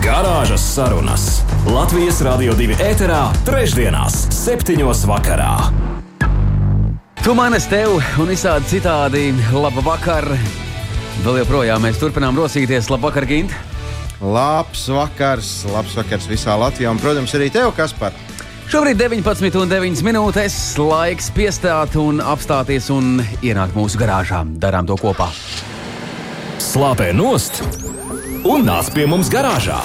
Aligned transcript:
Garāžas 0.00 0.62
sarunas 0.64 1.24
Latvijas 1.68 2.22
Rādio 2.24 2.54
2 2.56 2.78
ēterā, 2.80 3.18
trešdienās, 3.44 4.14
septiņos 4.32 5.02
vakarā. 5.10 5.50
Tu 7.20 7.34
manis 7.36 7.66
tev 7.68 7.98
un 8.16 8.32
visādi 8.32 8.64
citādi. 8.70 9.26
Labu 9.52 9.84
vakar! 9.84 10.24
Vēl 11.20 11.42
joprojām 11.42 11.84
mēs 11.84 12.00
turpinām 12.00 12.38
rosīties. 12.40 12.88
Labu 12.88 13.10
vakar, 13.10 13.28
Gint! 13.28 13.52
Labs 14.24 14.86
vakars, 14.88 15.52
labs 15.68 15.92
vakars 16.00 16.30
visā 16.32 16.56
Latvijā 16.56 16.94
un, 16.96 17.02
protams, 17.02 17.36
arī 17.36 17.50
tev, 17.52 17.74
Kaspar. 17.76 18.16
Šobrīd 18.72 18.96
19,9 19.04 20.00
minūtes 20.08 20.56
laiks 20.80 21.28
piestāt 21.36 22.00
un 22.00 22.24
apstāties 22.24 22.88
un 22.96 23.20
ienākt 23.44 23.76
mūsu 23.76 24.00
garāžā. 24.00 24.46
Darām 24.64 24.88
to 24.88 24.96
kopā. 24.96 25.28
Slāpē 26.70 27.12
nost 27.12 27.60
un 28.44 28.64
nāc 28.66 28.90
pie 28.94 29.06
mums 29.10 29.30
garāžā. 29.32 29.78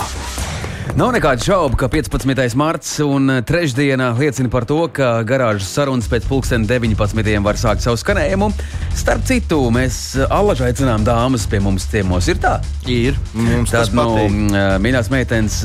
Nav 0.96 1.10
nekādu 1.12 1.44
šaubu, 1.44 1.76
ka 1.76 1.90
15. 1.92 2.56
marts 2.56 2.94
un 3.04 3.28
trešdiena 3.44 4.14
liecina 4.16 4.48
par 4.52 4.64
to, 4.70 4.78
ka 4.96 5.26
garāžas 5.28 5.68
sarunas 5.76 6.08
pēc 6.08 6.24
pulksten 6.30 6.64
19. 6.70 7.20
var 7.44 7.60
sākt 7.60 7.84
savu 7.84 8.00
skanējumu. 8.00 8.48
Starp 8.96 9.26
citu, 9.28 9.60
mēs 9.76 9.98
allaži 10.30 10.70
aicinām 10.70 11.04
dāmas 11.04 11.50
pie 11.52 11.60
mums 11.60 11.90
ciemos. 11.92 12.30
Ir 12.32 12.40
tā? 12.40 12.62
Ir. 12.88 13.20
Mums 13.36 13.74
Tad, 13.76 13.90
tas 13.90 13.92
nu, 13.98 14.08
patīk. 14.16 14.56
mīļās 14.86 15.12
meitenes, 15.12 15.58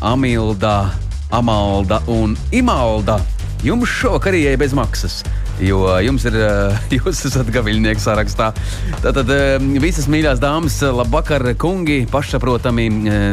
Amilda, 0.00 0.76
Amalda 1.36 2.00
un 2.08 2.38
Imalda. 2.56 3.18
Jums 3.66 3.92
šovakar 3.92 4.32
arī 4.38 4.56
bez 4.56 4.72
maksas. 4.72 5.20
Jo 5.58 5.88
jums 6.04 6.22
ir, 6.28 6.36
ā, 6.38 6.50
jūs 6.96 7.24
esat 7.26 7.48
gaviļnieks 7.54 8.04
sarakstā. 8.06 8.52
Tātad 9.02 9.32
ā, 9.34 9.40
visas 9.82 10.06
mīļās 10.10 10.38
dāmas, 10.42 10.78
labvakar, 10.82 11.50
kungi, 11.58 12.04
pašsaprotami 12.12 12.88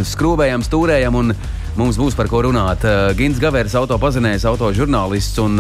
skrūvējam, 0.10 0.66
stūrējam 0.66 1.20
un 1.22 1.36
mums 1.78 2.00
būs 2.00 2.18
par 2.18 2.30
ko 2.32 2.42
runāt. 2.48 2.86
Gins 3.20 3.40
Gavērs, 3.42 3.76
autopazinējs, 3.78 4.48
autožurnālists 4.50 5.42
un 5.44 5.60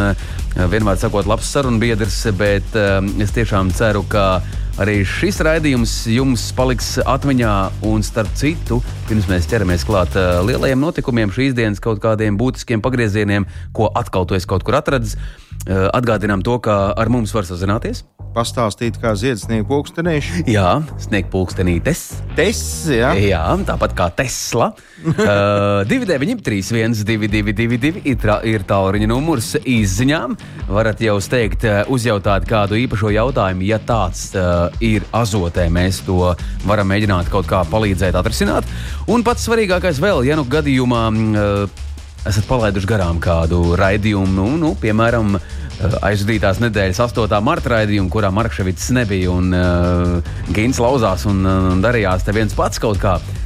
vienmēr 0.56 1.00
sakot, 1.02 1.28
labs 1.30 1.50
sarunbiedrs, 1.54 2.22
bet 2.40 2.78
es 3.22 3.36
tiešām 3.36 3.74
ceru, 3.76 4.06
ka 4.10 4.40
arī 4.82 5.02
šis 5.08 5.38
raidījums 5.46 5.94
jums 6.12 6.50
paliks 6.56 6.96
atmiņā. 7.04 7.54
Un 7.92 8.04
starp 8.04 8.32
citu, 8.40 8.82
pirms 9.10 9.30
mēs 9.32 9.48
ķeramies 9.52 9.86
klāt 9.88 10.16
lielajiem 10.48 10.82
notikumiem, 10.82 11.34
šīs 11.36 11.56
dienas 11.58 11.84
kaut 11.84 12.02
kādiem 12.04 12.40
būtiskiem 12.40 12.84
pagriezieniem, 12.84 13.48
ko 13.76 13.92
atkal 13.94 14.28
tu 14.28 14.40
esi 14.40 14.50
kaut 14.50 14.66
kur 14.68 14.80
atradis, 14.80 15.18
ā, 15.20 15.45
atgādinām 15.66 16.44
to, 16.46 16.60
ka 16.62 16.94
ar 16.94 17.10
mums 17.10 17.34
var 17.34 17.48
sazināties. 17.48 18.04
Pastāstīt, 18.36 18.98
kā 19.00 19.14
ziedsnieku 19.16 19.64
pulkstenīši. 19.70 20.42
Jā, 20.52 20.82
sniegt 21.00 21.30
pulkstenītes. 21.32 22.02
Tas, 22.36 22.60
jā. 22.92 23.14
Jā, 23.16 23.44
tāpat 23.64 23.94
kā 23.96 24.10
Tesla. 24.18 24.74
Uh, 25.06 25.86
293, 25.88 26.60
1222, 26.76 28.02
ir, 28.04 28.18
tra- 28.20 28.42
ir 28.44 28.66
tālruņa 28.68 29.08
numurs 29.08 29.54
izziņām. 29.62 30.36
Varat 30.68 31.00
jau 31.06 31.16
steigt, 31.24 31.64
uh, 31.64 31.88
uzjautāt 31.96 32.44
kādu 32.50 32.76
īpašo 32.82 33.14
jautājumu, 33.16 33.64
ja 33.70 33.80
tāds 33.80 34.28
uh, 34.36 34.68
ir 34.84 35.08
azotē. 35.16 35.70
Mēs 35.72 36.04
to 36.04 36.34
varam 36.68 36.92
mēģināt 36.92 37.32
kaut 37.32 37.48
kā 37.48 37.64
palīdzēt 37.72 38.20
atrisināt. 38.20 38.68
Un 39.08 39.24
pats 39.24 39.48
svarīgākais 39.48 40.04
vēl, 40.04 40.26
ja 40.28 40.36
nu 40.36 40.44
gadījumā. 40.44 41.08
Uh, 41.16 41.85
esat 42.30 42.48
palaiduši 42.50 42.90
garām 42.90 43.22
kādu 43.24 43.76
raidījumu, 43.80 44.32
nu, 44.34 44.48
nu, 44.62 44.74
piemēram, 44.82 45.38
eh, 45.38 45.98
aizdītās 46.10 46.62
nedēļas 46.64 47.02
8. 47.08 47.42
marta 47.46 47.76
raidījumu, 47.78 48.12
kurā 48.14 48.32
Markevits 48.34 48.92
nebija 48.96 49.32
un 49.32 49.54
uh, 49.54 50.36
Gins 50.56 50.82
lauzās 50.82 51.26
un, 51.30 51.42
uh, 51.46 51.74
darījās 51.84 52.26
te 52.26 52.36
viens 52.36 52.56
pats 52.58 52.82
kaut 52.82 53.02
kā. 53.02 53.18
Uh, 53.20 53.42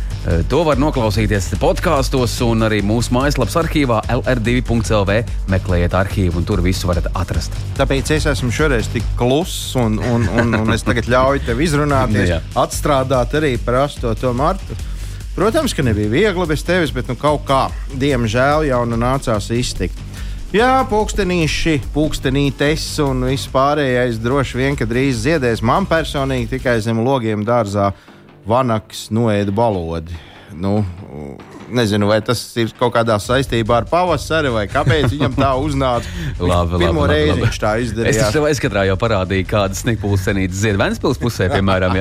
To 0.51 0.59
var 0.67 0.75
noklausīties 0.75 1.45
podkāstos 1.61 2.33
un 2.43 2.65
arī 2.67 2.81
mūsu 2.83 3.13
mājaslapas 3.15 3.55
arhīvā 3.61 4.01
LR2.CLV. 4.11 5.15
Meklējiet 5.49 5.95
arhīvu 5.95 6.41
un 6.41 6.47
tur 6.47 6.59
visu 6.61 6.89
varat 6.89 7.07
atrast. 7.17 7.55
Tāpēc 7.79 8.11
es 8.17 8.27
esmu 8.27 8.51
šoreiz 8.53 8.91
tik 8.91 9.07
kluss, 9.19 9.71
un, 9.79 9.95
un, 9.97 10.27
un, 10.27 10.53
un 10.59 10.75
es 10.75 10.83
tagad 10.83 11.07
ļauju 11.09 11.45
tev 11.47 11.63
izrunāties, 11.63 12.35
atstrādāt 12.65 13.39
arī 13.39 13.55
par 13.63 13.85
8. 13.85 14.27
martu. 14.35 14.75
Protams, 15.39 15.71
ka 15.71 15.83
nebija 15.83 16.09
viegli 16.11 16.45
bez 16.47 16.65
tevis, 16.67 16.91
bet 16.91 17.07
nu, 17.07 17.13
kaut 17.15 17.45
kā, 17.47 17.69
diemžēl, 17.95 18.65
jau 18.67 18.81
nu 18.83 18.97
nācās 18.99 19.45
iztikt. 19.55 19.95
Jā, 20.51 20.81
pulkstenīši, 20.91 21.77
pulkstenītes 21.95 22.83
un 23.05 23.23
viss 23.23 23.47
pārējais 23.47 24.19
droši 24.19 24.59
vien, 24.59 24.75
ka 24.75 24.83
drīz 24.89 25.21
ziedēs. 25.23 25.63
Man 25.63 25.87
personīgi 25.87 26.57
tikai 26.57 26.73
zem 26.83 26.99
logiem 27.05 27.47
dārzā 27.47 27.93
vanaks 28.51 29.05
noēda 29.15 29.55
balodi. 29.55 30.19
Nu, 30.59 30.81
nezinu, 31.71 32.07
vai 32.09 32.19
tas 32.25 32.41
ir 32.59 32.71
kaut 32.79 32.93
kādā 32.95 33.17
saistībā 33.21 33.81
ar 33.81 33.87
pavasari 33.89 34.51
vai 34.53 34.65
kāpēc 34.71 35.11
viņam 35.13 35.35
tā 35.37 35.51
uznāca. 35.59 36.09
Labi, 36.51 36.79
Pirmo 36.81 37.05
labi, 37.05 37.13
reizi 37.13 37.33
labi. 37.35 37.45
viņš 37.45 37.59
tā 37.61 37.73
Es 37.79 37.89
izdarīja. 37.89 38.31
tev 38.35 38.47
aizskatrā 38.49 38.85
jau 38.89 38.97
parādīju, 39.01 39.47
kādas 39.49 39.83
sniegpūles 39.85 40.27
ir 40.33 40.79
Vēncpils 40.79 41.21
pusē, 41.21 41.49
piemēram. 41.53 41.97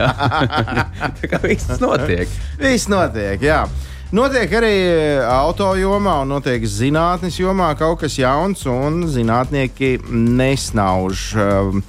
Tā 1.21 1.31
kā 1.31 1.41
viss 1.45 1.79
notiek. 1.83 2.29
Viss 2.61 2.89
notiek, 2.91 3.43
jā. 3.43 3.63
Notiek 4.13 4.53
arī 4.57 4.75
auto 5.29 5.75
jomā, 5.77 6.23
un 6.25 6.31
notiek 6.33 6.63
zinātnīs 6.65 7.37
jomā 7.43 7.75
kaut 7.77 8.01
kas 8.01 8.15
jauns, 8.17 8.63
un 8.65 9.03
zinātnieki 9.13 9.99
nesnauž. 10.09 11.27
Um, 11.37 11.83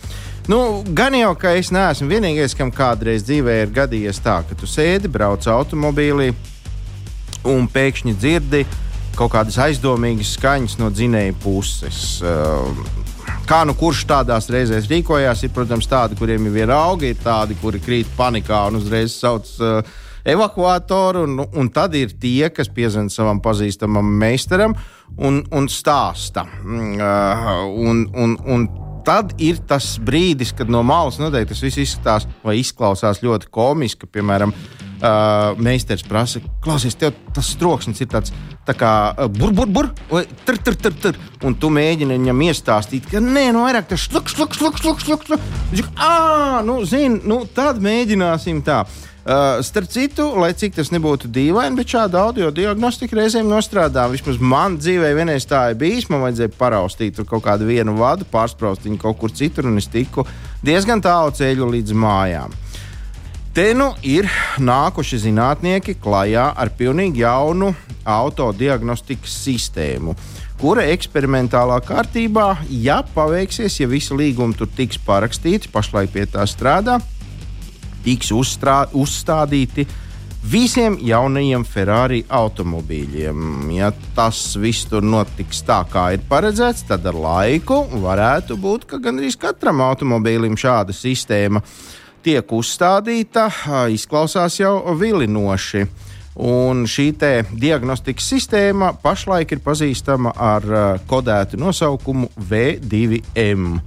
Nu, 0.50 0.82
gan 0.98 1.14
jau, 1.14 1.36
ka 1.38 1.52
es 1.54 1.68
neesmu 1.70 2.08
vienīgais, 2.10 2.56
kam 2.58 2.72
kādreiz 2.74 3.22
dzīvē 3.28 3.60
ir 3.68 3.74
gadījies 3.76 4.18
tā, 4.26 4.40
ka 4.50 4.56
tu 4.58 4.66
sēdi, 4.66 5.06
brauc 5.06 5.46
automobīlī 5.46 6.32
un 7.48 7.68
pēkšņi 7.72 8.16
dzirdi 8.20 8.66
kaut 9.20 9.34
kādas 9.34 9.58
aizdomīgas 9.60 10.36
skaņas 10.38 10.78
no 10.80 10.90
dzinēja 10.94 11.36
puses. 11.44 12.20
Um, 12.24 12.84
Kā 13.50 13.64
nu 13.66 13.74
kurš 13.78 14.04
tādās 14.10 14.46
reizēs 14.54 14.86
rīkojās, 14.90 15.42
ir, 15.42 15.52
protams, 15.54 15.88
tādi, 15.90 16.18
kuriem 16.18 16.46
ir 16.46 16.54
viena 16.54 16.76
auga, 16.86 17.08
ir 17.10 17.18
tādi, 17.18 17.56
kuri 17.58 17.82
krīt 17.82 18.10
panikā 18.18 18.60
un 18.70 18.78
uzreiz 18.78 19.16
sauc 19.18 19.48
uh, 19.58 19.80
evakuatoru, 20.30 21.24
un, 21.26 21.40
un 21.58 21.70
tad 21.74 21.96
ir 21.98 22.14
tie, 22.22 22.52
kas 22.54 22.70
piezvanīja 22.74 23.16
savam 23.16 23.42
pazīstamam 23.42 24.12
meistaram 24.22 24.76
un, 25.18 25.42
un 25.56 25.70
stāsta. 25.70 26.46
Uh, 26.62 27.50
un, 27.90 28.06
un, 28.14 28.38
un 28.46 28.68
tad 29.08 29.34
ir 29.42 29.64
tas 29.70 29.96
brīdis, 30.06 30.54
kad 30.54 30.70
no 30.70 30.84
malas 30.86 31.18
noteikti 31.22 31.56
tas 31.56 31.66
viss 31.66 31.82
izskatās 31.86 32.30
vai 32.46 32.60
izklausās 32.62 33.24
ļoti 33.26 33.50
komiski. 33.54 34.10
Piemēram, 34.14 34.54
uh, 35.00 35.58
meistars 35.62 36.04
prasa, 36.06 36.42
klausies, 36.64 36.98
tev 37.00 37.16
tas 37.36 37.52
troksnis 37.60 38.02
ir 38.04 38.10
tāds 38.12 38.34
tā 38.68 38.76
kā 38.78 38.94
uh, 39.16 39.28
bur, 39.32 39.92
tur, 40.46 40.58
tur, 40.58 40.76
tur, 40.76 40.96
tur. 41.04 41.20
Un 41.46 41.56
tu 41.56 41.72
mēģini 41.74 42.18
viņam 42.20 42.48
iestāstīt, 42.50 43.10
ka 43.12 43.22
nē, 43.24 43.50
no 43.56 43.66
vairāk 43.68 43.90
tas 43.92 44.08
šluk, 44.08 44.30
šluk, 44.32 44.56
šluk, 44.58 44.82
šluk, 44.82 45.06
šluk, 45.06 45.28
šluk. 45.30 45.46
Viņš 45.72 45.86
saka, 45.86 46.10
ah, 46.10 46.58
nu, 46.66 46.82
zini, 46.88 47.22
nu, 47.28 47.44
tad 47.56 47.82
mēģināsim 47.84 48.64
tā. 48.68 48.84
Uh, 49.30 49.60
starp 49.62 49.90
citu, 49.92 50.24
lai 50.42 50.54
cik 50.58 50.74
tas 50.78 50.90
nebūtu 50.90 51.30
dīvaini, 51.30 51.78
bet 51.78 51.92
šāda 51.92 52.22
audio 52.24 52.48
diagnostika 52.56 53.20
reizēm 53.20 53.50
nostrādā. 53.52 54.08
Vismaz 54.10 54.40
man 54.42 54.80
dzīvē 54.80 55.12
vienreiz 55.18 55.46
tā 55.46 55.68
ir 55.70 55.78
bijis. 55.78 56.08
Man 56.10 56.24
vajadzēja 56.24 56.56
paraustīt 56.58 57.20
kaut 57.30 57.44
kādu 57.46 57.68
vienu 57.70 57.94
vadu, 58.00 58.26
pārspraust 58.32 58.88
viņu 58.88 58.98
kaut 59.04 59.20
kur 59.22 59.36
citur, 59.36 59.68
un 59.70 59.78
es 59.78 59.92
tiku 59.92 60.26
diezgan 60.66 61.04
tālu 61.04 61.36
ceļu 61.36 61.68
līdz 61.76 61.94
mājām. 61.94 62.56
Te 63.50 63.72
nu 63.74 63.88
ir 64.06 64.28
nākuši 64.62 65.18
zinātnieki 65.24 65.96
klajā 65.98 66.52
ar 66.54 66.70
pilnīgi 66.78 67.24
jaunu 67.24 67.72
autodiagnostikas 68.06 69.34
sistēmu, 69.42 70.14
kura 70.62 70.84
eksperimentālā 70.94 71.80
kārtībā, 71.82 72.46
ja 72.70 73.00
paveiksies, 73.16 73.80
ja 73.82 73.90
visi 73.90 74.14
līgumi 74.14 74.54
tur 74.60 74.70
tiks 74.78 75.02
parakstīti, 75.02 75.72
pašlaik 75.74 76.14
pie 76.14 76.28
tā 76.30 76.46
strādā, 76.46 77.00
tiks 78.06 78.30
uzstrā, 78.38 78.84
uzstādīti 78.94 79.88
visiem 80.46 81.00
jaunajiem 81.02 81.66
Ferrari 81.66 82.22
automobīļiem. 82.30 83.72
Ja 83.74 83.90
tas 84.16 84.44
viss 84.62 84.86
tur 84.92 85.02
notiks 85.02 85.66
tā, 85.66 85.82
kā 85.90 86.12
ir 86.14 86.22
paredzēts, 86.30 86.86
tad 86.92 87.10
ar 87.10 87.18
laiku 87.18 87.82
varētu 87.98 88.62
būt, 88.62 88.86
ka 88.94 89.02
gandrīz 89.02 89.42
katram 89.42 89.82
automobīlim 89.90 90.54
šāda 90.54 90.94
sistēma 90.94 91.66
tiek 92.24 92.52
uzstādīta. 92.52 93.48
Izklausās 93.94 94.60
jau 94.60 94.78
vilinoši. 95.00 95.86
Un 96.40 96.86
šī 96.88 97.10
diagnostikas 97.60 98.30
sistēma 98.32 98.94
pašlaik 99.04 99.52
ir 99.52 99.64
pazīstama 99.66 100.32
ar 100.38 100.68
kodētu 101.10 101.60
nosaukumu 101.60 102.30
V2M. 102.38 103.80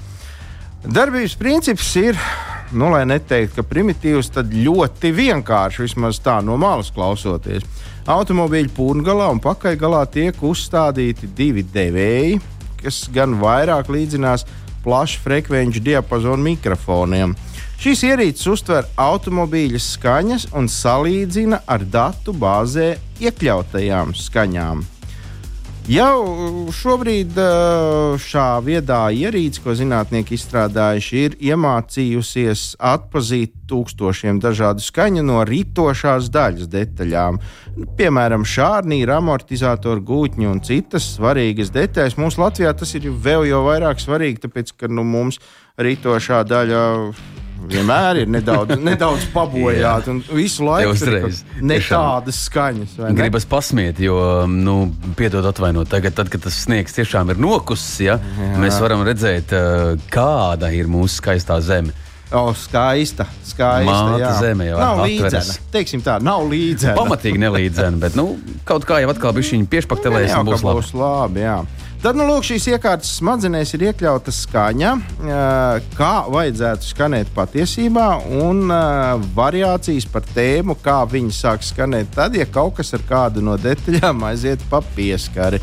Darbības 0.82 1.37
princips 1.38 1.93
ir, 1.96 2.19
nu, 2.75 2.88
lai 2.90 3.05
neteiktu, 3.06 3.61
ka 3.61 3.64
primitīvs, 3.70 4.32
tad 4.34 4.50
ļoti 4.50 5.12
vienkārši, 5.14 5.84
vismaz 5.87 6.19
tā 6.20 6.40
no 6.43 6.56
malas 6.58 6.90
klausoties. 6.90 7.62
Automobīļa 8.11 8.73
pūngalā 8.75 9.29
un 9.31 9.38
pakaļgalā 9.40 10.02
tiek 10.11 10.43
uzstādīti 10.43 11.31
divi 11.38 11.62
devēji, 11.62 12.40
kas 12.82 13.05
gan 13.14 13.38
vairāk 13.38 13.93
līdzinās 13.94 14.43
plašu 14.84 15.23
frekvenču 15.25 15.82
diapazonu 15.84 16.43
mikrofoniem. 16.50 17.34
Šīs 17.82 18.05
ierīces 18.06 18.46
uztver 18.46 18.87
automobīļa 19.00 19.81
skaņas 19.82 20.49
un 20.58 20.69
salīdzina 20.70 21.64
ar 21.67 21.82
datu 21.82 22.34
bāzē 22.34 22.93
iekļautajām 23.23 24.14
skaņām. 24.14 24.84
Jau 25.90 26.70
šobrīd 26.70 27.34
šā 28.23 28.44
viedā 28.62 29.00
ierīce, 29.19 29.58
ko 29.64 29.75
zinātnieki 29.75 30.37
izstrādājuši, 30.38 31.23
ir 31.26 31.34
iemācījusies 31.43 32.76
atpazīt 32.79 33.56
tūkstošiem 33.67 34.38
dažādu 34.38 34.84
skaņu 34.84 35.25
no 35.26 35.40
ritošās 35.49 36.31
daļas 36.31 36.70
detaļām. 36.70 37.40
Piemēram, 37.99 38.46
šārnīra, 38.46 39.19
amortizatoru 39.19 40.06
gūtņi 40.06 40.50
un 40.52 40.62
citas 40.62 41.17
svarīgas 41.17 41.75
detaļas. 41.75 42.14
Mums 42.20 42.38
Latvijā 42.38 42.70
tas 42.79 42.94
ir 42.94 43.11
vēl 43.11 43.49
jau 43.50 43.64
vairāk 43.67 43.99
svarīgi, 43.99 44.44
tāpēc, 44.46 44.76
ka 44.79 44.93
nu, 44.93 45.02
mums 45.02 45.43
ritošā 45.82 46.44
daļa 46.46 46.87
vienmēr 47.70 48.23
ir 48.23 48.31
nedaudz, 48.32 48.76
nedaudz 48.91 49.26
pabojāta. 49.35 50.14
Visu 50.32 50.67
laiku 50.67 50.94
ir 50.97 51.26
ne 51.62 51.79
tādas 51.87 52.44
skaņas. 52.49 52.97
Ne? 53.00 53.12
Gribas 53.19 53.47
pasmiet, 53.49 54.00
jo, 54.03 54.19
nu, 54.50 54.76
piedod 55.19 55.47
atvainot, 55.49 55.91
tagad, 55.93 56.17
tad, 56.19 56.32
kad 56.32 56.44
tas 56.47 56.62
sniegs 56.67 56.97
tiešām 56.99 57.35
ir 57.35 57.43
nokusis, 57.43 57.99
ja, 58.09 58.19
Jā. 58.19 58.55
mēs 58.62 58.79
varam 58.82 59.05
redzēt, 59.06 59.53
kāda 60.12 60.73
ir 60.75 60.91
mūsu 60.91 61.20
skaistā 61.23 61.61
zeme. 61.64 61.94
O, 62.32 62.55
skaista. 62.56 63.26
skaista 63.44 63.93
Māta 63.93 64.31
zeme 64.41 64.65
jau 64.70 64.79
nav 64.81 65.03
līdzena. 65.05 65.56
Teiksim 65.75 66.00
tā, 66.05 66.17
nav 66.25 66.47
līdzena. 66.49 66.94
Pamatīgi 66.97 67.41
nelīdzena, 67.43 68.00
bet 68.00 68.17
nu, 68.17 68.38
kaut 68.69 68.87
kā 68.88 69.03
jau 69.03 69.11
atkal 69.12 69.35
bija 69.37 69.53
viņa 69.53 69.69
piešpaktelēs. 69.75 70.32
Būs, 70.49 70.65
būs 70.65 70.94
labi. 70.97 71.44
Jā. 71.44 71.58
Tad, 72.03 72.17
nu, 72.19 72.25
lūk, 72.27 72.43
šīs 72.43 72.65
iekārtas 72.73 73.13
smadzenēs 73.21 73.77
ir 73.77 73.85
iekļauta 73.87 74.33
skaņa, 74.35 74.89
kā 75.95 76.15
vajadzētu 76.35 76.89
skanēt 76.89 77.31
patiesībā, 77.37 78.07
un 78.43 78.67
variācijas 79.37 80.09
par 80.11 80.27
tēmu, 80.35 80.75
kā 80.83 80.97
viņi 81.07 81.31
sāk 81.37 81.63
skanēt 81.63 82.11
tad, 82.17 82.35
ja 82.35 82.49
kaut 82.51 82.81
kas 82.81 82.91
ar 82.99 83.07
kādu 83.07 83.45
no 83.47 83.55
detaļām 83.55 84.25
aiziet 84.33 84.67
pa 84.67 84.83
pieskari. 84.97 85.63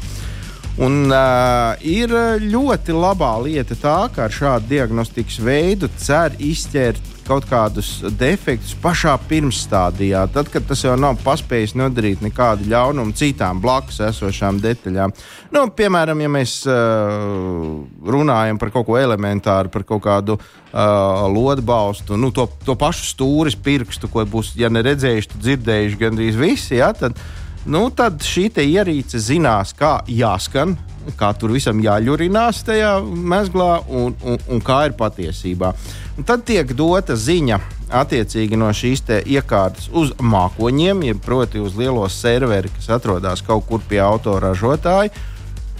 Un, 0.79 1.09
uh, 1.11 1.75
ir 1.83 2.15
ļoti 2.39 2.95
labā 2.95 3.33
lieta 3.43 3.75
tā, 3.75 3.97
ka 4.15 4.29
ar 4.29 4.31
šādu 4.31 4.71
diagnostikas 4.71 5.41
veidu 5.43 5.91
cer 5.99 6.39
izķert 6.39 7.08
kaut 7.29 7.45
kādus 7.49 7.99
defektus 8.17 8.73
pašā 8.81 9.13
pirmsstādijā, 9.29 10.23
tad, 10.33 10.49
kad 10.49 10.65
tas 10.69 10.81
jau 10.85 10.95
nav 10.97 11.19
paspējis 11.21 11.75
nodarīt 11.77 12.23
nekādu 12.25 12.65
ļaunumu 12.71 13.13
citām 13.17 13.61
blakus 13.61 14.01
esošām 14.07 14.61
detaļām. 14.63 15.13
Nu, 15.53 15.65
piemēram, 15.75 16.23
ja 16.25 16.31
mēs 16.33 16.55
uh, 16.69 17.77
runājam 18.15 18.59
par 18.61 18.73
kaut 18.73 18.87
ko 18.89 18.97
elementāru, 18.99 19.71
par 19.73 19.85
kaut 19.87 20.03
kādu 20.07 20.39
uh, 20.39 21.27
lodbalstu, 21.29 22.17
nu, 22.17 22.33
to, 22.33 22.47
to 22.65 22.77
pašu 22.79 23.11
stūris 23.11 23.57
pirkstu, 23.57 24.09
ko 24.09 24.25
būs, 24.29 24.55
ja 24.59 24.71
neredzējuši, 24.73 25.33
tad 25.35 25.45
dzirdējuši 25.45 26.01
gandrīz 26.01 26.39
visi. 26.39 26.79
Ja, 26.81 26.91
tad, 26.97 27.17
nu, 27.65 27.87
tad 27.91 28.23
šī 28.23 28.49
ierīce 28.63 29.19
zinās, 29.19 29.73
kā 29.77 29.99
jāskan, 30.07 30.77
kā 31.17 31.31
tur 31.37 31.53
visam 31.55 31.79
jāļurinās 31.81 32.61
tajā 32.67 32.99
mezglā 33.03 33.79
un, 33.87 34.15
un, 34.23 34.39
un 34.49 34.61
kā 34.63 34.85
ir 34.89 34.95
patiesībā. 34.99 35.73
Un 36.17 36.27
tad 36.27 36.45
tiek 36.47 36.71
dota 36.77 37.15
ziņa 37.15 37.59
attiecīgi 38.01 38.59
no 38.59 38.69
šīs 38.75 39.03
iekārtas 39.25 39.89
uz 39.95 40.13
mākoņiem, 40.21 41.03
jeb 41.09 41.21
proti 41.25 41.61
uz 41.63 41.77
lielo 41.79 42.05
serveri, 42.11 42.71
kas 42.75 42.91
atrodas 42.99 43.41
kaut 43.45 43.65
kur 43.69 43.81
pie 43.89 44.01
autoražotāja. 44.03 45.13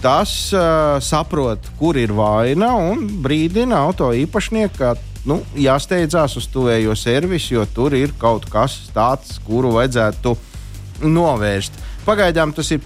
Tas 0.00 0.30
uh, 0.56 0.96
saprot, 1.04 1.66
kur 1.76 1.98
ir 2.00 2.14
vaina 2.16 2.72
un 2.80 3.04
brīdina 3.20 3.82
auto 3.84 4.08
īpašnieku, 4.16 4.78
ka 4.78 4.94
nu, 5.28 5.42
jāsteidzās 5.60 6.38
uz 6.40 6.46
tuvējo 6.48 6.94
servisu, 6.96 7.58
jo 7.58 7.66
tur 7.74 7.94
ir 7.98 8.14
kaut 8.18 8.48
kas 8.48 8.78
tāds, 8.94 9.36
kuru 9.44 9.74
vajadzētu 9.76 10.32
novērst. 11.02 11.76
Pagaidām 12.06 12.54
tas 12.56 12.72
ir 12.74 12.80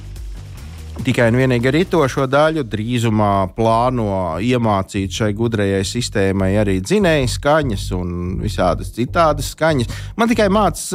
tikai 1.02 1.26
un 1.32 1.38
vienīgi 1.38 1.68
ar 1.68 1.76
itošo 1.78 2.26
daļu. 2.30 2.64
Drīzumā 2.70 3.30
plāno 3.56 4.36
iemācīt 4.42 5.14
šai 5.18 5.32
gudrajai 5.36 5.82
sistēmai 5.86 6.52
arī 6.60 6.76
dzinēju 6.84 7.30
skaņas 7.34 7.86
un 7.96 8.12
visādas 8.42 8.92
citādas 8.94 9.50
skaņas. 9.54 9.90
Man 10.18 10.30
tikai 10.30 10.46
mācās 10.54 10.86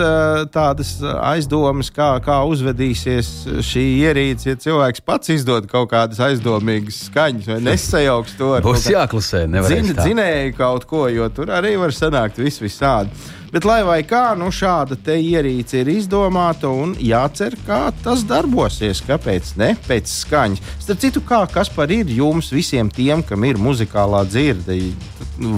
tādas 0.53 0.95
aizdomas, 1.03 1.91
kā, 1.95 2.11
kā 2.25 2.39
uzvedīsies 2.49 3.33
šī 3.65 3.85
ierīce, 4.05 4.53
ja 4.53 4.61
cilvēks 4.67 5.03
pats 5.05 5.33
izdod 5.35 5.67
kaut 5.71 5.91
kādas 5.91 6.21
aizdomīgas 6.29 7.03
skaņas 7.09 7.51
vai 7.53 7.59
nesajauks 7.67 8.37
to 8.39 8.53
ar 8.57 8.65
Būs 8.65 8.87
jāklusē, 8.93 9.45
nevar 9.51 9.75
zinēju 9.99 10.55
kaut 10.57 10.87
ko, 10.89 11.07
jo 11.11 11.27
tur 11.33 11.51
arī 11.59 11.75
var 11.81 11.95
sanākt 11.95 12.39
vis 12.41 12.61
visādi. 12.63 13.11
Bet, 13.49 13.65
lai 13.65 13.79
vai 13.81 14.01
kā, 14.05 14.35
nu, 14.37 14.51
šāda 14.53 14.93
ierīce 15.17 15.79
ir 15.81 15.87
izdomāta 15.89 16.69
un 16.69 16.91
jācer, 17.01 17.55
kā 17.65 17.87
tas 18.03 18.21
darbosies. 18.29 19.01
Kāpēc 19.07 19.55
ne? 19.57 19.71
Pēc 19.87 20.11
skaņas. 20.11 20.61
Starp 20.83 20.99
citu, 21.01 21.23
kā 21.25 21.39
kas 21.49 21.71
par 21.73 21.89
ir 21.89 22.11
jums 22.13 22.51
visiem 22.53 22.91
tiem, 22.93 23.23
kam 23.25 23.47
ir 23.49 23.57
muzikālā 23.57 24.21
dzirde? 24.29 24.77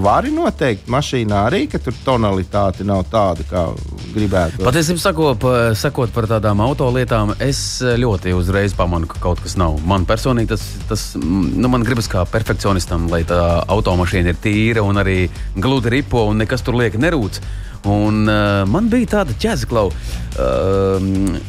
Vari 0.05 0.31
noteikt 0.31 0.87
mašīnā 0.91 1.41
arī, 1.49 1.65
ka 1.67 1.81
tur 1.83 1.97
tonalitāte 2.05 2.85
nav 2.87 3.03
tāda, 3.11 3.43
kā 3.49 3.65
gribētu. 4.15 4.63
Patiesībā, 4.63 5.01
sakot, 5.03 5.47
sakot 5.79 6.13
par 6.15 6.29
tādām 6.31 6.63
autolietām, 6.63 7.33
es 7.43 7.81
ļoti 7.81 8.31
uzreiz 8.37 8.75
pamanu, 8.77 9.09
ka 9.11 9.19
kaut 9.23 9.41
kas 9.43 9.57
nav. 9.59 9.81
Man 9.87 10.07
personīgi 10.07 10.53
tas, 10.53 10.63
tas 10.87 11.03
nu, 11.19 11.67
man 11.67 11.83
gribas 11.83 12.07
kā 12.11 12.23
perfekcionistam, 12.29 13.09
lai 13.11 13.25
tā 13.27 13.41
automašīna 13.67 14.31
ir 14.31 14.39
tīra 14.39 14.85
un 14.87 15.01
arī 15.01 15.25
gludi 15.59 15.91
ripo 15.97 16.23
un 16.29 16.39
nekas 16.45 16.63
tur 16.63 16.79
lieka 16.79 17.01
nerūc. 17.01 17.41
Un, 17.89 18.27
uh, 18.29 18.61
man 18.69 18.91
bija 18.91 19.17
tāda 19.17 19.37
ķēzeklau. 19.41 19.89
Uh, 20.37 21.41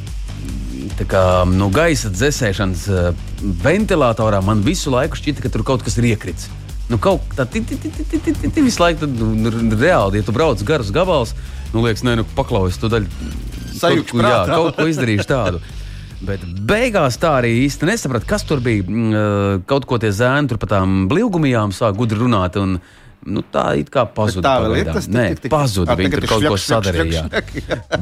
Tā 0.98 1.06
kā 1.08 1.20
no 1.48 1.54
nu, 1.56 1.66
gaisa 1.72 2.10
dzēsēšanas 2.12 2.82
uh, 2.92 3.20
ventilatorā 3.62 4.42
man 4.44 4.60
visu 4.66 4.90
laiku 4.92 5.16
šķita, 5.18 5.44
ka 5.44 5.50
tur 5.52 5.64
kaut 5.66 5.84
kas 5.86 5.96
ir 6.00 6.10
iekrits. 6.10 6.50
Nu, 6.90 6.98
kaut 7.00 7.24
kā 7.30 7.46
tāda 7.46 7.62
visu 8.66 8.82
laiku, 8.82 9.06
tad, 9.06 9.14
nu, 9.16 9.52
reāli, 9.72 10.20
ja 10.20 10.26
tu 10.26 10.34
brauc 10.36 10.60
garus 10.68 10.92
gabalus, 10.94 11.32
nu, 11.72 11.84
liekas, 11.86 12.04
nē, 12.04 12.18
nu, 12.20 12.26
paklaujas 12.36 12.80
to 12.82 12.90
daļu. 12.92 13.30
Sajūta, 13.78 14.18
ka 14.18 14.34
jā, 14.34 14.42
kaut 14.50 14.76
ko 14.76 14.88
izdarīšu 14.90 15.28
tādu. 15.30 15.62
Bet 16.22 16.42
beigās 16.68 17.16
tā 17.18 17.32
arī 17.40 17.54
īsti 17.64 17.88
nesapratu, 17.88 18.28
kas 18.30 18.44
tur 18.46 18.60
bija. 18.62 18.84
Mm, 18.86 19.64
kaut 19.66 19.88
ko 19.90 19.98
tie 20.02 20.12
zēni 20.14 20.52
tur 20.52 20.60
par 20.62 20.70
tām 20.76 21.06
blīvgumijām 21.10 21.72
sāk 21.74 21.96
gudri 21.98 22.20
runāt. 22.20 22.60
Un, 22.60 22.76
uh, 22.78 23.01
Nu, 23.22 23.44
tā 23.46 23.68
it 23.78 23.90
kā 23.92 24.02
pazuda. 24.10 24.42
Tā 24.42 24.64
vēl 24.64 24.80
ir 24.80 24.88
tas, 24.90 25.06
tik, 25.06 25.46
pazuda. 25.52 25.94
Viņi 25.98 26.10
tur 26.16 26.24
kaut 26.32 26.46
ko 26.50 26.56
sadarīja. 26.58 27.22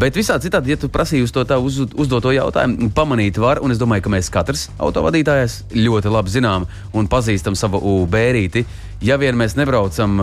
Bet 0.01 0.17
visā 0.17 0.39
citādi, 0.41 0.73
ja 0.73 0.79
tu 0.81 0.89
prasīji 0.93 1.27
uz 1.27 1.35
to 1.35 1.45
tā 1.45 1.59
uz, 1.61 1.77
uzdoto 1.93 2.33
jautājumu, 2.33 2.89
pamanīt 2.97 3.37
var, 3.41 3.61
un 3.61 3.75
es 3.75 3.81
domāju, 3.81 4.07
ka 4.07 4.15
mēs 4.15 4.33
katrs 4.33 4.69
autovadītājs 4.81 5.59
ļoti 5.77 6.13
labi 6.15 6.33
zinām 6.33 6.65
un 6.97 7.11
pazīstam 7.13 7.59
savu 7.59 7.99
bērīti. 8.11 8.65
Ja 9.05 9.17
vien 9.21 9.37
mēs 9.37 9.57
nebraucam, 9.57 10.19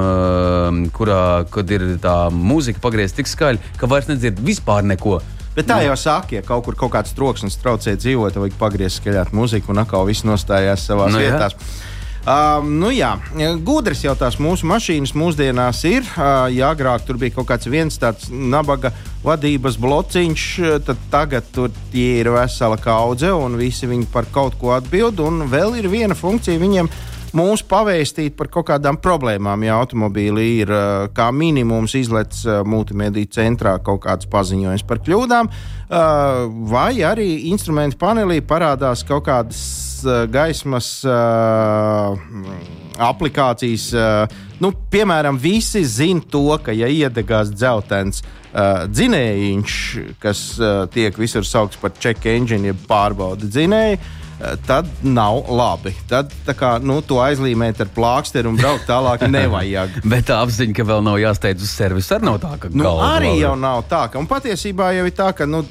kurā 0.98 1.22
ir 1.78 1.88
tā 2.02 2.18
mūzika 2.34 2.82
pagriezta 2.82 3.22
tik 3.22 3.30
skaļi, 3.30 3.74
ka 3.78 3.90
vairs 3.90 4.10
nedzird 4.10 4.42
vispār 4.42 4.86
neko. 4.86 5.20
Bet 5.58 5.66
tā 5.66 5.80
jau 5.82 5.96
saka, 5.98 6.36
ja 6.38 6.44
kaut 6.46 6.68
kur 6.68 6.76
kaut 6.78 6.92
kāds 6.94 7.14
troksnis 7.18 7.58
traucē 7.58 7.96
dzīvot, 7.98 8.36
vajag 8.38 8.58
pagriezt 8.60 9.02
skaļāk 9.02 9.32
mūziku 9.34 9.74
un 9.74 9.82
atkal 9.82 10.06
viss 10.06 10.26
nostājās 10.26 10.86
savā 10.86 11.08
nu, 11.10 11.22
vietā. 11.22 11.50
Um, 12.28 12.74
nu 12.82 12.90
jā, 12.92 13.14
gudrs 13.64 14.02
jau 14.04 14.12
tās 14.20 14.36
mūsu 14.44 14.68
mašīnas 14.68 15.14
mūsdienās 15.16 15.80
ir. 15.88 16.04
Uh, 16.18 16.50
ja 16.52 16.74
agrāk 16.74 17.06
tur 17.08 17.16
bija 17.22 17.38
kaut 17.38 17.48
kāds 17.54 17.70
viens 17.72 17.96
tāds 18.02 18.28
nabaga 18.28 18.92
vadības 19.24 19.78
blociņš, 19.80 20.48
tad 20.84 21.06
tagad 21.14 21.48
tur 21.56 21.72
ir 21.96 22.28
vesela 22.36 22.76
kaudze 22.84 23.32
un 23.32 23.56
visi 23.56 23.88
viņi 23.88 24.10
par 24.12 24.28
kaut 24.36 24.60
ko 24.60 24.76
atbild. 24.76 25.24
Un 25.24 25.48
vēl 25.48 25.80
ir 25.80 25.88
viena 25.88 26.20
funkcija 26.20 26.60
viņiem 26.60 26.92
mūs 27.38 27.64
pavēstīt 27.64 28.36
par 28.36 28.52
kaut 28.52 28.74
kādām 28.74 29.00
problēmām. 29.00 29.64
Ja 29.64 29.80
automobīlī 29.80 30.52
ir 30.66 30.76
kā 31.16 31.32
minimums 31.32 31.96
izlaists 31.96 32.44
multimediju 32.68 33.32
centrā 33.40 33.78
kaut 33.80 34.04
kāds 34.04 34.28
paziņojums 34.28 34.84
par 34.88 35.00
kļūdām, 35.00 35.52
vai 36.76 36.94
arī 37.08 37.30
instrumentu 37.54 38.04
panelī 38.04 38.42
parādās 38.44 39.08
kaut 39.08 39.30
kādas 39.32 39.87
gaismas 40.32 40.90
uh, 41.08 42.18
aplikācijas. 43.08 43.88
Uh, 43.96 44.40
nu, 44.64 44.72
piemēram, 44.92 45.40
visi 45.42 45.84
zina 45.88 46.24
to, 46.32 46.50
ka, 46.64 46.76
ja 46.76 46.90
iedegās 46.90 47.54
dzeltens, 47.54 48.24
dzinējiņš, 48.58 49.74
kas 50.24 50.40
tiek 50.90 51.18
visur 51.20 51.46
saukts 51.46 51.78
par 51.78 51.92
check 52.00 52.26
engine, 52.32 52.72
jeb 52.72 52.80
pārbauda 52.90 53.46
dzinēju. 53.46 54.00
Uh, 54.38 54.54
tad 54.68 54.86
nav 55.02 55.40
labi. 55.50 55.96
Tad 56.10 56.30
kā, 56.58 56.76
nu, 56.84 57.00
to 57.02 57.18
aizlīmēt 57.24 57.80
ar 57.82 57.90
plāksteri 57.96 58.46
un 58.46 58.58
braukt 58.60 58.86
tālāk 58.86 59.24
nevajag. 59.34 59.96
Bet 60.12 60.28
tā 60.30 60.38
apziņa, 60.46 60.76
ka 60.78 60.86
vēl 60.86 61.02
nav 61.06 61.18
jāsteidz 61.22 61.64
uz 61.66 61.72
servisu, 61.74 62.14
arī 62.18 62.28
nav 62.30 62.38
tā, 62.44 62.52
ka 62.62 62.70
Nu, 62.78 62.92
arī 63.02 63.32
ir. 63.34 63.40
jau 63.48 63.56
nav 63.58 63.82
tā, 63.90 64.04
ka 64.14 64.22
un 64.22 64.28
patiesībā 64.30 64.92
jau 64.94 65.08
ir 65.10 65.16
tā, 65.18 65.32
ka 65.38 65.48
nu, 65.50 65.64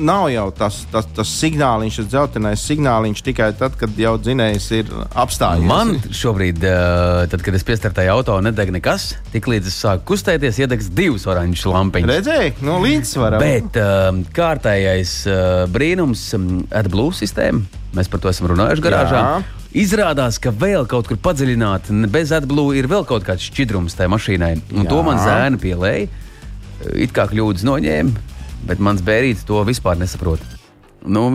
nav 0.00 0.30
jau 0.32 0.46
tas, 0.56 0.80
tas, 0.92 1.08
tas 1.18 1.34
signāliņš, 1.42 1.98
tas 2.00 2.08
dzeltenais 2.14 2.64
signāliņš 2.70 3.22
tikai 3.26 3.50
tad, 3.60 3.76
kad 3.80 4.00
jau 4.00 4.14
dzinējs 4.24 4.70
ir 4.78 4.92
apstājies. 5.12 5.68
Man 5.68 5.98
šobrīd, 6.08 6.64
eh, 6.64 7.26
tad, 7.28 7.44
kad 7.44 7.58
es 7.60 7.66
piestartēju 7.68 8.14
auto, 8.14 8.38
nedeg 8.44 8.72
nekas. 8.72 9.10
Tiklīdz 9.34 9.68
es 9.68 9.76
sāku 9.84 10.14
kustēties, 10.14 10.62
iedegs 10.64 10.88
divas 10.96 11.28
oranžas 11.28 11.68
lampiņas. 11.68 12.14
Redzēji, 12.14 12.54
no 12.64 12.78
līdzsvara. 12.84 13.42
Bet 13.44 13.76
uh, 13.76 14.22
kārtējais 14.36 15.12
brīnums, 15.74 16.24
um, 16.38 16.48
AdBlue 16.72 17.12
sistēma, 17.20 17.66
mēs 17.96 18.10
par 18.12 18.20
to 18.22 18.30
esam 18.32 18.50
runājuši 18.52 18.84
garāžā. 18.84 19.22
Jā. 19.22 19.56
Izrādās, 19.78 20.38
ka 20.40 20.50
vēl 20.50 20.86
kaut 20.88 21.10
kur 21.10 21.18
padziļināti, 21.20 21.96
bez 22.12 22.32
AdBlue 22.32 22.78
ir 22.80 22.88
vēl 22.88 23.04
kaut 23.08 23.26
kāds 23.26 23.44
šķidrums 23.50 23.96
tajā 23.98 24.08
mašīnai. 24.14 24.54
Un 24.72 24.86
Jā. 24.86 24.90
to 24.92 25.02
man 25.04 25.20
zēna 25.20 25.60
pielēja. 25.60 26.08
It 26.94 27.12
kā 27.12 27.26
kļūdas 27.28 27.66
noņēma, 27.66 28.22
bet 28.70 28.80
mans 28.80 29.02
bērns 29.04 29.44
to 29.48 29.60
vispār 29.66 29.98
nesaprot. 30.00 30.40
Nu, 31.08 31.28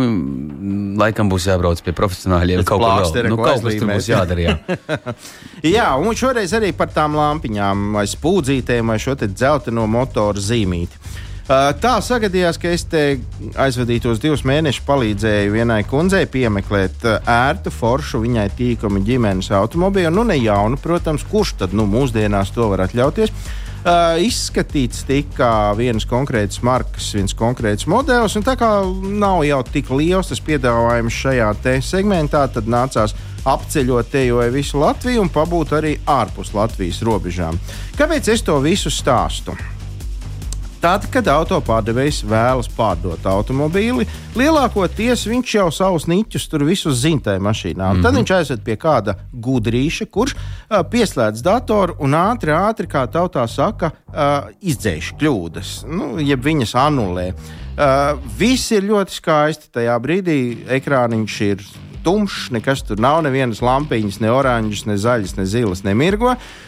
laikam 1.00 1.30
būs 1.32 1.46
jābrauc 1.48 1.80
pie 1.86 1.94
profesionāļiem. 1.96 2.64
Kaut, 2.68 2.82
plākstera, 2.84 3.30
nu, 3.32 3.38
kaut 3.40 3.48
kas 3.48 3.62
tur 3.64 3.72
aizlīmēt. 3.72 4.02
būs 4.02 4.10
jādara. 4.12 4.44
Jā. 4.44 5.14
Jā, 5.76 5.86
un 6.00 6.18
šoreiz 6.20 6.52
arī 6.58 6.74
par 6.76 6.92
tām 6.94 7.16
lampiņām, 7.16 7.94
vai 7.96 8.04
spūdzītēm, 8.12 8.92
vai 8.92 8.98
šo 9.02 9.16
te 9.20 9.30
dzelteno 9.32 9.86
motoru 9.88 10.44
zīmīti. 10.44 11.00
Tā 11.44 11.98
sagadījās, 12.00 12.56
ka 12.56 12.70
es 12.72 12.86
te 12.88 13.02
aizvadītos 13.60 14.22
divus 14.24 14.46
mēnešus 14.48 14.86
palīdzēju 14.88 15.52
vienai 15.52 15.82
kundzei 15.84 16.24
piemeklēt 16.32 17.04
ērtu, 17.20 17.74
foršu 17.74 18.22
viņai 18.24 18.46
tīkamu 18.56 19.02
ģimenes 19.04 19.52
automobīlu. 19.52 20.14
Nu, 20.16 20.24
ne 20.30 20.38
jaunu, 20.40 20.80
protams, 20.80 21.26
kurš 21.28 21.58
tad 21.60 21.76
nu, 21.76 21.84
mūsdienās 21.90 22.54
to 22.56 22.70
var 22.72 22.86
atļauties. 22.88 23.36
Uh, 23.84 24.16
izskatīts 24.24 25.02
tika 25.04 25.74
viens 25.76 26.06
konkrēts 26.08 26.62
markas, 26.64 27.10
viens 27.18 27.36
konkrēts 27.36 27.84
modelis, 27.92 28.38
tā 28.48 28.56
kā 28.56 28.70
nav 29.04 29.44
jau 29.44 29.60
tik 29.68 29.92
liels 29.92 30.32
tas 30.32 30.40
piedāvājums 30.40 31.20
šajā 31.26 31.52
te 31.60 31.76
segmentā, 31.84 32.46
tad 32.48 32.72
nācās 32.72 33.12
apceļot 33.44 34.16
tejoju 34.16 34.56
visu 34.56 34.80
Latviju 34.80 35.28
un 35.28 35.36
pabūt 35.36 35.76
arī 35.76 35.98
ārpus 36.08 36.56
Latvijas 36.56 37.04
robežām. 37.04 37.60
Kāpēc 38.00 38.32
es 38.32 38.48
to 38.48 38.56
visu 38.64 38.88
stāstu? 38.88 39.60
Tad, 40.84 41.06
kad 41.08 41.24
autopārdevējs 41.32 42.26
vēlas 42.28 42.68
pārdot 42.76 43.24
automobīli, 43.32 44.04
lielākoties 44.36 45.22
viņš 45.30 45.52
jau 45.56 45.68
savus 45.72 46.10
niķus 46.12 46.50
tur 46.52 46.66
visus 46.68 46.98
zina 47.06 47.24
tajā 47.30 47.40
mašīnā. 47.40 47.78
Mm 47.86 47.96
-hmm. 47.96 48.04
Tad 48.04 48.18
viņš 48.18 48.34
aizved 48.36 48.66
pie 48.66 48.76
kāda 48.76 49.14
gudrīša, 49.32 50.10
kurš 50.12 50.34
uh, 50.36 50.82
pieslēdz 50.84 51.40
datoru 51.40 51.96
un 52.04 52.18
ātri, 52.20 52.52
ātri, 52.52 52.90
kā 52.92 53.06
tautā 53.08 53.46
saka, 53.48 53.94
uh, 53.96 54.52
izdzēš 54.60 55.14
kļūdas, 55.22 55.72
nu, 55.88 56.20
jeb 56.20 56.44
viņas 56.44 56.76
anulē. 56.76 57.30
Uh, 57.32 58.20
viss 58.38 58.72
ir 58.72 58.84
ļoti 58.84 59.16
skaisti. 59.16 59.72
Tajā 59.72 59.96
brīdī 60.04 60.68
ekrāniņš 60.68 61.40
ir 61.48 61.64
tumšs, 62.04 62.52
nekas 62.52 62.84
tur 62.84 63.00
nav, 63.00 63.24
nevienas 63.24 63.64
lampiņas, 63.64 64.20
ne 64.20 64.32
oranžas, 64.32 64.86
ne 64.86 64.98
zaļas, 65.00 65.38
ne 65.38 65.46
zilas, 65.46 65.84
ne 65.88 65.96
mirgo. 65.96 66.36
Uh, 66.36 66.64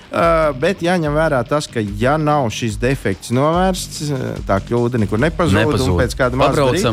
bet 0.62 0.84
jāņem 0.86 1.16
vērā 1.16 1.42
tas, 1.48 1.68
ka, 1.68 1.82
ja 2.00 2.16
nav 2.22 2.48
šis 2.56 2.78
defekts 2.82 3.34
novērsts, 3.36 4.06
uh, 4.10 4.24
tā 4.48 4.60
kļūda 4.64 5.02
nekur 5.04 5.20
nepazūd. 5.20 5.60
Nepazūd. 5.60 5.92
un 5.92 6.00
Pēc 6.04 6.16
kāda 6.20 6.40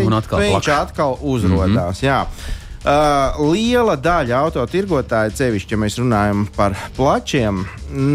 un 0.09 0.19
atkal 0.19 0.43
viņš 0.43 0.73
atkal 0.79 1.17
uzrādās. 1.21 2.03
Mm 2.03 2.09
-hmm. 2.09 2.59
Uh, 2.83 3.37
liela 3.53 3.95
daļa 3.95 4.41
autotirgotāju, 4.43 5.31
sevišķi, 5.39 5.77
ja 5.77 5.79
mēs 5.79 6.01
runājam 6.01 6.41
par 6.57 6.75
plačiem, 6.97 7.61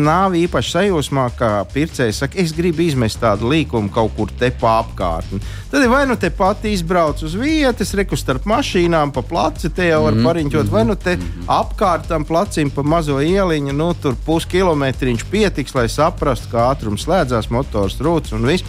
nav 0.04 0.34
īpaši 0.36 0.74
sajūsmā, 0.74 1.30
ka 1.40 1.52
pircējs 1.72 2.20
saka, 2.20 2.36
es 2.44 2.52
gribu 2.52 2.84
izmest 2.84 3.22
tādu 3.22 3.48
līkumu 3.48 3.88
kaut 3.96 4.12
kur 4.18 4.34
te 4.36 4.50
pa 4.52 4.82
apkārtni. 4.82 5.40
Tad 5.72 5.86
ir 5.86 5.94
vai 5.94 6.02
nu 6.10 6.18
te 6.20 6.28
pat 6.36 6.68
izbrauc 6.68 7.24
uz 7.24 7.38
vietas, 7.40 7.96
reku 7.96 8.20
starp 8.20 8.44
mašīnām, 8.52 9.16
pa 9.16 9.24
placi 9.24 9.72
te 9.72 9.88
jau 9.88 10.02
var 10.04 10.18
mm 10.18 10.20
-hmm. 10.20 10.28
pariņķot, 10.34 10.74
vai 10.76 10.84
nu 10.84 11.00
te 11.00 11.16
apkārt 11.48 12.12
tam 12.12 12.28
placim 12.28 12.70
pa 12.70 12.84
mazo 12.84 13.22
ieliņu, 13.24 13.72
nu 13.72 13.94
tur 13.94 14.20
puskilometriņš 14.26 15.24
pietiks, 15.32 15.76
lai 15.80 15.88
saprastu, 15.88 16.52
kā 16.52 16.68
ātrums 16.74 17.08
slēdzās, 17.08 17.48
motors 17.50 18.02
rūts 18.04 18.36
un 18.36 18.44
viss. 18.44 18.68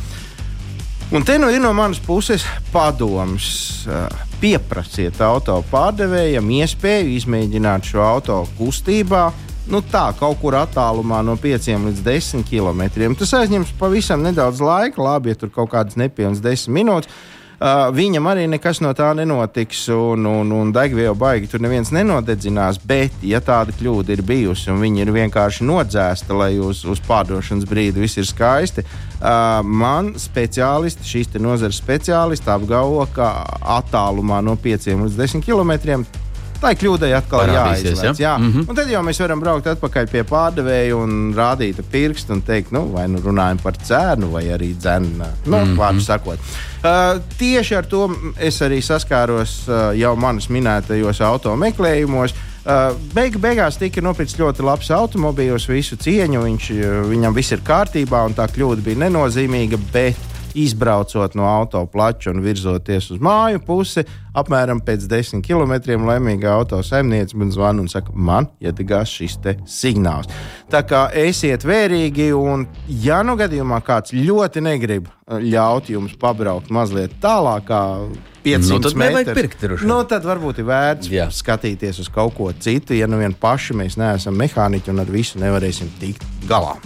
Un 1.08 1.22
te 1.24 1.38
nu 1.40 1.48
ir 1.48 1.60
no 1.60 1.70
manas 1.72 1.96
puses 2.04 2.42
padoms. 2.68 3.46
Uh, 3.88 4.10
Pieprasiet 4.42 5.16
auto 5.24 5.54
pārdevējam 5.70 6.50
iespēju 6.58 7.14
izmēģināt 7.16 7.88
šo 7.88 8.02
auto 8.04 8.36
kustībā. 8.58 9.22
Nu 9.72 9.80
tā, 9.80 10.04
kaut 10.20 10.36
kur 10.42 10.58
attālumā 10.60 11.22
no 11.24 11.38
5 11.40 11.70
līdz 11.86 12.04
10 12.04 12.44
km. 12.50 12.84
Tas 13.16 13.32
aizņems 13.40 13.72
pavisam 13.80 14.20
nedaudz 14.24 14.60
laika, 14.60 15.00
labi, 15.00 15.32
ja 15.32 15.40
tur 15.40 15.48
kaut 15.54 15.72
kādas 15.72 15.96
nepilnas 15.96 16.44
10 16.44 16.76
minūtes. 16.76 17.08
Uh, 17.58 17.88
viņam 17.90 18.28
arī 18.30 18.44
nekas 18.46 18.78
no 18.78 18.92
tā 18.94 19.08
nenotiks, 19.18 19.80
un, 19.90 20.28
un, 20.30 20.52
un 20.54 20.68
degvielu 20.70 21.16
baigi 21.18 21.48
tur 21.50 21.62
neviens 21.64 21.90
nenodedzinās. 21.90 22.78
Bet, 22.86 23.16
ja 23.26 23.40
tāda 23.42 23.74
kļūda 23.74 24.14
ir 24.14 24.22
bijusi 24.22 24.70
un 24.70 24.78
viņi 24.78 25.02
ir 25.02 25.10
vienkārši 25.16 25.66
nodzēsta, 25.66 26.36
lai 26.38 26.52
uz, 26.62 26.84
uz 26.86 27.02
pārdošanas 27.08 27.66
brīdi 27.66 28.04
viss 28.04 28.20
ir 28.20 28.28
skaisti, 28.30 28.86
uh, 28.86 29.58
man 29.66 30.12
speciālisti, 30.22 31.08
šīs 31.10 31.34
nozares 31.42 31.82
speciālisti 31.82 32.54
apgalvo, 32.54 33.02
ka 33.10 33.32
attālumā 33.80 34.38
no 34.46 34.54
5 34.54 34.94
līdz 34.94 35.18
10 35.18 35.46
km. 35.48 35.98
Tā 36.58 36.72
ir 36.74 36.78
kļūda, 36.80 37.08
atkal 37.14 37.44
Parādīsies, 37.44 37.92
jāizlaiž. 37.92 38.18
ja? 38.18 38.32
Jā? 38.32 38.38
Mm 38.38 38.52
-hmm. 38.52 38.68
Un 38.68 38.76
tad 38.76 38.90
jau 38.90 39.02
mēs 39.06 39.20
varam 39.22 39.40
braukt 39.40 39.66
atpakaļ 39.66 40.10
pie 40.10 40.22
pārdevēja 40.26 40.96
un 40.96 41.34
rādīt 41.36 41.82
pirkstu 41.90 42.32
un 42.32 42.42
teikt, 42.42 42.72
nu, 42.72 42.88
vai 42.92 43.06
nu 43.08 43.18
runājam 43.18 43.62
par 43.62 43.78
cēnu, 43.78 44.30
vai 44.32 44.44
arī 44.44 44.74
dzēnu. 44.74 45.08
Nu, 45.46 45.56
mm 45.56 45.64
-hmm. 45.64 45.76
Vārdu 45.76 46.00
sakot. 46.00 46.38
Uh, 46.38 47.20
tieši 47.38 47.76
ar 47.76 47.86
to 47.86 48.10
es 48.38 48.60
arī 48.60 48.80
saskāros 48.82 49.68
uh, 49.68 49.98
jau 49.98 50.16
manis 50.16 50.48
minētajos 50.48 51.20
auto 51.20 51.56
meklējumos. 51.56 52.34
Beigu 53.14 53.38
beigās 53.38 53.78
tika 53.78 54.00
nopirkts 54.00 54.36
ļoti 54.36 54.64
labs 54.64 54.90
automobīls, 54.90 55.68
visu 55.68 55.96
cieņu, 55.96 56.42
viņš, 56.42 56.70
viņam 57.08 57.34
viss 57.34 57.52
ir 57.52 57.62
kārtībā, 57.64 58.26
un 58.26 58.34
tā 58.34 58.44
kļūda 58.44 58.84
bija 58.84 58.98
nenozīmīga. 58.98 59.78
Bet 59.92 60.16
izbraucot 60.64 61.34
no 61.38 61.46
auto 61.48 61.84
plača 61.86 62.32
un 62.32 62.42
virzoties 62.44 63.10
uz 63.14 63.20
māju 63.22 63.60
pusi, 63.66 64.04
apmēram 64.38 64.80
pēc 64.84 65.06
desmit 65.10 65.44
kilometriem 65.46 66.06
laimīga 66.06 66.52
auto 66.54 66.80
saimniece 66.84 67.36
man 67.38 67.52
zvana 67.54 67.82
un 67.84 67.90
saka, 67.90 68.14
man 68.14 68.48
iedegās 68.62 69.12
šis 69.18 69.38
signāls. 69.68 70.30
Tā 70.70 70.82
kā 70.86 71.08
esiet 71.16 71.66
vērīgi, 71.66 72.30
un 72.36 72.66
ja 72.88 73.22
nu 73.26 73.36
gadījumā 73.38 73.80
kāds 73.86 74.14
ļoti 74.16 74.64
negrib 74.64 75.08
uh, 75.08 75.38
ļaut 75.42 75.90
jums 75.92 76.16
pabraukt 76.20 76.72
mazliet 76.74 77.16
tālāk, 77.22 77.68
kā 77.68 77.82
500 78.44 78.68
Nu, 78.68 78.78
tad 78.84 78.94
metrus, 78.96 79.34
pirkt 79.34 79.66
nu, 79.88 79.98
tad 80.08 80.28
varbūt 80.28 80.62
ir 80.62 80.68
vērts 80.68 81.10
Jā. 81.12 81.26
skatīties 81.34 82.00
uz 82.04 82.12
kaut 82.12 82.36
ko 82.38 82.52
citu, 82.52 82.96
ja 82.96 83.10
nu 83.10 83.20
vien 83.20 83.34
paši 83.34 83.76
mēs 83.78 83.98
neesam 84.00 84.38
mehāniķi 84.38 84.94
un 84.94 85.04
ar 85.04 85.12
visu 85.12 85.42
nevarēsim 85.42 85.92
tikt 86.00 86.24
galā. 86.48 86.76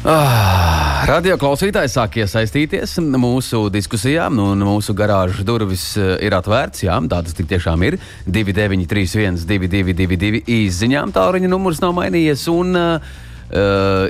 Ah, 0.00 1.02
radio 1.04 1.34
klausītājs 1.36 1.92
sāk 1.92 2.14
iesaistīties 2.22 2.94
mūsu 3.20 3.66
diskusijā, 3.68 4.30
nu, 4.32 4.46
un 4.54 4.62
mūsu 4.64 4.94
garāžas 4.96 5.44
durvis 5.44 5.82
eh, 6.00 6.14
ir 6.24 6.32
atvērts. 6.32 6.86
Jā, 6.86 6.94
tā 7.04 7.18
tas 7.26 7.34
tik 7.36 7.50
tiešām 7.50 7.82
ir. 7.84 7.98
2931, 8.24 9.42
222, 9.44 10.40
izziņām 10.48 11.12
tālruņa 11.12 11.50
numurs 11.52 11.82
nav 11.84 11.92
mainījies. 11.98 12.46
Un, 12.48 12.72
uh, 12.80 13.18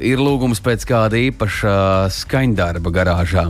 ir 0.06 0.22
lūgums 0.22 0.62
pēc 0.62 0.86
kāda 0.86 1.18
īpaša 1.18 1.72
skaņdarba 2.20 2.92
garāžā. 2.94 3.48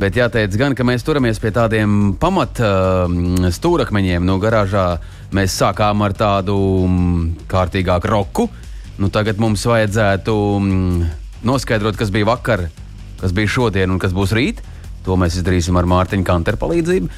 Bet 0.00 0.16
jāteic, 0.16 0.56
gan, 0.56 0.72
ka 0.78 0.86
mēs 0.88 1.04
turamies 1.04 1.36
pie 1.42 1.52
tādiem 1.52 2.14
pamat 2.16 2.62
uh, 2.64 3.50
stūrakmeņiem. 3.58 4.24
Nu, 4.24 4.38
garāžā 4.40 4.86
mēs 5.36 5.58
sākām 5.60 6.00
ar 6.06 6.16
tādu 6.16 6.56
mm, 6.88 7.44
kārtīgāku 7.52 8.10
roku. 8.14 8.48
Nu, 8.96 9.12
tagad 9.12 9.36
mums 9.42 9.66
vajadzētu 9.68 10.38
mm, 10.62 11.12
noskaidrot, 11.48 11.98
kas 12.00 12.12
bija 12.14 12.28
vakar, 12.32 12.68
kas 13.20 13.34
bija 13.36 13.50
šodien 13.56 13.92
un 13.94 14.00
kas 14.02 14.16
būs 14.16 14.34
rīt. 14.36 14.62
To 15.04 15.18
mēs 15.20 15.36
izdarīsim 15.36 15.76
ar 15.76 15.88
Mārtiņu 15.88 16.24
Kanteru 16.24 16.60
palīdzību. 16.62 17.10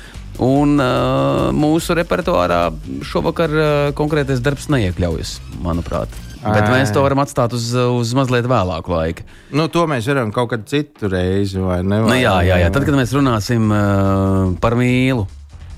Un 0.43 0.77
uh, 0.83 1.49
mūsu 1.57 1.95
repertuārā 1.97 2.67
šovakar 3.07 3.55
uh, 3.57 3.69
konkrētais 3.97 4.43
darbs 4.45 4.67
neiekļaujas, 4.73 5.39
manuprāt. 5.65 6.13
Bet 6.47 6.69
mēs 6.71 6.93
to 6.95 7.03
varam 7.03 7.23
atstāt 7.23 7.55
uz, 7.57 7.71
uz 7.75 8.13
mazliet 8.15 8.47
vēlāku 8.51 8.93
laiku. 8.93 9.25
Nu, 9.57 9.67
to 9.73 9.87
mēs 9.91 10.07
varam 10.11 10.31
kaut 10.35 10.53
kad 10.53 10.67
citu 10.71 11.11
reizi, 11.11 11.59
vai 11.63 11.81
ne? 11.83 12.03
Nu, 12.05 12.15
jā, 12.19 12.37
jā, 12.47 12.61
jā, 12.63 12.69
tad, 12.75 12.87
kad 12.87 12.99
mēs 12.99 13.15
runāsim 13.17 13.73
uh, 13.73 14.53
par 14.63 14.77
mīlu. 14.79 15.27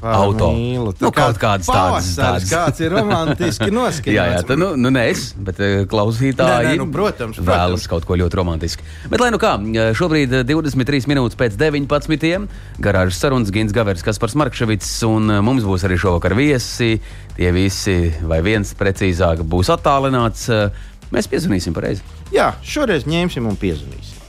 Auto. 0.02 0.50
Mīlu. 0.54 0.92
Nu, 1.00 1.10
kaut 1.14 1.38
kādas 1.40 1.66
tādas. 1.66 1.70
Pavasaris, 1.70 2.18
tādas. 2.18 2.50
Kāds 2.52 2.82
ir 2.84 2.92
romantiski 2.94 3.70
noskaņots. 3.78 4.14
Jā, 4.14 4.26
jā, 4.34 4.42
tā, 4.46 4.56
nu, 4.60 4.72
nu 4.78 4.92
ne 4.94 5.04
es, 5.10 5.30
bet 5.34 5.60
eh, 5.64 5.84
klausītāji 5.90 6.68
Nē, 6.68 6.74
nē, 6.74 6.80
nu, 6.82 6.88
protams, 6.94 7.40
vēlas 7.40 7.82
protams. 7.84 7.88
kaut 7.92 8.08
ko 8.08 8.18
ļoti 8.20 8.38
romantisku. 8.40 8.86
Bet, 9.10 9.22
lai 9.22 9.30
nu 9.34 9.40
kā, 9.42 9.54
šobrīd 9.98 10.36
eh, 10.40 10.44
23 10.48 11.08
minūtes 11.10 11.38
pēc 11.40 11.56
19. 11.60 12.46
garāžas 12.84 13.18
sarunas 13.22 13.50
Gins 13.54 13.74
Gavers, 13.76 14.04
Kaspars 14.06 14.36
Markševits, 14.38 14.92
un 15.08 15.32
eh, 15.38 15.42
mums 15.44 15.66
būs 15.66 15.86
arī 15.88 15.98
šovakar 16.00 16.36
viesi. 16.38 16.96
Tie 17.38 17.50
visi, 17.54 17.98
vai 18.26 18.40
viens 18.42 18.72
precīzāk, 18.74 19.44
būs 19.46 19.70
attālināts. 19.74 20.48
Eh, 20.52 20.86
Mēs 21.08 21.24
piezvanīsim 21.24 21.72
pareizi. 21.72 22.02
Jā, 22.34 22.50
šoreiz 22.60 23.06
ņemsim 23.08 23.46
un 23.48 23.54
piezvanīsim. 23.56 24.26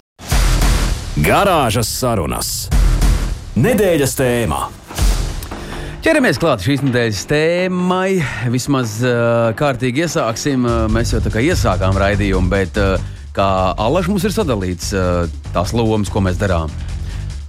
Garāžas 1.26 1.90
sarunas. 1.92 2.52
Nedēļas 3.60 4.14
tēmā. 4.16 4.62
Ķeramies 6.00 6.38
klāt 6.40 6.62
šīs 6.64 6.80
nedēļas 6.80 7.26
tēmai. 7.28 8.22
Vismaz 8.54 8.94
uh, 9.04 9.50
kārtīgi 9.60 10.06
iesāksim. 10.06 10.64
Uh, 10.64 10.86
mēs 10.96 11.12
jau 11.12 11.20
tā 11.20 11.32
kā 11.34 11.42
iesākām 11.44 11.98
raidījumu, 12.00 12.48
bet 12.48 12.80
uh, 12.80 12.94
kā 13.36 13.48
alaž 13.76 14.08
mums 14.08 14.24
ir 14.24 14.32
sadalīts 14.32 14.94
uh, 14.96 15.26
tās 15.52 15.74
lomas, 15.76 16.08
ko 16.08 16.24
mēs 16.24 16.40
darām. 16.40 16.72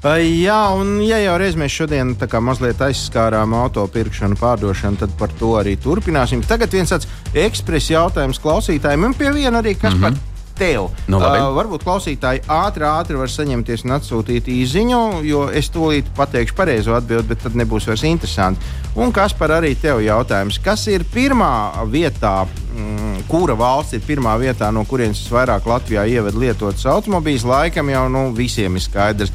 Jā, 0.03 0.59
un 0.75 0.97
ja 1.05 1.21
jau 1.21 1.37
reiz 1.39 1.55
mēs 1.61 1.77
šodien 1.77 2.15
kā 2.19 2.41
mazliet 2.43 2.83
aizskārām 2.83 3.55
auto 3.55 3.85
pirkšanu, 3.93 4.39
pārdošanu, 4.41 4.99
tad 5.05 5.15
par 5.21 5.31
to 5.39 5.53
arī 5.61 5.77
turpināsim. 5.79 6.43
Tagad 6.43 6.75
viens 6.75 6.91
tāds 6.91 7.07
ekspresa 7.37 8.01
jautājums 8.01 8.43
klausītājiem, 8.43 9.07
un 9.13 9.15
pie 9.15 9.31
viena 9.37 9.61
arī 9.63 9.77
kas 9.77 9.95
mm 9.95 10.03
-hmm. 10.03 10.19
par 10.19 10.30
tev. 10.61 10.91
Nu, 11.11 11.21
labi. 11.21 11.41
uh, 11.41 11.51
varbūt 11.57 11.85
klausītāji 11.87 12.45
ātri, 12.51 12.87
ātri 12.87 13.19
var 13.21 13.33
saņemties 13.33 13.85
un 13.87 13.97
atsūtīt 13.97 14.51
īsiņu, 14.53 15.01
jo 15.27 15.47
es 15.57 15.71
tūlīt 15.73 16.11
pateikšu 16.17 16.57
pareizo 16.59 16.97
atbildi, 16.99 17.31
bet 17.33 17.45
tad 17.47 17.57
nebūs 17.59 17.89
vairs 17.91 18.05
interesanti. 18.09 18.75
Un 19.01 19.15
kas 19.15 19.35
par 19.37 19.55
arī 19.57 19.73
tev 19.79 20.03
jautājums? 20.05 20.61
Kas 20.63 20.87
ir 20.93 21.07
pirmā 21.15 21.53
vietā? 21.91 22.45
Mm, 22.71 23.23
kura 23.31 23.57
valsts 23.59 23.97
ir 23.99 24.05
pirmā 24.07 24.37
vietā, 24.41 24.71
no 24.75 24.85
kurienes 24.89 25.23
vairāk 25.33 25.69
Latvijā 25.69 26.07
ieved 26.11 26.37
lietotas 26.39 26.87
automobīļus? 26.91 27.47
Laikam 27.49 27.93
jau 27.93 28.07
nu, 28.13 28.27
visiem 28.37 28.77
ir 28.77 28.85
skaidrs. 28.85 29.33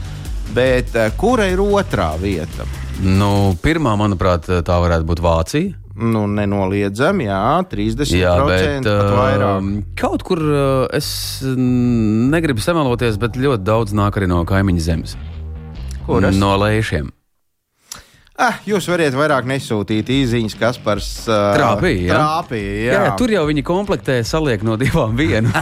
Bet 0.56 0.94
uh, 0.96 1.10
kura 1.20 1.50
ir 1.52 1.64
otrā 1.64 2.14
vieta? 2.22 2.68
Nu, 3.04 3.56
pirmā, 3.60 3.98
manuprāt, 4.00 4.48
tā 4.48 4.78
varētu 4.80 5.08
būt 5.10 5.24
Vācija. 5.24 5.85
Nu, 5.96 6.26
nenoliedzami, 6.28 7.30
jā, 7.30 7.42
30% 7.72 8.18
Jā, 8.20 8.34
bet 8.44 8.84
pat 8.84 9.12
vairāk. 9.16 9.68
kaut 9.96 10.26
kur 10.28 10.42
uh, 10.44 10.88
es 10.92 11.08
negribu 11.46 12.60
samaloties, 12.60 13.16
bet 13.22 13.40
ļoti 13.40 13.64
daudz 13.64 13.96
nāk 13.96 14.20
arī 14.20 14.28
no 14.28 14.42
kaimiņu 14.48 14.84
zemes. 14.84 15.16
Kuras? 16.06 16.36
No 16.36 16.52
lēšiem. 16.60 17.14
Ah, 18.36 18.58
jūs 18.68 18.84
varat 18.92 19.16
vairāk 19.16 19.46
nesūtīt 19.48 20.10
īsiņas, 20.12 20.56
kas 20.60 20.78
par 20.84 21.00
uh, 21.00 21.36
Trāpīja, 21.56 22.02
jā. 22.10 22.16
Trāpīja, 22.18 22.72
jā. 22.84 22.96
Jā, 23.06 23.14
tur 23.16 23.32
jau 23.32 23.46
viņi 23.48 23.62
komplektē, 23.64 24.18
saliek 24.28 24.66
no 24.68 24.76
divām 24.76 25.14
vienu. 25.22 25.54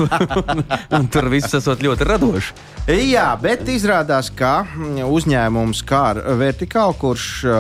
un, 0.42 0.64
un 0.98 1.06
tur 1.14 1.28
viss 1.30 1.54
esot 1.54 1.84
ļoti 1.86 2.08
radoši. 2.10 2.56
Jā, 2.90 3.28
bet 3.38 3.70
izrādās, 3.70 4.32
ka 4.34 4.64
uzņēmums 5.06 5.84
Kār 5.86 6.24
Vertikāli, 6.42 6.98
kurš 6.98 7.28
uh, 7.46 7.54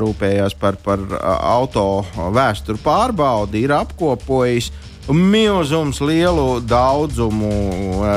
rūpējās 0.00 0.56
par, 0.56 0.80
par 0.80 1.04
uh, 1.12 1.20
auto 1.58 1.84
vēsturu 2.32 2.80
pārbaudi, 2.86 3.66
ir 3.68 3.76
apkopojis 3.76 4.72
milzums 5.12 6.00
lielu 6.00 6.62
daudzumu 6.64 7.52
uh, 8.00 8.08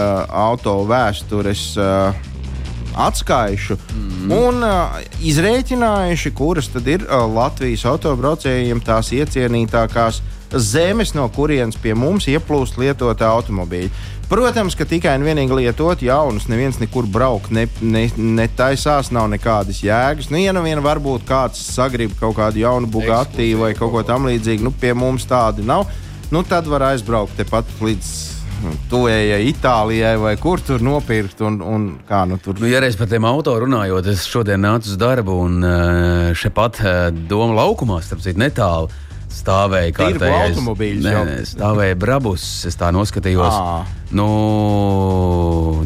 auto 0.47 0.79
vēstures. 0.87 1.67
Uh, 1.75 2.35
atskaišu 2.97 3.77
mm. 3.77 4.31
un 4.33 4.65
uh, 4.65 4.97
izrēķinājuši, 5.21 6.33
kuras 6.37 6.71
tad 6.73 6.87
ir 6.89 7.05
uh, 7.05 7.25
Latvijas 7.29 7.85
autobraucējiem 7.89 8.81
tās 8.85 9.13
iecienītākās 9.15 10.21
zemes, 10.55 11.13
no 11.13 11.27
kurienes 11.33 11.77
pie 11.81 11.93
mums 11.97 12.27
ieplūst 12.31 12.79
lietoti 12.79 13.25
automobīļi. 13.27 13.91
Protams, 14.27 14.75
ka 14.75 14.83
tikai 14.87 15.13
un 15.15 15.23
vienīgi 15.23 15.55
lietot 15.55 16.01
jaunus, 16.03 16.49
neviens 16.51 16.81
nekur 16.81 17.07
braukt 17.07 17.51
ne, 17.55 17.63
ne, 17.79 18.07
netaisās, 18.17 19.11
nav 19.15 19.29
nekādas 19.31 19.79
jēgas. 19.85 20.27
Nu, 20.31 20.39
ja 20.41 20.51
nu 20.55 20.65
vien 20.65 20.81
varbūt 20.83 21.23
kāds 21.27 21.61
sagrib 21.71 22.15
kaut 22.19 22.35
kādu 22.39 22.59
jaunu 22.63 22.91
Bugatti 22.91 23.53
vai 23.55 23.71
kaut 23.77 23.93
ko 23.95 24.03
tamlīdzīgu, 24.07 24.67
nu 24.67 24.75
pie 24.75 24.91
mums 24.97 25.27
tādu 25.29 25.63
nav, 25.67 25.87
nu 26.31 26.43
tad 26.43 26.67
var 26.67 26.89
aizbraukt 26.89 27.39
tepat 27.39 27.71
līdz 27.79 28.36
tuvējai 28.91 29.41
Itālijai 29.51 30.15
vai 30.21 30.35
kur 30.41 30.61
tur 30.63 30.81
nopirkt. 30.83 31.41
Un, 31.45 31.59
un 31.61 31.87
kā, 32.07 32.23
nu, 32.29 32.39
tur... 32.41 32.57
Nu, 32.61 32.69
ja 32.69 32.81
reiz 32.83 32.97
par 32.99 33.09
tiem 33.11 33.25
auto 33.29 33.55
runājot, 33.61 34.07
es 34.13 34.25
šodien 34.29 34.63
nācu 34.65 34.93
uz 34.93 35.01
darbu 35.01 35.35
un 35.47 35.59
eh, 35.63 36.31
šeit 36.37 36.55
pat 36.57 36.81
eh, 36.83 37.01
Doma 37.29 37.57
laukumā, 37.61 38.01
starp 38.05 38.23
citu, 38.25 38.41
netālu 38.41 38.89
stāvēja 39.37 39.93
kārtējais- 39.93 40.55
automobīļus 40.55 41.05
Nē, 41.05 41.13
nē, 41.27 41.35
stāvēja 41.51 41.97
brabus. 41.99 42.45
Es 42.67 42.77
tā 42.79 42.89
noskatījos. 42.95 43.53
Ā. 43.53 43.83
Nu, 44.17 44.27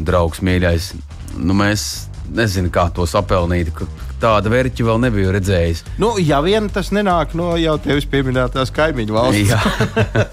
draugs 0.07 0.43
mīļais, 0.45 0.91
nu, 1.41 1.57
mēs 1.57 2.07
nezinām, 2.31 2.71
kā 2.73 2.87
to 2.95 3.07
sapelnīt. 3.09 3.73
Ka 4.21 4.31
Tāda 4.31 4.51
vērķa 4.53 4.85
vēl 4.85 4.99
nebiju 5.07 5.31
redzējis. 5.33 5.81
Nu, 6.01 6.13
ja 6.21 6.41
vien 6.45 6.69
tas 6.69 6.91
nenāk 6.93 7.33
no 7.37 7.55
jau 7.57 7.73
tevis 7.81 8.05
pieminētās 8.09 8.69
kaimiņu 8.75 9.15
valsts. 9.15 9.49
Jā, 9.49 9.61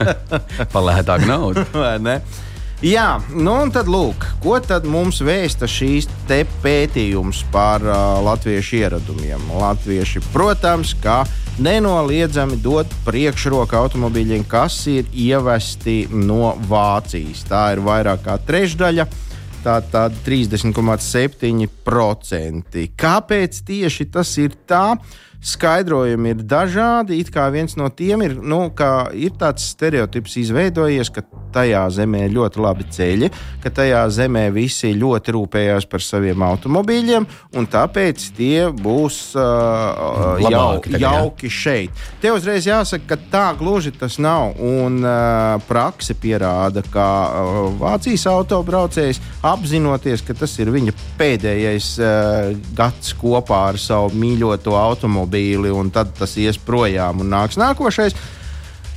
palētāk 0.75 1.25
naudu. 1.29 1.65
Vai 1.79 1.97
ne? 2.03 2.19
Jā, 2.85 3.17
nu 3.35 3.57
un 3.65 3.73
tad 3.75 3.89
lūk, 3.91 4.23
ko 4.45 4.59
tad 4.63 4.85
mums 4.87 5.19
vēsta 5.25 5.67
šīs 5.67 6.07
pētījums 6.63 7.41
par 7.51 7.83
uh, 7.83 8.21
latviešu 8.23 8.77
ieradumiem. 8.79 9.49
Latvieši, 9.59 10.23
protams, 10.31 10.93
kā 11.03 11.25
nenoliedzami 11.59 12.61
dod 12.63 12.93
priekšroku 13.09 13.75
automobīļiem, 13.81 14.45
kas 14.47 14.77
ir 14.93 15.09
ievesti 15.11 16.05
no 16.13 16.53
Vācijas. 16.71 17.43
Tā 17.49 17.65
ir 17.75 17.83
vairāk 17.89 18.23
kā 18.29 18.39
trešdaļa. 18.47 19.09
Tā 19.59 19.81
tad 19.91 20.15
30,7%. 20.25 22.85
Kāpēc 22.95 23.57
tieši 23.67 24.05
tas 24.15 24.31
ir 24.39 24.55
tā? 24.69 24.95
Skaidrojumi 25.39 26.33
ir 26.35 26.41
dažādi. 26.43 27.21
It 27.23 27.31
kā 27.31 27.47
viens 27.55 27.77
no 27.79 27.87
tiem 27.95 28.25
ir, 28.27 28.35
nu, 28.43 28.65
ka 28.75 29.09
ir 29.15 29.37
tāds 29.39 29.69
stereotips 29.71 30.35
izveidojies, 30.41 31.13
ka 31.15 31.23
tajā 31.55 31.85
zemē 31.95 32.25
ir 32.27 32.35
ļoti 32.35 32.63
labi 32.63 32.87
ceļi, 32.93 33.29
ka 33.63 33.71
tajā 33.75 34.03
zemē 34.13 34.49
visi 34.55 34.91
ļoti 34.99 35.35
rūpējās 35.37 35.87
par 35.91 36.03
saviem 36.05 36.43
automobīļiem, 36.45 37.27
un 37.57 37.69
tāpēc 37.71 38.25
tie 38.37 38.67
būs 38.75 39.21
uh, 39.39 40.43
jau, 40.43 40.51
Labāki 40.51 40.93
tagad, 40.93 41.05
jā. 41.05 41.13
jauki 41.23 41.53
šeit. 41.53 42.03
Te 42.23 42.33
uzreiz 42.35 42.67
jāsaka, 42.69 43.07
ka 43.15 43.21
tā 43.33 43.47
gluži 43.59 43.95
tas 43.95 44.19
nav. 44.19 44.59
Un 44.59 45.01
uh, 45.05 45.57
prakse 45.69 46.17
pierāda, 46.19 46.83
ka 46.93 47.07
uh, 47.29 47.61
Vācijas 47.79 48.27
autobraucējs 48.31 49.23
apzinoties, 49.47 50.27
ka 50.27 50.37
tas 50.43 50.59
ir 50.59 50.73
viņa 50.75 50.95
pēdējais 51.21 51.95
uh, 52.03 52.53
gads 52.77 53.15
kopā 53.19 53.65
ar 53.73 53.81
savu 53.81 54.13
mīļoto 54.19 54.75
automobīli, 55.29 55.71
un 55.71 55.91
tad 55.91 56.15
tas 56.19 56.37
ies 56.37 56.59
projām 56.59 57.21
un 57.21 57.31
nāks 57.31 57.59
nākošais. 57.59 58.15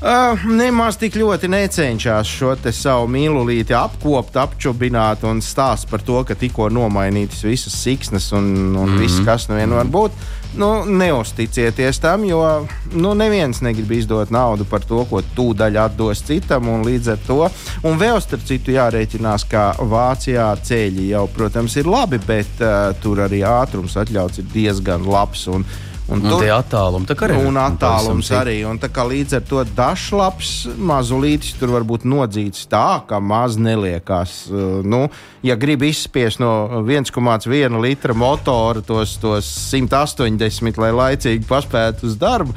Uh, 0.02 0.34
nemaz 0.50 0.96
tik 0.98 1.14
ļoti 1.14 1.46
necenšas 1.48 2.26
šo 2.26 2.56
savu 2.74 3.06
mīlulīti 3.06 3.76
apkopot, 3.78 4.34
apčubināt 4.36 5.22
un 5.24 5.44
stāst 5.46 5.88
par 5.92 6.02
to, 6.02 6.24
ka 6.26 6.34
tikko 6.34 6.72
nomainītas 6.74 7.44
visas 7.46 7.76
siksnas 7.84 8.32
un, 8.32 8.76
un 8.76 8.90
mm 8.90 8.96
-hmm. 8.96 8.98
viss, 8.98 9.22
kas 9.26 9.48
nu 9.48 9.56
vien 9.56 9.70
var 9.70 9.86
būt. 9.86 10.12
Nu, 10.58 10.86
neusticieties 10.86 12.00
tam, 12.00 12.26
jo 12.26 12.68
nu, 12.92 13.14
neviens 13.14 13.62
negrib 13.62 13.92
izdot 13.92 14.30
naudu 14.30 14.66
par 14.66 14.82
to, 14.84 15.06
ko 15.06 15.22
tūdaļ 15.36 15.78
atdos 15.86 16.24
citam. 16.28 16.68
un 16.68 16.84
Līdz 16.84 17.12
ar 17.12 17.20
to, 17.28 17.50
un 17.84 18.00
vēl 18.00 18.20
starp 18.22 18.44
citu, 18.46 18.72
jārēķinās, 18.72 19.46
ka 19.48 19.76
Vācijā 19.80 20.50
ceļi 20.64 21.08
jau, 21.10 21.28
protams, 21.28 21.76
ir 21.76 21.88
labi, 21.88 22.20
bet 22.28 22.60
uh, 22.60 22.92
tur 23.02 23.18
arī 23.20 23.46
ātrums 23.48 23.96
atļauts 23.96 24.40
ir 24.40 24.46
diezgan 24.54 25.08
labs. 25.08 25.48
Un, 25.48 25.66
un 26.10 26.26
Un 26.26 26.40
tie 26.42 26.50
attālumi 26.52 27.06
tā 27.08 27.16
kā 27.16 27.28
arī. 27.30 27.38
Un 27.48 27.56
attālums 27.56 28.32
arī. 28.36 28.58
Un 28.68 28.80
tā 28.80 28.90
kā 28.90 29.06
līdz 29.08 29.36
ar 29.38 29.42
to 29.48 29.64
dažlaps 29.78 30.68
mazulītis 30.78 31.54
tur 31.60 31.70
var 31.70 31.84
būt 31.88 32.04
nodzīts 32.04 32.68
tā, 32.68 33.02
ka 33.08 33.20
maz 33.20 33.56
neliekās. 33.58 34.50
Uh, 34.52 34.82
Nu, 34.84 35.10
ja 35.44 35.56
grib 35.56 35.82
izspiest 35.84 36.40
no 36.40 36.82
1,1 36.84 37.80
litra 37.82 38.14
motora 38.14 38.82
tos, 38.82 39.18
tos 39.22 39.46
180, 39.72 40.78
lai 40.82 40.92
laicīgi 40.92 41.46
paspētu 41.48 42.06
uz 42.10 42.16
darbu. 42.18 42.54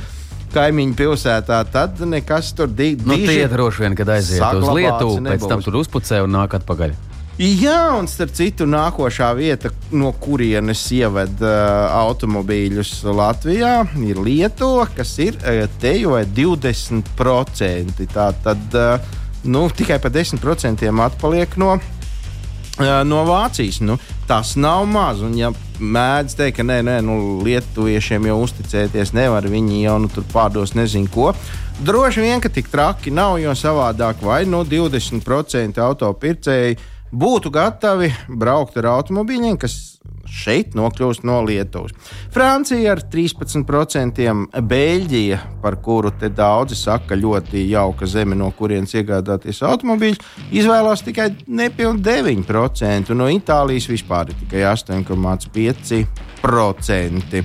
Kaimiņu 0.55 0.95
pilsētā, 0.95 1.65
tad 1.71 1.99
nekas 2.07 2.53
tur 2.55 2.69
di- 2.69 2.97
Nu, 3.05 3.17
tie 3.17 3.49
droši 3.49 3.81
vien, 3.83 3.95
kad 3.97 4.07
aiziet 4.07 4.39
uz 4.55 4.69
Lietuvu, 4.69 5.19
pēc 5.19 5.49
tam 5.49 5.59
nebūs. 5.59 5.65
tur 5.65 5.75
uzpucē 5.83 6.23
un 6.23 6.31
nāk 6.31 6.55
atpakaļ. 6.55 6.95
Jā, 7.35 7.97
un 7.99 8.07
starp 8.07 8.31
citu, 8.31 8.63
nākošā 8.71 9.33
vieta, 9.35 9.73
no 9.91 10.13
kurienes 10.23 10.85
ieved 10.95 11.41
uh, 11.43 11.89
automobīļus 12.05 12.93
Latvijā, 13.11 13.73
ir 14.07 14.21
Lietuva, 14.23 14.85
kas 14.95 15.17
ir 15.19 15.41
uh, 15.41 15.65
te 15.83 15.97
jau 15.99 16.13
ir 16.21 16.31
20%. 16.31 18.07
Tā 18.15 18.29
tad 18.45 18.79
uh, 18.79 19.11
nu, 19.51 19.65
tikai 19.67 19.99
par 19.99 20.15
10% 20.15 20.87
atpaliek 21.09 21.59
no, 21.59 21.73
uh, 21.75 23.03
no 23.03 23.27
Vācijas. 23.27 23.83
Nu, 23.83 23.99
tas 24.31 24.55
nav 24.55 24.87
maz. 24.87 25.27
Un, 25.27 25.35
ja 25.35 25.51
mēdz 25.83 26.39
teikt, 26.39 26.61
ka 26.61 26.71
nē, 26.71 26.85
nē 26.87 26.97
nu, 27.03 27.19
lietuviešiem 27.43 28.31
jau 28.31 28.41
uzticēties 28.47 29.11
nevar. 29.19 29.51
Viņi 29.51 29.83
jau 29.89 29.99
nu, 30.07 30.15
tur 30.15 30.23
pārdos 30.31 30.79
nezinu 30.79 31.11
ko. 31.11 31.33
Droši 31.83 32.23
vien, 32.23 32.39
ka 32.39 32.47
tik 32.47 32.71
traki 32.71 33.11
nav, 33.11 33.41
jo 33.43 33.59
savādāk 33.59 34.23
vai 34.23 34.45
no 34.47 34.63
20% 34.63 35.83
autopircēji 35.83 36.94
būtu 37.15 37.51
gatavi 37.55 38.11
braukt 38.29 38.77
ar 38.81 38.87
automobīļiem, 38.97 39.57
kas 39.63 39.75
šeit 40.35 40.75
nokļūst 40.75 41.23
no 41.29 41.37
Lietuvas. 41.47 41.93
Francija 42.35 42.93
ar 42.95 43.01
13%, 43.13 44.33
Beļģija, 44.73 45.39
par 45.63 45.75
kuru 45.85 46.11
te 46.19 46.29
daudzi 46.33 46.77
saka, 46.79 47.13
ļoti 47.19 47.59
jauka 47.71 48.05
zeme, 48.11 48.35
no 48.39 48.49
kurienes 48.57 48.95
iegādāties 48.99 49.59
automobīļus, 49.69 50.21
izvēlās 50.59 51.01
tikai 51.07 51.29
nepilnīgi 51.47 52.49
9%, 52.49 53.15
no 53.15 53.27
Itālijas 53.31 53.87
vispār 53.93 54.25
ir 54.33 54.37
tikai 54.43 54.63
8,5%. 54.73 57.45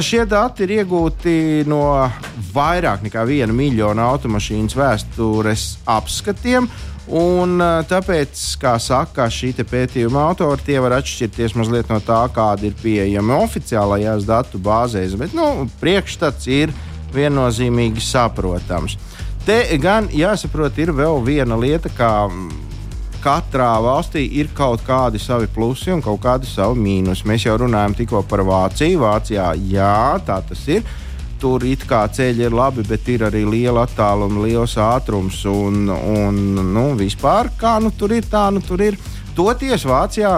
Šie 0.00 0.24
dati 0.24 0.64
ir 0.64 0.70
iegūti 0.78 1.64
no 1.68 2.08
vairāk 2.54 3.02
nekā 3.04 3.24
viena 3.28 3.52
miljona 3.52 4.02
automašīnas 4.14 4.72
vēstures 4.78 5.62
apskatiem. 5.92 6.64
Un, 7.06 7.60
tāpēc, 7.86 8.40
kā 8.58 8.72
saka 8.82 9.28
šī 9.30 9.52
pētījuma 9.62 10.24
autori, 10.26 10.64
tie 10.66 10.80
var 10.82 10.96
atšķirties 10.98 11.54
mazliet 11.54 11.90
no 11.92 12.00
tā, 12.02 12.24
kāda 12.34 12.66
ir 12.66 12.74
pieejama 12.80 13.38
oficiālajās 13.44 14.26
datu 14.26 14.58
bāzēs. 14.58 15.14
Bet 15.18 15.36
nu, 15.36 15.68
priekšstats 15.80 16.50
ir 16.50 16.74
viennozīmīgi 17.14 18.02
saprotams. 18.02 18.98
Te 19.46 19.60
gan 19.78 20.08
jāsaprot, 20.10 20.74
ir 20.82 20.90
vēl 20.90 21.22
viena 21.22 21.54
lieta, 21.54 21.92
kā 21.94 22.10
katrā 23.22 23.72
valstī 23.82 24.24
ir 24.38 24.50
kaut 24.54 24.82
kādi 24.86 25.18
savi 25.22 25.46
plusi 25.50 25.90
un 25.94 26.02
kaut 26.02 26.20
kādi 26.22 26.46
savi 26.50 26.78
mīnusi. 26.82 27.26
Mēs 27.26 27.46
jau 27.46 27.56
runājam 27.62 27.94
tikko 27.98 28.22
par 28.26 28.42
Vāciju. 28.46 29.00
Vācijā, 29.02 29.52
jā, 29.70 30.18
tā 30.26 30.40
tas 30.46 30.62
ir. 30.70 30.82
Tur 31.40 31.64
it 31.68 31.84
kā 31.88 32.04
ceļi 32.08 32.46
ir 32.46 32.54
labi, 32.56 32.84
bet 32.88 33.08
ir 33.12 33.26
arī 33.26 33.42
liela 33.44 33.84
attāluma, 33.86 34.44
liels 34.46 34.76
ātrums 34.80 35.42
un, 35.50 35.88
un 35.90 36.38
nu, 36.72 36.86
vispār 36.96 37.50
kā 37.60 37.76
nu, 37.82 37.92
tur 37.92 38.14
ir, 38.16 38.24
tā 38.30 38.48
nu 38.54 38.62
tur 38.64 38.80
ir. 38.84 38.96
Toties 39.36 39.84
Vācijā 39.84 40.32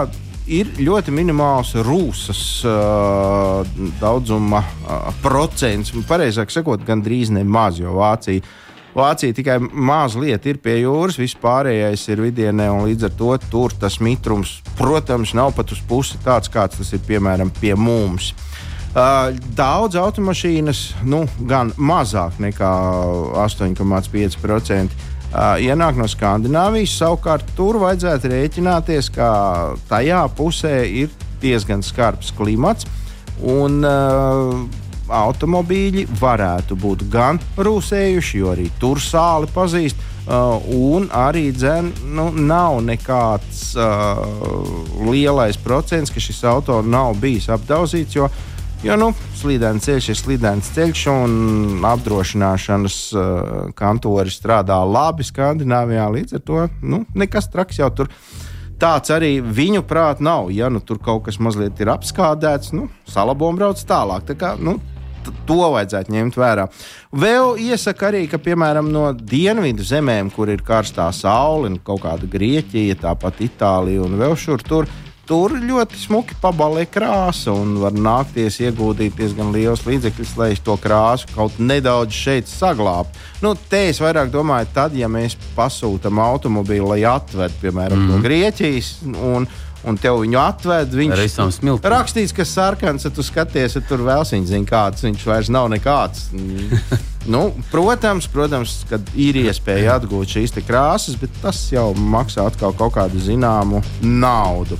ir 0.51 0.71
ļoti 0.81 1.13
minimāls 1.15 1.75
rūsas 1.87 2.41
uh, 2.67 3.61
daudzuma 4.01 4.63
uh, 4.63 5.11
procents. 5.23 5.93
Pareizāk 6.09 6.51
sakot, 6.51 6.83
gandrīz 6.87 7.31
nemaz, 7.35 7.79
jo 7.79 7.95
Vācija 7.99 8.43
Vācija 8.89 9.35
tikai 9.37 9.59
mazliet 9.61 10.47
ir 10.49 10.57
pie 10.63 10.79
jūras, 10.81 11.19
viss 11.21 11.37
pārējais 11.39 12.07
ir 12.09 12.23
vidienē, 12.25 12.65
un 12.73 12.87
līdz 12.87 13.05
ar 13.05 13.13
to 13.19 13.35
tur 13.51 13.75
tas 13.77 13.99
mitrums, 14.01 14.57
protams, 14.79 15.35
nav 15.37 15.53
pat 15.55 15.71
uz 15.75 15.79
pusi 15.87 16.17
tāds, 16.25 16.49
kāds 16.51 16.81
tas 16.81 16.93
ir 16.97 17.03
piemēram 17.05 17.53
pie 17.61 17.75
mums. 17.77 18.33
Uh, 18.33 18.48
daudz 18.93 19.95
automašīnas, 19.99 20.79
nu, 21.05 21.23
gan 21.45 21.73
mazāk 21.77 22.39
nekā 22.41 22.73
8,5%. 23.45 25.07
Uh, 25.29 25.59
ienāk 25.61 25.93
no 25.93 26.07
Skandināvijas. 26.09 26.95
Savukārt 26.97 27.51
tur 27.53 27.77
vajadzētu 27.83 28.31
rēķināties, 28.31 29.11
ka 29.13 29.29
tajā 29.85 30.23
pusē 30.33 30.79
ir 30.89 31.11
diezgan 31.41 31.85
skarbs 31.85 32.31
klimats. 32.33 32.89
Un, 33.45 33.83
uh, 33.85 34.63
automobīļi 35.09 36.05
varētu 36.19 36.77
būt 36.79 37.05
gan 37.11 37.39
rūsējuši, 37.57 38.39
jo 38.41 38.53
arī 38.53 38.69
tur 38.81 39.01
sāli 39.01 39.49
pazīst. 39.53 40.07
Uh, 40.29 40.61
un 40.75 41.07
arī 41.15 41.47
dzen, 41.55 41.89
nu, 42.13 42.27
nav 42.29 42.83
nekāds 42.85 43.71
uh, 43.79 44.19
lielais 45.07 45.57
procents, 45.57 46.13
ka 46.13 46.21
šis 46.21 46.43
auto 46.45 46.83
nav 46.85 47.15
bijis 47.21 47.49
apdauzīts. 47.49 48.17
Jo, 48.19 48.27
jo 48.83 48.97
nu, 48.99 49.09
slīdēns 49.39 49.87
ceļš 49.87 50.11
ir 50.11 50.19
slīdēns 50.19 50.69
ceļš, 50.75 51.05
un 51.11 51.87
apdrošināšanas 51.89 52.99
uh, 53.15 53.23
kantori 53.77 54.33
strādā 54.33 54.79
labi 54.87 55.27
Skandināvijā. 55.27 56.05
Līdz 56.15 56.37
ar 56.39 56.45
to 56.45 56.67
nu, 56.81 57.03
nekas 57.17 57.51
traks 57.51 57.81
jau 57.81 57.89
tur 57.95 58.13
tāds 58.79 59.11
arī 59.11 59.37
viņu 59.43 59.83
prāt 59.87 60.23
nav. 60.23 60.51
Ja 60.55 60.69
nu, 60.71 60.79
tur 60.79 61.01
kaut 61.03 61.25
kas 61.27 61.39
mazliet 61.43 61.79
ir 61.83 61.91
apskādēts, 61.91 62.71
nu, 62.75 62.87
salabom 63.09 63.59
brauc 63.59 63.81
tālāk. 63.83 64.25
Tā 64.29 64.37
kā, 64.39 64.53
nu, 64.59 64.77
to 65.47 65.59
vajadzētu 65.73 66.13
ņemt 66.15 66.39
vērā. 66.39 66.67
Vēl 67.19 67.59
iesaka 67.69 68.09
arī, 68.09 68.23
ka 68.31 68.39
piemēram 68.41 68.89
no 68.93 69.09
dienvidu 69.13 69.85
zemēm, 69.85 70.31
kur 70.33 70.51
ir 70.51 70.63
karstā 70.65 71.09
saule, 71.15 71.71
kaut 71.83 72.03
kāda 72.05 72.29
Grieķija, 72.29 72.99
tāpat 73.03 73.43
Itālija 73.45 74.05
un 74.05 74.17
vēl 74.19 74.37
šur 74.39 74.63
tur. 74.65 74.89
Tur 75.29 75.53
ļoti 75.61 75.93
smuki 75.93 76.33
pabalē 76.41 76.87
krāsa 76.89 77.53
un 77.53 77.75
var 77.77 77.93
nākties 77.93 78.55
ieguldīt 78.63 79.13
diezgan 79.13 79.51
liels 79.53 79.83
līdzekļus, 79.85 80.31
lai 80.39 80.47
to 80.65 80.73
krāsu 80.81 81.29
kaut 81.35 81.59
nedaudz 81.61 82.17
šeit 82.17 82.49
saglabātu. 82.49 83.13
Nu, 83.43 83.51
te 83.69 83.83
es 83.91 84.01
vairāk 84.01 84.31
domāju, 84.33 84.71
tad, 84.73 84.97
ja 84.97 85.05
mēs 85.05 85.37
pasūtām 85.53 86.17
automobīlu, 86.23 86.89
lai 86.95 87.03
atved, 87.05 87.53
piemēram, 87.61 88.01
mm 88.01 88.09
no 88.09 88.23
Grieķijas. 88.25 88.89
Un, 89.05 89.45
un 89.87 89.97
tev 89.99 90.19
viņu 90.23 90.39
atved. 90.41 90.95
Viņš 90.99 91.21
ir 91.39 91.91
rakstīts, 91.93 92.33
ka 92.35 92.45
sarkans, 92.47 93.05
ja 93.07 93.11
tu 93.13 93.23
skaties, 93.25 93.77
ja 93.77 93.83
tur 93.85 94.03
vēl 94.07 94.25
viņa 94.27 94.51
zina, 94.51 94.67
kāds 94.67 95.05
viņš 95.05 95.25
vairs 95.29 95.51
nav 95.53 95.69
nekāds. 95.71 96.29
nu, 97.33 97.43
protams, 97.71 98.27
protams, 98.31 98.79
ka 98.89 98.99
ir 99.15 99.39
iespēja 99.45 99.99
atgūt 99.99 100.35
šīs 100.35 100.57
krāsas, 100.67 101.17
bet 101.19 101.33
tas 101.43 101.61
jau 101.71 101.91
maksā 101.93 102.49
atkal 102.49 102.75
kaut 102.77 102.97
kādu 102.97 103.21
zināmu 103.23 103.83
naudu. 104.03 104.79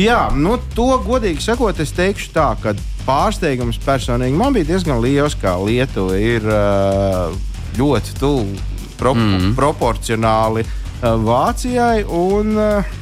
Jā, 0.00 0.28
nu, 0.32 0.56
to 0.76 0.94
godīgi 1.04 1.44
sakot, 1.44 1.80
es 1.82 1.92
teikšu 1.96 2.32
tā, 2.32 2.54
ka 2.62 2.74
pārsteigums 3.04 3.80
personīgi 3.84 4.36
man 4.38 4.54
bija 4.56 4.72
diezgan 4.72 5.00
liels, 5.02 5.36
kā 5.40 5.56
Lietuva 5.60 6.16
ir 6.16 6.46
ļoti 7.76 8.16
tuvu 8.20 8.68
pro 9.00 9.14
mm. 9.16 9.52
proporcionāli 9.56 10.64
Vācijai. 11.00 12.04
Un, 12.04 12.56
uh, 12.60 12.99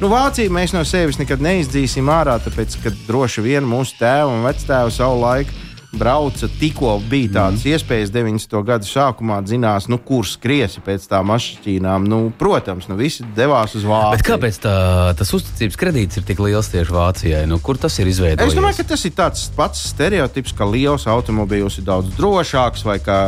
Nu, 0.00 0.08
Vāciju 0.08 0.48
mēs 0.56 0.72
no 0.72 0.80
sevis 0.88 1.18
nekad 1.20 1.42
neizdzīsim 1.44 2.06
ārā, 2.08 2.38
tāpēc, 2.40 2.78
ka 2.80 2.92
droši 3.04 3.42
vien 3.44 3.66
mūsu 3.68 3.98
tēva 3.98 4.30
un 4.32 4.46
vectēva 4.46 4.88
savu 4.94 5.18
laiku 5.20 5.52
brauca, 5.92 6.48
tikko 6.60 6.94
bija 7.10 7.32
tādas 7.34 7.64
mm. 7.64 7.74
iespējas 7.74 8.12
90. 8.14 8.56
gadu 8.66 8.86
sākumā, 8.86 9.40
zinās, 9.48 9.88
nu, 9.90 9.98
kur 9.98 10.26
skriesi 10.28 10.82
pēc 10.84 11.06
tām 11.10 11.30
mašīnām. 11.32 12.06
Nu, 12.10 12.20
protams, 12.38 12.86
nu, 12.90 12.96
visi 12.98 13.26
devās 13.36 13.74
uz 13.78 13.86
Vāciju. 13.88 14.18
Bet 14.18 14.26
kāpēc 14.26 14.60
tā, 14.62 14.74
tas 15.18 15.32
uzticības 15.36 15.78
kredīts 15.80 16.20
ir 16.20 16.26
tik 16.28 16.42
liels 16.44 16.70
tieši 16.72 16.94
Vācijai? 16.94 17.42
Nu, 17.50 17.58
kur 17.62 17.80
tas 17.80 17.98
ir 18.02 18.10
izveidojies? 18.10 18.52
Es 18.52 18.58
domāju, 18.58 18.80
ka 18.80 18.88
tas 18.92 19.04
ir 19.08 19.14
tāds 19.18 19.46
pats 19.56 19.82
stereotips, 19.90 20.54
ka 20.56 20.68
liels 20.70 21.08
automobīls 21.10 21.80
ir 21.80 21.88
daudz 21.88 22.14
drošāks, 22.18 22.86
vai 22.86 22.98
ka 23.02 23.18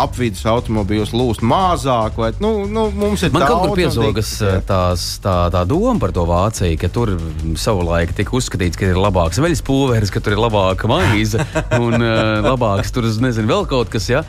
apvidus 0.00 0.46
automobīls 0.48 1.12
lūst 1.16 1.44
mazāk. 1.44 2.16
Vai, 2.18 2.32
nu, 2.42 2.64
nu, 2.70 2.88
Man 2.94 3.44
kaut 3.44 3.68
kur 3.68 3.76
piezogas 3.78 4.32
tās, 4.68 5.06
tā, 5.24 5.36
tā 5.52 5.64
doma 5.68 5.98
par 6.00 6.14
to 6.16 6.24
Vāciju, 6.28 6.80
ka 6.80 6.90
tur 6.92 7.14
savulaik 7.60 8.14
tika 8.16 8.36
uzskatīts, 8.38 8.78
ka 8.80 8.88
ir 8.88 9.00
labāks 9.00 9.40
veļas 9.42 9.64
pulveris, 9.66 10.12
ka 10.14 10.22
tur 10.24 10.36
ir 10.36 10.42
labāka 10.42 10.90
maize. 10.90 11.44
Un, 11.82 11.97
un 11.98 12.06
uh, 12.06 12.52
labāks 12.52 12.94
tur, 12.94 13.08
nezinu, 13.22 13.50
vēl 13.50 13.66
kaut 13.70 13.90
kas. 13.92 14.08
Ja? 14.10 14.22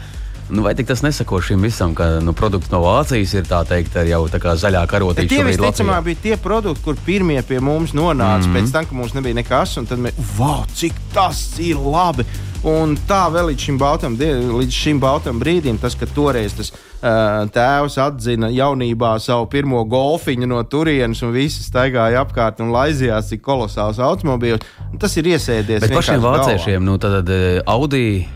Nu, 0.49 0.63
vai 0.65 0.73
tas 0.73 1.03
nesako 1.05 1.41
šim 1.45 1.61
visam, 1.61 1.93
ka 1.95 2.17
nu, 2.25 2.33
produkts 2.33 2.71
no 2.73 2.81
Vācijas 2.81 3.35
ir 3.37 3.45
tā 3.45 3.61
teikt, 3.69 3.99
jau 4.09 4.23
tā 4.33 4.39
kā 4.41 4.55
zaļā 4.57 4.81
karotīte? 4.89 5.29
Tie 5.29 5.45
visticamāk 5.45 6.07
bija 6.07 6.21
tie 6.23 6.37
produkti, 6.41 6.83
kur 6.87 6.97
pirmie 7.05 7.37
pie 7.45 7.59
mums 7.61 7.93
nonāca 7.93 8.47
mm 8.47 8.49
-hmm. 8.49 8.57
pēc 8.57 8.73
tam, 8.73 8.85
ka 8.89 8.95
mums 8.95 9.13
nebija 9.13 9.37
nekas, 9.37 9.77
un 9.77 9.85
tad 9.85 10.01
mēs, 10.01 10.17
wow, 10.39 10.65
cik 10.73 10.93
tas 11.13 11.59
ir 11.59 11.77
labi! 11.77 12.25
Un 12.67 12.97
tā 13.07 13.21
vēl 13.31 13.53
līdz 13.53 13.65
šim 13.69 13.77
baltam, 13.79 14.17
līdz 14.19 14.75
šim 14.75 14.97
baltam 14.99 15.37
brīdim, 15.39 15.77
tas, 15.79 15.93
ka 15.95 16.07
toreiz 16.11 16.57
tas 16.57 16.73
uh, 16.73 17.45
tēvs 17.55 17.95
atzina 18.03 18.49
jaunībā 18.51 19.13
savu 19.23 19.47
pirmo 19.53 19.85
golfiņu 19.87 20.49
no 20.49 20.59
turienes, 20.67 21.21
un 21.23 21.31
visi 21.31 21.63
staigāja 21.63 22.25
apkārt 22.25 22.59
un 22.59 22.73
laizījās, 22.75 23.31
cik 23.31 23.45
kolosāls 23.45 24.01
automobīls. 24.03 24.65
Tas 24.99 25.15
ir 25.21 25.31
iesēdies. 25.31 25.85
Bet 25.85 25.95
pašiem 25.95 26.19
vāciešiem, 26.25 26.83
nu 26.83 26.97
tad 26.99 27.31
Audi 27.71 28.27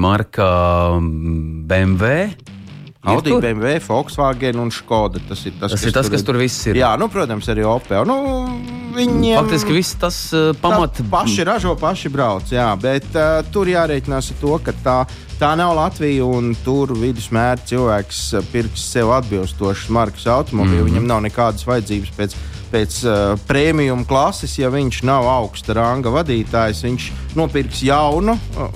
marka 0.00 0.48
BMW. 1.68 2.53
Audi, 3.04 3.34
BMW, 3.36 3.80
Volkswagen 3.84 4.58
un 4.62 4.70
Skoda. 4.72 5.20
Tas 5.28 5.42
ir 5.44 5.52
tas, 5.58 5.74
tas, 5.74 5.80
kas, 5.80 5.84
ir 5.84 5.92
tas 5.92 6.06
tur, 6.06 6.14
kas 6.14 6.24
tur 6.24 6.38
viss 6.40 6.68
ir. 6.70 6.78
Jā, 6.80 6.94
nu, 7.00 7.10
protams, 7.12 7.48
arī 7.52 7.66
Opel. 7.68 8.06
Nu, 8.08 8.16
viņiem 8.96 9.36
faktiski 9.42 9.76
viss 9.76 9.98
tas 10.00 10.18
uh, 10.32 10.54
pamat. 10.60 11.02
Paši 11.12 11.44
ražo, 11.44 11.74
paši 11.80 12.12
brauc. 12.12 12.48
Jā, 12.54 12.70
bet 12.80 13.10
uh, 13.12 13.42
tur 13.52 13.68
jārēķinās 13.68 14.32
ar 14.32 14.40
to, 14.40 14.56
ka 14.64 14.74
tā, 14.84 14.96
tā 15.40 15.52
nav 15.60 15.74
Latvija 15.76 16.24
un 16.24 16.54
tur 16.64 16.94
vidusmēra 16.96 17.60
cilvēks 17.68 18.24
pirks 18.54 18.88
sev 18.94 19.12
atbilstošas 19.18 19.92
markas 19.92 20.24
automobīlu. 20.24 20.80
Mm 20.80 20.88
-hmm. 20.88 20.94
Viņam 20.94 21.12
nav 21.12 21.24
nekādas 21.28 21.68
vajadzības 21.68 22.16
pēc 22.16 22.40
pēc 22.74 23.04
uh, 23.06 23.38
premium 23.46 24.02
klases, 24.04 24.56
ja 24.58 24.70
viņš 24.72 25.04
nav 25.06 25.28
augsta 25.30 25.76
ranga 25.78 26.10
vadītājs, 26.10 26.82
viņš 26.82 27.10
nopirks 27.38 27.82
jaunu, 27.86 28.34
uh, 28.58 28.68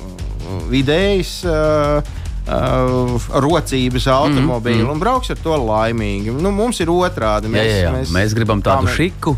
vidējas. 0.70 1.42
Uh, 1.44 2.17
Uh, 2.48 3.20
rocības 3.44 4.06
automobīlu 4.08 4.78
mm 4.78 4.86
-hmm. 4.86 4.92
un 4.92 4.98
brauks 4.98 5.30
ar 5.30 5.36
to 5.42 5.56
laimīgi. 5.56 6.32
Nu, 6.32 6.50
mums 6.50 6.80
ir 6.80 6.88
otrādi. 6.88 7.50
Mēs, 7.52 7.66
jā, 7.66 7.76
jā, 7.76 7.82
jā. 7.82 7.92
mēs, 7.92 8.12
mēs 8.14 8.34
gribam 8.34 8.62
tādu 8.62 8.88
tā, 8.88 8.94
šiku. 8.94 9.36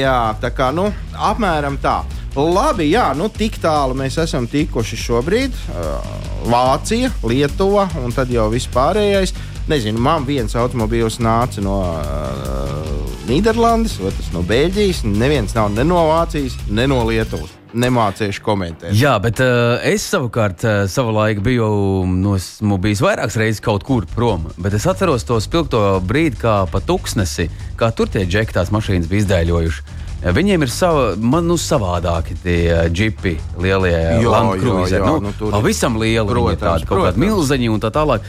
Jā, 0.00 0.34
tā 0.40 0.48
kā 0.50 0.70
nu, 0.72 0.86
apmēram 1.12 1.76
tā. 1.82 2.00
Labi, 2.34 2.90
jā, 2.90 3.10
nu 3.14 3.28
tik 3.28 3.58
tālu 3.60 3.94
mēs 3.94 4.16
esam 4.22 4.46
tikuši 4.46 4.96
šobrīd. 4.96 5.52
Uh, 5.68 6.20
Vācija, 6.50 7.10
Lietuva 7.22 7.88
un 8.04 8.12
tad 8.12 8.30
jau 8.30 8.48
vispārējais. 8.50 9.34
Nezinu, 9.70 10.00
man 10.02 10.24
viens 10.26 10.50
automobīls 10.58 11.20
nāca 11.22 11.62
no 11.62 11.76
uh, 11.86 12.88
Nīderlandes, 13.28 14.00
otrs 14.02 14.32
no 14.34 14.42
Beļģijas. 14.42 15.04
Neviens 15.06 15.54
nav 15.54 15.68
ne 15.70 15.84
no 15.86 16.00
Vācijas, 16.08 16.56
ne 16.74 16.88
no 16.90 17.04
Lietuvas. 17.06 17.52
Nemācīšu 17.70 18.42
komentēt. 18.42 18.96
Jā, 18.98 19.12
bet 19.22 19.38
uh, 19.44 19.76
es 19.86 20.02
savukārt 20.10 20.66
uh, 20.66 20.80
savu 20.90 21.14
laiku 21.14 21.44
biju 21.46 21.68
nu, 22.10 22.34
bijis 22.82 23.04
vairākas 23.06 23.38
reizes 23.38 23.62
kaut 23.62 23.86
kur 23.86 24.08
prom. 24.10 24.48
Bet 24.58 24.74
es 24.74 24.88
atceros 24.90 25.28
to 25.28 25.38
spilgto 25.38 25.84
brīdi, 26.02 26.40
kā 26.42 26.64
pa 26.66 26.82
tuksnesi, 26.82 27.46
kā 27.78 27.92
tur 27.94 28.10
tie 28.10 28.26
džeki 28.26 28.58
tās 28.58 28.74
mašīnas 28.74 29.06
bija 29.06 29.22
izdēļojuši. 29.22 29.98
Viņiem 30.34 30.66
ir 30.66 30.74
sava, 30.74 31.12
man, 31.16 31.46
nu, 31.48 31.54
savādāki 31.56 32.34
tie 32.42 32.88
džipi, 32.90 33.38
lielie 33.62 34.18
landkrūzeri. 34.26 35.06
Nu, 35.06 35.30
nu, 35.30 35.54
pavisam 35.54 35.94
lieli, 36.02 36.26
protams, 36.26 36.60
tādi 36.60 36.90
kaut 36.90 37.06
kādi 37.06 37.28
milzeņi 37.28 37.70
un 37.72 37.80
tā 37.86 37.94
tālāk. 37.94 38.26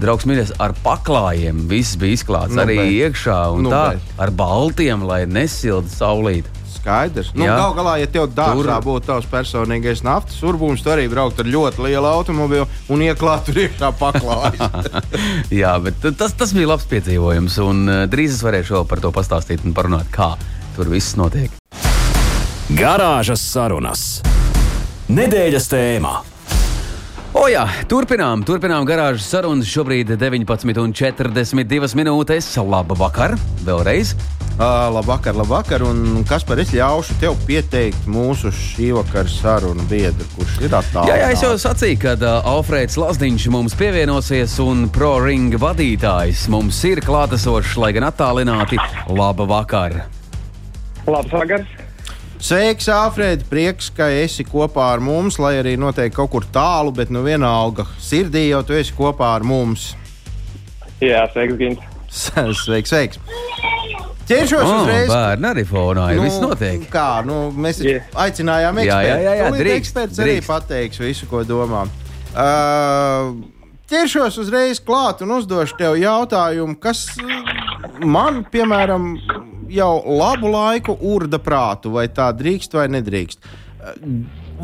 Draugs 0.00 0.26
mīļais, 0.26 0.56
ar 0.62 0.74
paklājiem 0.82 1.64
viss 1.70 1.94
bija 2.00 2.18
izklāts 2.18 2.54
nu, 2.56 2.64
arī 2.64 2.76
bet, 2.80 2.92
iekšā 2.98 3.38
un 3.54 3.68
nu, 3.68 3.70
tā 3.70 3.84
bet. 3.94 4.12
ar 4.24 4.32
baltiem, 4.34 5.04
lai 5.06 5.22
nesilda 5.30 5.90
saulīt. 5.92 6.48
Skaidrs. 6.74 7.30
Nu, 7.38 7.46
Galu 7.46 7.76
galā, 7.78 7.94
ja 8.02 8.08
tev 8.10 8.26
dārzā 8.34 8.74
tur... 8.74 8.88
būtu 8.88 9.08
tavs 9.08 9.28
personīgais 9.30 10.02
naftas 10.04 10.42
urbums, 10.44 10.82
tu 10.84 10.90
arī 10.92 11.06
brauktu 11.08 11.44
ar 11.44 11.52
ļoti 11.54 11.86
lielu 11.86 12.10
automobili 12.10 12.66
un 12.92 13.06
ieklātu 13.06 13.52
tur 13.52 13.62
iekšā 13.68 13.92
paklājas. 14.02 14.90
Jā, 15.62 15.76
bet 15.80 16.02
tas, 16.18 16.34
tas 16.36 16.52
bija 16.56 16.74
labs 16.74 16.90
piedzīvojums. 16.90 17.62
Un 17.64 17.86
uh, 17.86 18.02
drīz 18.10 18.34
es 18.34 18.44
varēšu 18.44 18.80
vēl 18.80 18.90
par 18.90 19.00
to 19.04 19.14
pastāstīt 19.14 19.64
un 19.64 19.78
parunāt, 19.78 20.10
kā 20.12 20.34
tur 20.74 20.90
viss 20.92 21.14
notiek. 21.16 21.54
Garāžas 22.74 23.46
sarunas. 23.46 24.06
Nedēļas 25.14 25.70
tēmā. 25.70 26.33
O 27.34 27.48
jā, 27.50 27.64
turpinām, 27.90 28.44
turpinām 28.46 28.84
garāžas 28.86 29.26
sarunas. 29.26 29.66
Šobrīd 29.66 30.12
19,42 30.14 31.96
minūtes. 31.98 32.46
Labu 32.62 32.94
vakar, 32.94 33.34
vēlreiz. 33.66 34.12
Uh, 34.54 34.86
labvakar, 34.94 35.34
labvakar. 35.34 35.82
Un 35.82 36.22
kas 36.30 36.46
par 36.46 36.62
es 36.62 36.70
ļaušu 36.70 37.16
tev 37.18 37.34
pieteikt 37.48 38.06
mūsu 38.06 38.52
šī 38.54 38.92
vakara 38.94 39.26
sarunu 39.26 39.82
biedru, 39.90 40.28
kurš 40.36 40.60
ir 40.62 40.76
attālināts? 40.78 41.10
Jā, 41.10 41.16
jā, 41.24 41.32
es 41.34 41.42
jau 41.42 41.50
sacīju, 41.58 41.98
ka 42.04 42.14
uh, 42.20 42.52
Alfrēds 42.54 42.94
Lazdiņš 43.02 43.48
mums 43.50 43.74
pievienosies 43.82 44.54
un 44.62 44.86
pro 44.94 45.16
ringa 45.24 45.58
vadītājs 45.58 46.46
mums 46.54 46.78
ir 46.86 47.02
klātesošs, 47.02 47.74
lai 47.82 47.90
gan 47.98 48.06
attālināti. 48.12 48.78
Labu 49.10 49.50
vakar! 49.50 50.04
Labs 51.10 51.34
vakars! 51.34 51.83
Sveiks, 52.44 52.90
Alfred! 52.92 53.46
Prieks, 53.48 53.86
ka 53.96 54.04
esi 54.12 54.44
kopā 54.44 54.90
ar 54.92 55.00
mums, 55.00 55.38
lai 55.40 55.54
arī 55.62 55.78
noteikti 55.80 56.18
kaut 56.18 56.28
kur 56.34 56.44
tālu, 56.52 56.90
bet 56.92 57.08
nu 57.08 57.22
vienalga 57.24 57.86
sirdī 57.96 58.50
jau 58.50 58.58
tu 58.68 58.76
esi 58.76 58.92
kopā 58.92 59.30
ar 59.38 59.46
mums. 59.48 59.94
Jā, 61.00 61.22
sveiks, 61.32 61.56
Gint! 61.56 61.86
sveiks, 62.12 62.92
sveiks! 62.92 63.22
Ķeršos 64.28 64.60
oh, 64.60 64.74
uzreiz. 64.82 65.08
Bērni 65.08 65.48
arī 65.54 65.64
fonā 65.70 66.10
ir 66.12 66.20
nu, 66.20 66.26
viss 66.28 66.42
notiek. 66.42 66.84
Kā, 66.92 67.22
nu, 67.24 67.38
mēs 67.56 67.80
yeah. 67.80 68.12
aicinājām 68.26 68.82
ekspertu. 68.82 69.08
Jā, 69.08 69.16
jā, 69.16 69.24
jā, 69.24 69.34
jā 69.40 69.48
drīkst, 69.56 69.78
eksperts 69.78 70.20
drīkst. 70.20 70.28
arī 70.28 70.44
pateiks 70.44 71.00
visu, 71.00 71.30
ko 71.32 71.46
domā. 71.48 71.86
Uh, 72.36 73.32
ķeršos 73.88 74.36
uzreiz 74.44 74.84
klāt 74.84 75.24
un 75.24 75.32
uzdošu 75.38 75.80
tev 75.80 75.96
jautājumu, 75.96 76.76
kas 76.76 77.06
man, 78.04 78.44
piemēram, 78.52 79.14
jau 79.72 79.92
labu 80.18 80.50
laiku 80.52 80.96
urda 81.00 81.38
prātu, 81.42 81.92
vai 81.94 82.08
tā 82.12 82.30
drīkst 82.36 82.76
vai 82.76 82.88
nedrīkst. 82.92 83.52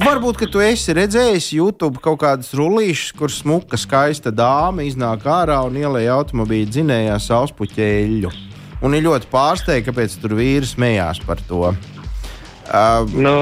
Varbūt, 0.01 0.39
ka 0.39 0.47
tu 0.49 0.63
esi 0.63 0.95
redzējis 0.97 1.51
YouTube 1.57 2.01
kaut 2.03 2.21
kādas 2.23 2.53
rullīšas, 2.57 3.11
kur 3.19 3.33
smuka, 3.35 3.79
skaista 3.81 4.31
dāma 4.31 4.87
iznāk 4.87 5.27
ārā 5.27 5.59
un 5.67 5.77
ielēja 5.81 6.15
automobīļa 6.21 6.71
dzinējā 6.77 7.19
sauspuķēļu. 7.27 8.31
Un 8.87 8.97
ir 8.97 9.05
ļoti 9.05 9.29
pārsteigta, 9.33 9.91
kāpēc 9.91 10.15
tur 10.23 10.39
vīrs 10.39 10.77
smējās 10.77 11.21
par 11.27 11.43
to. 11.49 11.75
Uh, 12.71 13.19
no. 13.19 13.37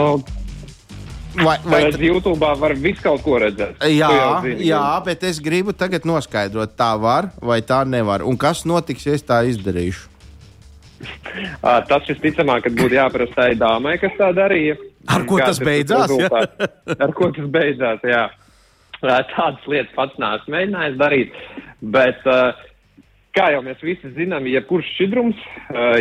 Vai, 1.39 1.59
vai 1.69 1.83
t... 1.93 2.01
YouTube 2.09 2.49
var 2.59 2.75
visu 2.75 3.05
kaut 3.05 3.23
ko 3.23 3.37
redzēt? 3.39 3.77
Jā, 3.93 4.11
zini, 4.43 4.67
jā, 4.73 4.83
bet 5.07 5.23
es 5.29 5.39
gribu 5.45 5.77
tagad 5.77 6.09
noskaidrot, 6.09 6.73
tā 6.81 6.95
var 6.99 7.31
vai 7.39 7.61
tā 7.63 7.85
nevar. 7.87 8.25
Un 8.27 8.41
kas 8.41 8.65
notiks, 8.67 9.07
ja 9.07 9.15
es 9.15 9.23
tā 9.23 9.45
izdarīšu? 9.47 10.08
Uh, 10.99 11.81
tas 11.91 12.07
visticamāk, 12.11 12.67
ka 12.67 12.75
būtu 12.75 12.99
jāprasa 12.99 13.37
tai 13.37 13.49
dāmai, 13.59 13.97
kas 14.03 14.15
tā 14.19 14.31
darīja. 14.37 14.79
Ar 15.09 15.25
ko 15.29 15.41
tas 15.41 15.61
beidzās? 15.63 16.13
Ar 16.99 17.13
ko 17.17 17.31
tas 17.35 17.51
beidzās, 17.55 18.05
jā. 18.07 18.25
Tādas 18.99 19.69
lietas 19.71 19.95
pats 19.95 20.19
neesmu 20.19 20.55
mēģinājis 20.57 20.97
darīt. 21.01 21.37
Bet, 21.95 22.25
uh, 22.27 22.65
kā 23.39 23.51
jau 23.55 23.63
mēs 23.67 23.83
visi 23.87 24.11
zinām, 24.17 24.49
jebkurš 24.51 24.89
šķidrums, 24.95 25.43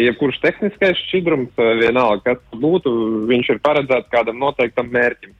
jebkurš 0.01 0.39
tehniskais 0.41 1.01
šķidrums, 1.05 1.53
vienalga, 1.81 2.23
kas 2.31 2.41
tas 2.41 2.61
būtu, 2.61 2.93
viņš 3.29 3.51
ir 3.53 3.61
paredzēts 3.65 4.09
kādam 4.13 4.41
noteiktam 4.41 4.89
mērķim. 4.93 5.35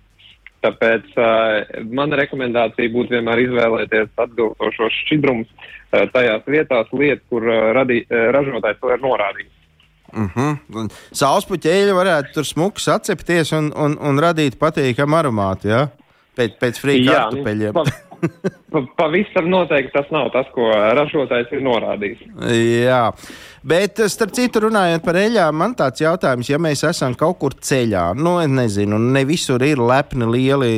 Tāpēc 0.66 1.12
uh, 1.22 1.84
mana 1.94 2.18
rekomendācija 2.18 2.94
būtu 2.94 3.14
vienmēr 3.14 3.44
izvēlēties 3.44 4.10
atbilstošos 4.24 4.96
šķidrumus 5.04 5.52
uh, 5.52 6.08
tajās 6.14 6.48
vietās, 6.50 6.90
lietas, 6.94 7.26
kur 7.30 7.46
uh, 7.46 7.70
radī, 7.78 8.02
uh, 8.08 8.32
ražotājs 8.34 8.82
to 8.82 8.92
ir 8.96 9.04
norādījis. 9.04 9.54
Uh 10.16 10.34
-huh. 10.34 10.90
Sauspuķēļi 11.12 11.94
varētu 11.94 12.34
tur 12.34 12.46
smuki 12.48 12.82
sacepties 12.82 13.52
un, 13.52 13.72
un, 13.76 13.98
un 14.00 14.20
radīt 14.20 14.58
patīkamu 14.60 15.20
aromātu, 15.20 15.68
ja? 15.68 15.88
Pēc, 16.38 16.58
pēc 16.62 16.80
frīķa 16.82 17.14
kartupeļiem. 17.14 17.74
Pa, 17.74 17.84
pa, 18.72 18.82
pavisam 18.98 19.50
noteikti 19.50 19.94
tas 19.94 20.10
nav 20.14 20.30
tas, 20.34 20.48
ko 20.56 20.70
ražotājs 20.72 21.52
ir 21.52 21.62
norādījis. 21.66 22.24
Jā. 22.88 23.12
Bet, 23.68 24.00
eh, 24.00 24.08
starp 24.08 24.32
citu, 24.32 24.62
runājot 24.64 25.04
par 25.04 25.18
eļļām, 25.20 25.58
man 25.60 25.74
tāds 25.76 26.00
jautājums, 26.00 26.48
ja 26.48 26.56
mēs 26.62 26.86
esam 26.88 27.16
kaut 27.20 27.36
kur 27.42 27.52
ceļā, 27.52 28.14
nu, 28.16 28.38
nezinu, 28.48 28.96
ne 28.96 29.26
visur 29.28 29.64
ir 29.68 29.82
lepni 29.84 30.24
lieli 30.24 30.70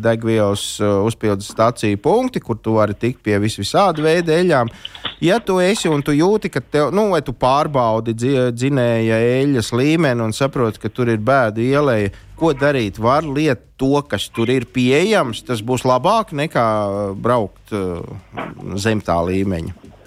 degvielas 0.00 0.62
eh, 0.80 0.94
uzpildes 1.04 1.50
stāciju 1.52 2.00
punkti, 2.00 2.40
kur 2.40 2.56
tu 2.56 2.78
vari 2.78 2.96
tikt 2.96 3.20
pie 3.26 3.36
vis 3.42 3.58
visādi 3.60 4.06
veidi 4.06 4.32
eļļām. 4.32 4.72
Ja 5.20 5.36
tu 5.44 5.58
esi 5.60 5.92
un 5.92 6.00
tu 6.00 6.14
jūti, 6.16 6.48
ka 6.54 6.64
tev, 6.64 6.88
nu, 6.96 7.10
vai 7.12 7.20
tu 7.26 7.36
pārbaudi 7.36 8.16
dzinēja 8.16 9.20
eļļas 9.42 9.72
līmeni 9.76 10.24
un 10.24 10.32
saproti, 10.32 10.80
ka 10.80 10.88
tur 10.88 11.12
ir 11.12 11.20
bēda 11.20 11.60
ielēja, 11.60 12.14
ko 12.38 12.54
darīt? 12.56 12.96
Var 13.02 13.28
lietot 13.28 13.66
to, 13.78 13.94
kas 14.10 14.26
tur 14.34 14.50
ir 14.50 14.66
pieejams, 14.74 15.44
tas 15.46 15.62
būs 15.62 15.86
labāk 15.86 16.34
nekā 16.36 16.66
braukt 17.14 17.76
uh, 17.76 18.02
zem 18.80 19.02
tā 19.04 19.20
līmeņa. 19.28 19.97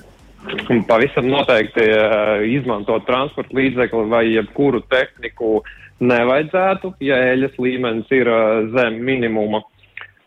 Pavisam 0.88 1.28
noteikti 1.30 1.84
uh, 1.94 2.42
izmantot 2.50 3.06
transporta 3.06 3.54
līdzekli 3.56 4.08
vai 4.10 4.24
jebkuru 4.32 4.82
tehniku 4.90 5.60
nevajadzētu, 6.02 6.96
ja 7.06 7.20
eļas 7.34 7.60
līmenis 7.62 8.10
ir 8.16 8.30
uh, 8.32 8.66
zem 8.74 8.98
minimuma. 9.06 9.62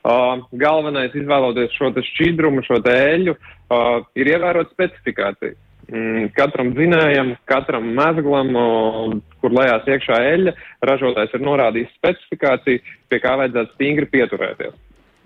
Uh, 0.05 0.45
galvenais 0.61 1.15
izvēloties 1.17 1.75
šo 1.75 1.91
šķidrumu, 2.13 2.63
šo 2.67 2.79
eļu, 2.93 3.35
ir 4.15 4.31
ievērot 4.35 4.71
specifikāciju. 4.75 5.57
Mm, 5.91 6.31
katram 6.37 6.71
dzinējam, 6.77 7.35
katram 7.49 7.91
mezglam, 7.97 8.55
kur 9.43 9.53
lejās 9.53 9.89
iekšā 9.91 10.21
eļļa, 10.31 10.55
ražotājs 10.89 11.35
ir 11.37 11.45
norādījis 11.45 11.93
specifikāciju, 11.99 12.81
pie 13.13 13.21
kā 13.21 13.35
vajadzētu 13.41 13.77
stingri 13.77 14.09
pieturēties. 14.15 14.77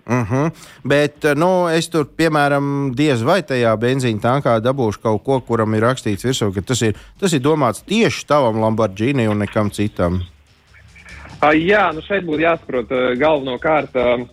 Uh 0.09 0.15
mhm. 0.15 0.35
-huh. 0.35 0.51
Bet 0.83 1.25
eh, 1.25 1.35
nu, 1.35 1.67
es 1.67 1.89
tur, 1.89 2.07
piemēram, 2.17 2.95
diez 2.95 3.21
vai 3.21 3.41
tajā 3.41 3.75
benzīna 3.77 4.19
tankā 4.19 4.59
dabūšu 4.59 5.01
kaut 5.01 5.23
ko, 5.23 5.39
kuram 5.39 5.73
ir 5.73 5.83
rakstīts 5.83 6.25
virsū, 6.25 6.53
ka 6.53 6.61
tas 6.61 6.81
ir, 6.81 6.95
tas 7.19 7.33
ir 7.33 7.39
domāts 7.39 7.85
tieši 7.85 8.25
tavam 8.25 8.61
Lamborghini 8.61 9.27
un 9.27 9.37
nekam 9.37 9.69
citam. 9.69 10.21
Uh, 11.43 11.53
jā, 11.53 11.93
nu 11.93 12.01
šeit 12.01 12.25
būtu 12.25 12.41
jāsaprot 12.41 12.91
uh, 12.91 13.13
galvenokārt, 13.19 13.95
uh, 13.95 14.27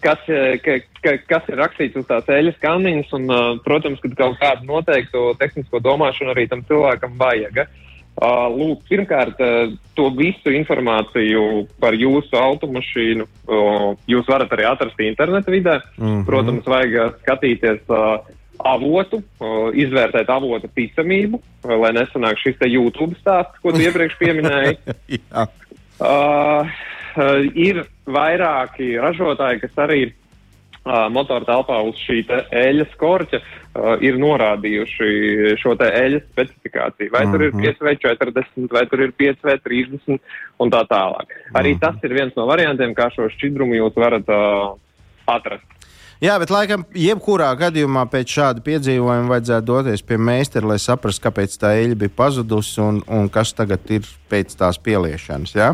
kas, 0.00 0.18
ka, 0.64 0.72
ka, 1.02 1.10
kas 1.28 1.42
ir 1.48 1.56
rakstīts 1.56 1.96
uz 1.96 2.06
tās 2.06 2.26
eļļas 2.26 2.58
kanniņas, 2.60 3.12
un, 3.12 3.26
protams, 3.64 4.00
ka 4.00 4.08
kaut 4.08 4.36
kādu 4.42 4.66
noteiktu 4.66 5.34
tehnisko 5.38 5.78
domāšanu 5.78 6.30
arī 6.30 6.48
tam 6.48 6.64
cilvēkam 6.68 7.14
vajag. 7.18 7.58
Uh, 7.58 7.87
Uh, 8.18 8.48
lūk, 8.50 8.80
pirmkārt, 8.90 9.38
uh, 9.38 9.70
to 9.94 10.08
visu 10.16 10.50
informāciju 10.50 11.68
par 11.78 11.94
jūsu 11.94 12.34
automašīnu 12.34 13.22
uh, 13.22 13.92
jūs 14.10 14.26
varat 14.26 14.50
arī 14.56 14.66
atrast 14.66 14.98
interneta 15.06 15.54
vidē. 15.54 15.76
Mm 15.96 16.06
-hmm. 16.06 16.24
Protams, 16.26 16.66
vajag 16.66 17.14
skatīties 17.22 17.80
avotu, 18.58 19.22
izvērtēt 19.74 20.28
avota 20.28 20.68
ticamību, 20.74 21.40
lai 21.62 21.92
nesanāk 21.92 22.40
šis 22.42 22.58
te 22.58 22.66
YouTube 22.66 23.14
stāsts, 23.20 23.60
ko 23.62 23.70
tu 23.72 23.78
iepriekš 23.78 24.18
pieminēji. 24.22 24.76
uh, 26.02 26.66
ir 27.54 27.84
vairāki 28.06 28.98
ražotāji, 28.98 29.60
kas 29.60 29.70
arī 29.76 30.06
uh, 30.06 30.17
motora 31.12 31.46
telpā 31.46 31.78
uz 31.86 32.00
šī 32.02 32.22
eļļas 32.28 32.96
korķa 33.00 33.40
uh, 33.40 33.94
ir 34.04 34.18
norādījuši 34.20 35.54
šo 35.60 35.76
te 35.80 35.88
eļļas 36.00 36.26
specifikāciju. 36.32 37.14
Vai 37.14 37.24
tur 37.30 37.46
ir 37.46 37.56
5V40, 37.56 38.68
vai 38.74 38.84
tur 38.90 39.06
ir 39.06 39.14
5V30 39.20 40.18
un 40.62 40.74
tā 40.74 40.84
tālāk. 40.90 41.34
Arī 41.58 41.76
tas 41.80 41.98
ir 42.04 42.16
viens 42.16 42.36
no 42.38 42.48
variantiem, 42.50 42.96
kā 42.98 43.10
šo 43.14 43.30
šķidrumu 43.36 43.78
jūs 43.78 43.98
varat 43.98 44.30
uh, 44.32 44.78
atrast. 45.28 45.66
Jā, 46.18 46.34
bet 46.42 46.50
laikam, 46.50 46.82
jebkurā 46.98 47.52
gadījumā 47.60 48.02
pēc 48.10 48.32
šāda 48.34 48.62
piedzīvojuma 48.66 49.30
vajadzētu 49.36 49.66
doties 49.68 50.02
pie 50.02 50.16
meistara, 50.18 50.66
lai 50.72 50.78
saprastu, 50.82 51.22
kāpēc 51.28 51.54
tā 51.62 51.76
eļļa 51.78 51.98
bija 52.00 52.14
pazudusi 52.18 52.80
un, 52.82 52.98
un 53.06 53.30
kas 53.30 53.52
tagad 53.54 53.86
ir 53.94 54.08
pēc 54.26 54.56
tās 54.58 54.80
pieliešanas. 54.82 55.54
Ja? 55.54 55.68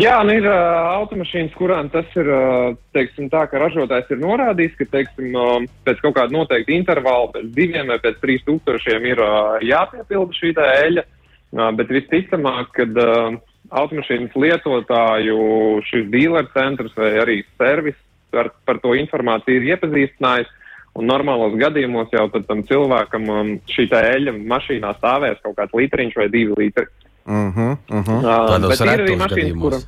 Jā, 0.00 0.14
nu 0.24 0.32
ir 0.32 0.46
uh, 0.48 0.56
automašīnas, 0.96 1.52
kurām 1.58 1.90
tas 1.92 2.08
ir, 2.16 2.28
uh, 2.32 2.70
teiksim, 2.96 3.26
tā, 3.32 3.42
ka 3.50 3.60
ražotājs 3.60 4.08
ir 4.14 4.22
norādījis, 4.22 4.78
ka, 4.78 4.86
teiksim, 4.94 5.34
uh, 5.36 5.66
pēc 5.84 6.00
kaut 6.04 6.16
kāda 6.16 6.32
noteikta 6.32 6.72
intervāla, 6.72 7.28
pēc 7.34 7.50
diviem 7.56 7.92
vai 7.92 7.98
pēc 8.00 8.16
trīs 8.22 8.46
tūkstošiem 8.48 9.08
ir 9.10 9.20
uh, 9.20 9.58
jāpiepilda 9.60 10.38
šī 10.38 10.54
tā 10.56 10.68
eļļa, 10.86 11.04
uh, 11.04 11.68
bet 11.76 11.92
visticamāk, 11.92 12.70
kad 12.78 13.02
uh, 13.02 13.36
automašīnas 13.68 14.36
lietotāju 14.40 15.40
šis 15.88 16.06
dealer 16.12 16.48
centrs 16.54 16.94
vai 16.96 17.10
arī 17.20 17.42
servis 17.60 17.98
par, 18.32 18.48
par 18.64 18.80
to 18.80 18.94
informāciju 18.96 19.60
ir 19.60 19.74
iepazīstinājis. 19.74 20.54
Un 20.98 21.06
normālos 21.06 21.52
gadījumos 21.60 22.08
jau 22.10 22.24
tam 22.34 22.64
cilvēkam 22.66 23.28
um, 23.30 23.50
šī 23.70 23.84
eļļa 23.94 24.32
mašīnā 24.50 24.94
stāvēs 24.96 25.44
kaut 25.44 25.54
kāds 25.60 25.76
litriņš 25.76 26.16
vai 26.18 26.26
divi 26.32 26.56
litri. 26.58 26.88
-huh, 27.28 27.76
uh 27.90 28.04
-huh. 28.04 28.18
Uh, 28.18 28.48
Tādos 28.48 28.80
ir 28.80 28.86
retos 28.86 29.18
mašīnas, 29.18 29.30
gadījumos. 29.30 29.62
kura. 29.62 29.78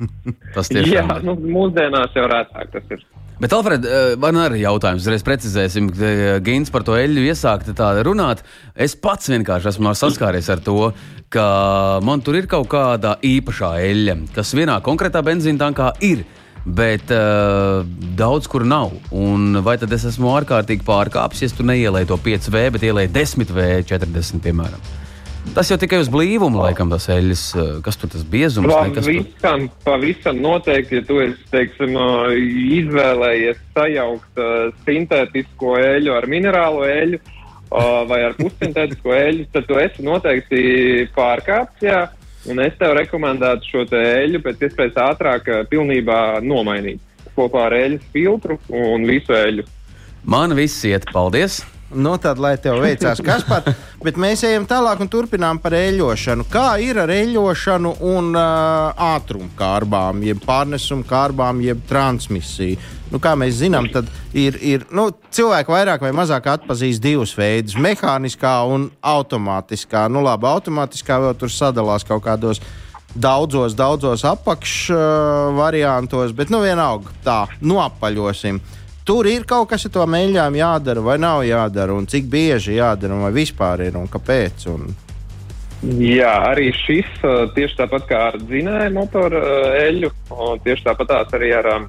Tas 0.54 0.68
Jā, 0.70 0.82
tiešām 0.82 1.16
ir. 1.16 1.24
nu, 1.24 1.34
mūsdienās 1.56 2.14
jau 2.14 2.26
retāk 2.28 2.70
tas 2.72 2.82
ir. 2.90 3.06
Bet, 3.40 3.52
Alfred, 3.56 3.84
eh, 3.88 4.16
man 4.20 4.36
arī 4.36 4.58
jautājums, 4.60 5.00
uzreiz 5.00 5.22
precizēsim, 5.24 5.86
ka 5.96 6.04
eh, 6.04 6.40
Gins 6.44 6.68
par 6.70 6.82
to 6.84 6.92
eļļu 6.92 7.22
iesākta 7.32 7.72
tāda 7.72 8.02
runāt. 8.04 8.42
Es 8.76 8.94
pats 8.94 9.30
vienkārši 9.32 9.68
esmu 9.68 9.94
saskāries 9.96 10.50
ar 10.52 10.60
to, 10.60 10.92
ka 11.32 12.00
man 12.04 12.20
tur 12.20 12.36
ir 12.36 12.46
kaut 12.46 12.68
kāda 12.68 13.16
īpašā 13.24 13.80
eļļa, 13.80 14.16
kas 14.34 14.52
vienā 14.52 14.76
konkrētā 14.84 15.22
benzīna 15.24 15.58
tankā 15.58 15.92
ir. 16.04 16.24
Bet 16.66 17.08
uh, 17.08 17.80
daudz 18.16 18.46
kur 18.46 18.66
nav. 18.68 18.92
Un 19.10 19.62
vai 19.64 19.78
tad 19.78 19.92
es 19.92 20.04
esmu 20.04 20.28
ārkārtīgi 20.36 20.84
pārkāpis, 20.84 21.40
ja 21.42 21.48
tu 21.56 21.64
neielēji 21.64 22.06
to 22.10 22.18
5V, 22.20 22.70
bet 22.72 22.82
ielēji 22.82 23.08
10V40, 23.14 24.42
piemēram? 24.44 24.80
Tas 25.54 25.70
jau 25.70 25.76
tikai 25.80 25.98
uz 25.98 26.08
blīvumu, 26.12 26.60
laikam, 26.62 26.92
tas 26.92 27.08
eļļas, 27.10 27.42
uh, 27.56 27.70
kas 27.82 27.98
tur 27.98 28.10
tas 28.12 28.22
biezums, 28.22 28.70
ne, 28.70 28.92
kas 28.94 29.08
tur 29.08 29.16
Pavisam, 29.18 29.66
pavisam 29.82 30.38
noteikti, 30.44 31.00
ja 31.00 31.06
tu 31.08 31.18
esi, 31.24 31.42
teiksim, 31.50 31.96
uh, 31.98 32.30
izvēlējies 32.76 33.58
sajaukt 33.74 34.38
uh, 34.38 34.70
sintētisko 34.86 35.74
eļu 35.80 36.14
ar 36.14 36.28
minerālo 36.30 36.84
eļu 36.86 37.18
uh, 37.18 38.06
vai 38.10 38.20
ar 38.28 38.38
pussintētisko 38.38 39.16
eļu, 39.16 39.48
tad 39.56 39.66
tu 39.66 39.80
esi 39.82 40.06
noteikti 40.06 40.62
pārkāpts, 41.16 41.82
jā. 41.88 42.04
Un 42.48 42.62
es 42.64 42.78
tev 42.80 42.94
rekomendētu 42.96 43.68
šo 43.68 43.82
te 43.90 43.98
eļu 44.22 44.40
pēc 44.44 44.62
iespējas 44.68 45.02
ātrāk 45.10 45.50
pilnībā 45.68 46.40
nomainīt 46.40 47.02
kopā 47.36 47.66
ar 47.68 47.76
eļas 47.76 48.06
filtru 48.14 48.56
un 48.68 49.04
visu 49.08 49.34
eļu. 49.36 49.66
man 50.24 50.54
viss 50.56 50.84
iet. 50.88 51.10
Paldies! 51.12 51.60
Nu, 51.90 52.12
tad, 52.22 52.38
lai 52.38 52.52
tev 52.62 52.78
veicās, 52.84 53.18
kas 53.24 53.42
pat. 53.48 53.66
Bet 54.04 54.18
mēs 54.20 54.44
ejam 54.46 54.66
tālāk 54.68 55.00
un 55.02 55.08
turpinām 55.10 55.58
par 55.58 55.74
eļļošanu. 55.74 56.44
Kā 56.50 56.78
ir 56.78 57.00
ar 57.02 57.10
eļļošanu 57.10 57.96
un 58.06 58.30
uh, 58.38 58.94
ātrumu 59.10 59.50
kārbām, 59.58 60.22
jeb 60.22 60.38
pārnesumu 60.44 61.02
kārbām, 61.08 61.58
jeb 61.64 61.82
transmisiju? 61.90 62.78
Nu, 63.10 63.18
kā 63.18 63.34
mēs 63.34 63.58
zinām, 63.58 63.88
tad 63.90 64.06
ir, 64.38 64.54
ir 64.62 64.86
nu, 64.94 65.08
cilvēki 65.34 65.74
vairāk 65.74 66.06
vai 66.06 66.12
mazāk 66.14 66.46
atpazīst 66.52 67.02
divus 67.02 67.34
veidus- 67.34 67.74
mehāniskā 67.86 68.54
un 68.70 68.86
automātiskā. 69.02 70.06
Nu, 70.08 70.22
labi, 70.22 70.46
automātiskā 70.46 71.18
vēl 71.26 71.34
tur 71.34 71.50
sadalās 71.50 72.06
kaut 72.06 72.22
kādos 72.22 72.62
daudzos, 73.14 73.74
daudzos 73.74 74.22
apakšvariantos, 74.30 76.30
uh, 76.30 76.36
bet 76.38 76.54
nu 76.54 76.62
vienalga 76.62 77.10
tā, 77.26 77.40
noapaļosim. 77.58 78.62
Tur 79.10 79.26
ir 79.26 79.42
kaut 79.42 79.66
kas 79.72 79.88
ar 79.88 79.90
to 79.90 80.04
mēļām 80.06 80.54
jādara, 80.54 81.02
vai 81.02 81.16
nav 81.18 81.40
jādara, 81.42 81.96
un 81.98 82.04
cik 82.06 82.28
bieži 82.30 82.76
jādara, 82.76 83.16
vai 83.18 83.32
vispār 83.34 83.80
ir, 83.88 83.96
un 83.98 84.04
kāpēc. 84.06 84.66
Un... 84.70 84.92
Jā, 85.98 86.30
arī 86.52 86.68
šis 86.76 87.08
uh, 87.26 87.48
tieši 87.56 87.74
tāpat 87.80 88.06
kā 88.06 88.20
ar 88.28 88.38
dzinēju 88.38 88.92
motoru 88.94 89.40
uh, 89.40 89.66
eļļu, 89.80 90.12
uh, 90.30 90.52
tieši 90.62 90.86
tāpat 90.86 91.34
arī 91.40 91.50
ar 91.58 91.70
um, 91.72 91.88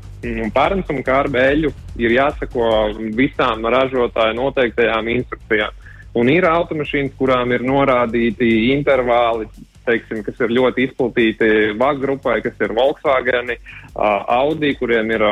pārnesumu 0.56 1.06
kārbu 1.06 1.38
eļļu 1.44 1.72
ir 2.02 2.18
jāsako 2.18 2.72
visām 3.20 3.70
ražotāju 3.70 4.40
noteiktajām 4.40 5.14
instrukcijām. 5.20 5.78
Un 6.18 6.34
ir 6.34 6.50
automašīnas, 6.50 7.14
kurām 7.22 7.54
ir 7.54 7.62
norādīti 7.68 8.50
intervāli, 8.74 9.46
teiksim, 9.86 10.22
kas 10.24 10.40
ir 10.40 10.54
ļoti 10.58 10.88
izplatīti 10.88 11.50
VAG 11.80 12.02
grupai, 12.04 12.38
kas 12.46 12.58
ir 12.62 12.74
Volkswagen, 12.78 13.54
Audi, 13.96 14.74
kuriem 14.80 15.12
ir 15.12 15.26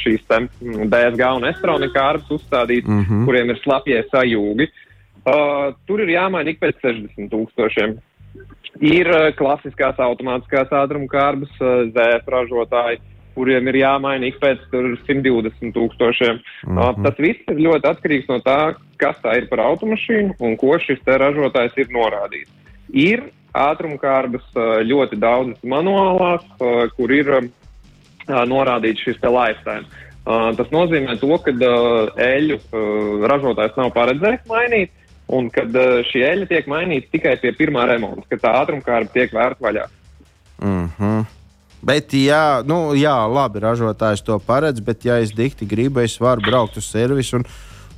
šīs 0.00 0.26
DSG 0.26 1.30
un 1.36 1.48
Estroni 1.50 1.90
kārtas 1.94 2.30
uzstādītas, 2.38 2.90
mm 2.90 3.04
-hmm. 3.04 3.24
kuriem 3.28 3.50
ir 3.50 3.62
slapjie 3.62 4.02
sajūgi. 4.12 4.68
Uh, 5.26 5.74
tur 5.90 6.00
ir 6.04 6.12
jāmaina 6.14 6.52
ik 6.52 6.60
pēc 6.62 6.78
60 6.84 7.32
tūkstošiem. 7.32 7.96
Ir 8.86 9.08
uh, 9.10 9.32
klasiskās 9.34 9.98
automātiskās 9.98 10.70
ātruma 10.70 11.08
kārbas 11.10 11.50
uh, 11.58 11.88
ZF 11.90 12.28
ražotāji, 12.30 13.00
kuriem 13.34 13.66
ir 13.72 13.80
jāmaina 13.80 14.28
ik 14.30 14.38
pēc 14.38 14.62
tur 14.70 14.86
120 15.02 15.74
tūkstošiem. 15.74 16.38
Mm 16.66 16.78
-hmm. 16.78 17.02
tas 17.02 17.18
viss 17.18 17.50
ir 17.50 17.64
ļoti 17.66 17.90
atkarīgs 17.90 18.28
no 18.28 18.38
tā, 18.38 18.76
kas 19.02 19.18
tā 19.24 19.34
ir 19.40 19.48
par 19.50 19.64
automašīnu 19.66 20.38
un 20.38 20.56
ko 20.56 20.78
šis 20.78 21.02
ražotājs 21.06 21.74
ir 21.76 21.90
norādījis. 21.90 22.48
Ir 22.94 23.22
ātrumkārbas 23.56 24.44
ļoti 24.86 25.18
daudzas 25.20 25.62
manuālās, 25.64 26.44
kur 26.96 27.14
ir 27.14 27.32
norādīts 28.26 29.04
šis. 29.06 29.22
Uh, 30.26 30.50
tas 30.58 30.70
nozīmē 30.74 31.14
to, 31.20 31.30
ka 31.38 31.52
uh, 31.54 33.26
ražotājs 33.30 33.76
nav 33.78 33.92
paredzējis 33.94 34.48
mainīt, 34.50 34.90
un 35.30 35.46
kad 35.54 35.70
šī 36.10 36.24
eļļa 36.32 36.48
tiek 36.50 36.66
mainīta 36.70 37.12
tikai 37.14 37.36
pie 37.42 37.52
pirmā 37.54 37.86
remonta, 37.86 38.26
kad 38.30 38.42
tā 38.42 38.54
ātrumkārba 38.64 39.12
tiek 39.14 39.32
vērta 39.34 39.62
vaļā. 39.62 39.86
Mm 40.58 40.90
-hmm. 40.98 41.24
Bet, 41.86 42.10
jā, 42.18 42.62
nu, 42.66 42.96
jā, 42.98 43.14
labi, 43.30 43.60
ražotājs 43.62 44.24
to 44.26 44.38
paredz, 44.42 44.80
bet, 44.80 45.04
ja 45.04 45.20
es 45.22 45.30
dikti 45.30 45.66
gribu, 45.66 46.00
es 46.00 46.20
varu 46.20 46.40
braukt 46.40 46.76
uz 46.76 46.88
servisu 46.90 47.36
un, 47.36 47.44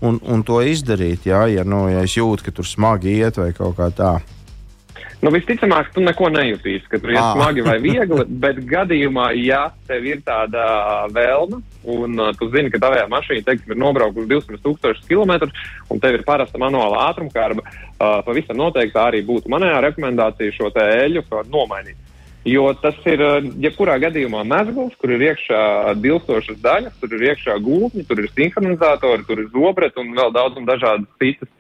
un, 0.01 0.21
un 0.29 0.43
to 0.43 0.61
izdarīt. 0.61 1.25
Jā, 1.25 1.47
ja, 1.47 1.65
nu, 1.65 1.87
ja 1.89 2.03
es 2.05 2.17
jūtu, 2.17 2.45
ka 2.45 2.51
tur 2.51 2.67
smagi 2.67 3.15
iet 3.17 3.39
vai 3.41 3.53
kaut 3.57 3.77
kā 3.79 3.89
tā. 3.95 4.19
Nu, 5.19 5.33
visticamāk, 5.35 5.89
tu 5.91 6.03
neko 6.05 6.29
nejutīsi, 6.31 6.87
ka 6.87 7.01
tur 7.03 7.11
ir 7.11 7.19
Ā. 7.19 7.25
smagi 7.35 7.63
vai 7.67 7.75
viegli, 7.83 8.23
bet 8.39 8.61
gadījumā, 8.71 9.33
ja 9.43 9.65
tev 9.89 10.05
ir 10.07 10.21
tāda 10.23 11.09
vēlme, 11.11 11.59
un 11.91 12.21
uh, 12.23 12.31
tu 12.39 12.47
zini, 12.53 12.71
ka 12.71 12.79
tavā 12.85 13.03
mašīna, 13.11 13.43
teiksim, 13.49 13.75
ir 13.75 13.81
nobraukusi 13.83 14.31
200 14.31 14.63
tūkstošus 14.63 15.09
kilometrus, 15.11 15.65
un 15.91 15.99
tev 15.99 16.21
ir 16.21 16.27
parasta 16.29 16.61
manuāla 16.63 17.09
ātrumkārba, 17.09 17.67
uh, 17.67 18.21
pavisam 18.29 18.61
noteikti 18.63 18.95
tā 18.95 19.09
arī 19.11 19.25
būtu 19.27 19.51
manējā 19.51 19.83
rekomendācija 19.89 20.55
šo 20.55 20.71
te 20.77 20.87
eļu 21.01 21.27
uh, 21.27 21.43
nomainīt. 21.51 21.99
Jo 22.47 22.71
tas 22.79 22.95
ir 23.11 23.19
uh, 23.19 23.43
jebkurā 23.59 23.99
gadījumā 24.07 24.47
mezgls, 24.47 24.95
kur 25.03 25.17
ir 25.17 25.27
iekšā 25.33 25.99
dilstošas 25.99 26.63
daļas, 26.63 26.95
tur 27.03 27.19
ir 27.19 27.33
iekšā 27.33 27.59
gultņi, 27.67 28.07
tur 28.07 28.23
ir 28.23 28.31
sinhronizatori, 28.39 29.27
tur 29.27 29.43
ir 29.43 29.51
zobreti 29.51 29.99
un 29.99 30.15
vēl 30.15 30.31
daudz 30.39 30.63
un 30.63 30.71
dažādas 30.71 31.11
citas 31.19 31.51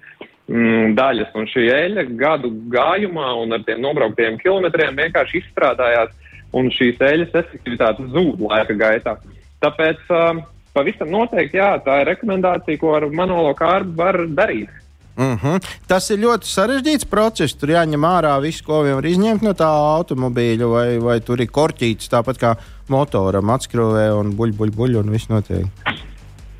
daļas. 0.49 1.35
Un 1.37 1.49
šī 1.51 1.67
eļļa 1.73 2.05
gadu 2.17 2.51
gājumā 2.73 3.33
un 3.43 3.53
ar 3.53 3.65
tiem 3.67 3.83
nobrauktiem 3.85 4.39
kilometriem 4.41 4.97
vienkārši 4.97 5.43
izstrādājās, 5.43 6.15
un 6.57 6.71
šīs 6.73 7.01
eļļas 7.01 7.37
efektivitāte 7.43 8.07
zūd 8.15 8.41
laika 8.41 8.75
gaitā. 8.75 9.19
Tāpēc 9.61 10.01
um, 10.15 10.43
pavisam 10.73 11.11
noteikti, 11.13 11.59
jā, 11.61 11.75
tā 11.85 12.01
ir 12.03 12.13
rekomendācija, 12.15 12.81
ko 12.81 12.95
ar 12.97 13.09
manuālo 13.13 13.55
kārbu 13.59 13.97
var 13.99 14.23
darīt. 14.27 14.71
Mm 15.19 15.37
-hmm. 15.43 15.63
Tas 15.87 16.11
ir 16.11 16.19
ļoti 16.23 16.47
sarežģīts 16.47 17.09
process. 17.11 17.55
Tur 17.55 17.69
jāņem 17.69 18.05
ārā 18.07 18.41
viss, 18.41 18.63
ko 18.63 18.85
var 18.87 19.07
izņemt 19.07 19.43
no 19.43 19.53
tā 19.53 19.67
automobīļa, 19.99 20.67
vai, 20.71 20.99
vai 20.99 21.21
tur 21.21 21.41
ir 21.41 21.51
korķītis, 21.51 22.09
tāpat 22.09 22.39
kā 22.39 22.55
motoram 22.89 23.51
atskrūvē 23.51 24.13
un 24.15 24.31
buļbuļ, 24.39 24.71
buļ, 24.71 24.77
buļ, 24.77 24.97
un 25.01 25.11
viss 25.11 25.29
notiek. 25.29 25.67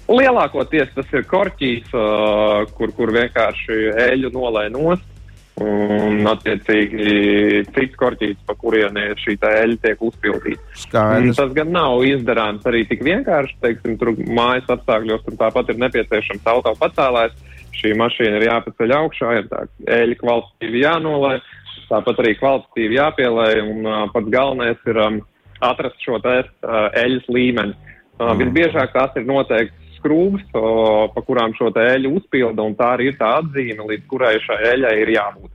Lielākoties 0.09 0.89
tas 0.97 1.11
ir 1.13 1.25
korķis, 1.29 1.93
uh, 1.93 2.65
kur, 2.79 2.93
kur 2.97 3.13
vienkārši 3.13 3.79
eļļu 4.09 4.33
nolai 4.33 4.69
nost. 4.73 5.05
Un, 5.59 6.21
attiecīgi, 6.31 7.65
cits 7.75 7.97
korķis, 7.99 8.37
pa 8.47 8.55
kurieni 8.55 9.09
šī 9.19 9.35
eļļa 9.43 9.79
tiek 9.83 10.03
uzpildīta. 10.07 10.63
Mm, 10.63 10.83
Skaidrs. 10.85 11.41
Tas 11.41 11.55
gan 11.57 11.73
nav 11.75 12.05
izdarāms 12.07 12.67
arī 12.71 12.85
tik 12.87 13.03
vienkārši. 13.07 13.57
Teiksim, 13.65 13.97
tur 13.99 14.13
mājas 14.23 14.71
apstākļos 14.71 15.25
tur 15.27 15.39
tāpat 15.41 15.73
ir 15.73 15.81
nepieciešams 15.83 16.47
auto 16.53 16.75
pacēlājs. 16.79 17.35
Šī 17.79 17.93
mašīna 17.99 18.39
ir 18.39 18.47
jāpaceļ 18.49 18.95
augšā, 19.01 19.33
ir 19.39 19.51
tā 19.51 19.65
eļļa 19.99 20.21
kvalitatīvi 20.23 20.81
jānolai, 20.83 21.35
tāpat 21.91 22.23
arī 22.23 22.37
kvalitatīvi 22.39 22.99
jāpielai. 23.01 23.51
Un 23.65 23.83
uh, 23.91 23.99
pats 24.15 24.33
galvenais 24.35 24.89
ir 24.89 25.03
um, 25.03 25.21
atrast 25.69 26.07
šo 26.07 26.23
te 26.23 26.39
uh, 26.45 26.87
eļļas 27.03 27.29
līmeni. 27.35 27.77
Uh, 28.19 28.33
visbiežāk 28.39 28.95
tās 28.95 29.19
ir 29.19 29.27
noteikti 29.27 29.88
skrūves, 29.99 30.49
pa 30.53 31.23
kurām 31.27 31.55
šo 31.59 31.71
eļu 31.75 32.17
uzpilda, 32.19 32.65
un 32.65 32.75
tā 32.79 32.95
arī 32.97 33.13
ir 33.13 33.21
tā 33.21 33.37
atzīme, 33.43 33.87
līdz 33.93 34.11
kurai 34.11 34.37
šai 34.45 34.59
eļai 34.75 34.97
ir 35.03 35.15
jābūt. 35.19 35.55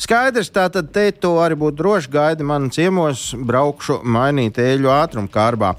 Skaidrs, 0.00 0.48
tātad 0.48 0.88
te 0.94 1.10
to 1.12 1.34
arī 1.42 1.58
būtu 1.60 1.76
droši 1.76 2.08
gaidi 2.12 2.44
man 2.46 2.70
ciemos, 2.72 3.34
braukšu 3.36 3.98
mainīt 4.08 4.56
eļu 4.62 4.88
ātrumu 4.94 5.28
kārbā. 5.32 5.74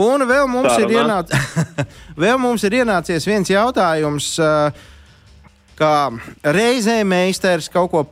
Un 0.00 0.24
vēl 0.28 0.48
mums, 0.48 0.72
Tā 0.72 0.84
ir 0.84 0.94
ienāc... 0.96 1.32
vēl 2.24 2.38
mums 2.40 2.64
ir 2.64 2.78
ienācies 2.80 3.28
viens 3.28 3.52
jautājums, 3.52 4.30
kā 5.76 5.92
reizē 6.56 7.02
meistars 7.04 7.68
kaut 7.72 7.92
ko 7.92 8.06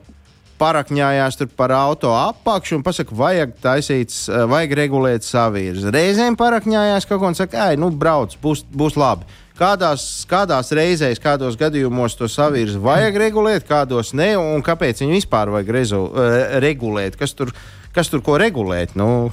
parakņājās 0.61 1.41
par 1.59 1.75
auto 1.77 2.13
apakšu 2.15 2.79
un 2.79 2.85
pasaka, 2.87 3.15
vajag 3.17 3.55
taisīt, 3.63 4.15
uh, 4.29 4.45
vajag 4.51 4.75
regulēt 4.81 5.27
savirzi. 5.27 5.93
Reizēm 5.95 6.39
parakņājās 6.41 7.09
kaut 7.11 7.23
ko 7.23 7.31
un 7.33 7.39
saka, 7.39 7.71
ej, 7.71 7.81
nu 7.81 7.91
brauc, 7.91 8.37
būs, 8.43 8.65
būs 8.75 8.99
labi. 9.01 9.29
Kādās, 9.55 10.25
kādās 10.27 10.73
reizēs, 10.75 11.21
kādos 11.23 11.55
gadījumos 11.59 12.17
to 12.19 12.27
savirzi 12.27 12.81
vajag 12.83 13.21
regulēt, 13.23 13.69
kādos 13.69 14.11
ne, 14.19 14.33
un 14.41 14.65
kāpēc 14.67 15.05
viņu 15.05 15.21
vispār 15.21 15.53
vajag 15.55 15.73
rezu, 15.79 16.03
uh, 16.09 16.59
regulēt? 16.65 17.19
Kas 17.21 17.37
tur, 17.39 17.55
kas 17.95 18.11
tur 18.11 18.25
ko 18.27 18.39
regulēt? 18.41 18.99
Nu, 18.99 19.31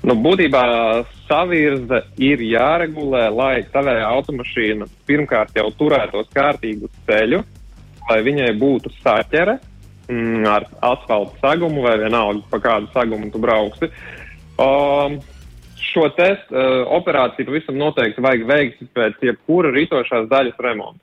Nu, 0.00 0.14
būtībā 0.16 0.60
savirze 1.28 1.98
ir 2.24 2.40
jāregulē, 2.40 3.26
lai 3.36 3.54
tavējā 3.68 4.06
automašīna 4.08 4.86
pirmkārt 5.08 5.58
jau 5.60 5.66
turētos 5.76 6.30
kārtīgu 6.32 6.88
ceļu, 7.04 7.42
lai 8.08 8.20
viņai 8.26 8.52
būtu 8.60 8.92
saķere 9.00 9.58
mm, 10.10 10.46
ar 10.48 10.66
asfalta 10.92 11.36
segumu 11.42 11.84
vai 11.86 11.98
vienalga, 12.00 12.42
pa 12.50 12.62
kādu 12.62 12.90
segumu 12.94 13.30
tu 13.32 13.42
brauksi. 13.42 13.90
Um, 14.60 15.20
šo 15.80 16.08
testu 16.16 16.56
uh, 16.56 16.82
operāciju 16.98 17.48
pavisam 17.48 17.78
noteikti 17.80 18.24
vajag 18.24 18.48
veikt 18.48 18.82
pēc 18.96 19.22
jebkura 19.30 19.72
ritošās 19.74 20.28
daļas 20.30 20.60
remonta. 20.62 21.00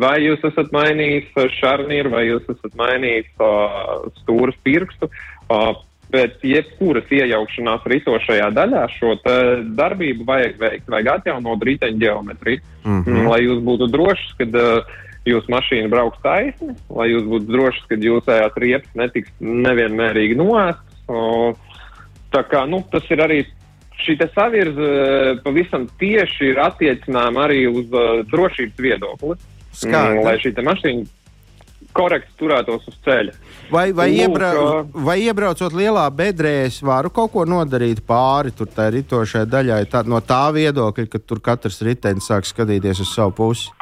Vai 0.00 0.22
jūs 0.24 0.40
esat 0.48 0.72
mainījis 0.72 1.34
uh, 1.36 1.50
šarnieru, 1.58 2.14
vai 2.14 2.24
jūs 2.30 2.46
esat 2.54 2.78
mainījis 2.80 3.28
uh, 3.44 4.06
stūras 4.22 4.56
pirkstu, 4.64 5.10
uh, 5.52 5.74
pēc 6.12 6.44
jebkuras 6.46 7.10
iejaukšanās 7.12 7.86
ritošajā 7.90 8.50
daļā 8.56 8.84
šo 8.94 9.16
darbību 9.76 10.26
vajag 10.28 10.60
veikt, 10.60 10.86
vajag 10.92 11.10
atjaunot 11.16 11.64
riteņu 11.66 11.98
geometriju, 11.98 12.62
mm 12.84 13.02
-hmm. 13.02 13.28
lai 13.32 13.40
jūs 13.42 13.60
būtu 13.66 13.90
drošs, 13.92 14.30
kad 14.38 14.54
uh, 14.54 14.96
jūsu 15.26 15.52
mašīna 15.52 15.90
brauks 15.92 16.22
taisni, 16.24 16.74
lai 16.92 17.10
jūs 17.10 17.26
būtu 17.28 17.50
drošs, 17.50 17.84
ka 17.90 17.98
jūsējās 18.00 18.58
riepas 18.62 18.98
netiks 18.98 19.32
nevienmērīgi 19.40 20.38
noēstas. 20.38 21.62
Tā 22.34 22.42
kā, 22.50 22.64
nu, 22.68 22.82
tas 22.92 23.06
ir 23.14 23.22
arī 23.22 23.42
šī 24.02 24.16
savirze 24.34 24.86
uh, 24.86 25.42
pavisam 25.44 25.86
tieši 26.00 26.52
ir 26.52 26.58
attiecināma 26.60 27.46
arī 27.46 27.64
uz 27.70 27.86
uh, 27.94 28.22
drošības 28.28 28.82
viedokli. 28.82 29.38
Skaidrs. 29.76 30.16
Mm, 30.16 30.24
lai 30.24 30.36
šī 30.40 30.52
mašīna 30.64 31.06
korekti 31.96 32.32
turētos 32.40 32.84
uz 32.90 32.96
ceļa. 33.04 33.32
vai, 33.72 33.90
vai, 33.96 34.08
Lūk, 34.12 34.20
iebrau, 34.24 34.62
ā. 34.66 35.04
vai 35.06 35.16
iebraucot 35.24 35.76
lielā 35.76 36.04
bedrē, 36.12 36.54
es 36.68 36.80
varu 36.84 37.10
kaut 37.14 37.32
ko 37.32 37.46
nodarīt 37.48 38.02
pāri 38.06 38.52
tur 38.56 38.68
tai 38.72 38.90
ritošai 38.98 39.46
daļai, 39.48 39.82
tā, 39.92 40.04
no 40.08 40.20
tā 40.20 40.44
viedokļa, 40.56 41.08
ka 41.12 41.22
tur 41.24 41.40
katrs 41.44 41.80
ritenis 41.86 42.28
sāk 42.28 42.48
skatīties 42.48 43.02
uz 43.04 43.14
savu 43.14 43.36
pusi? 43.40 43.72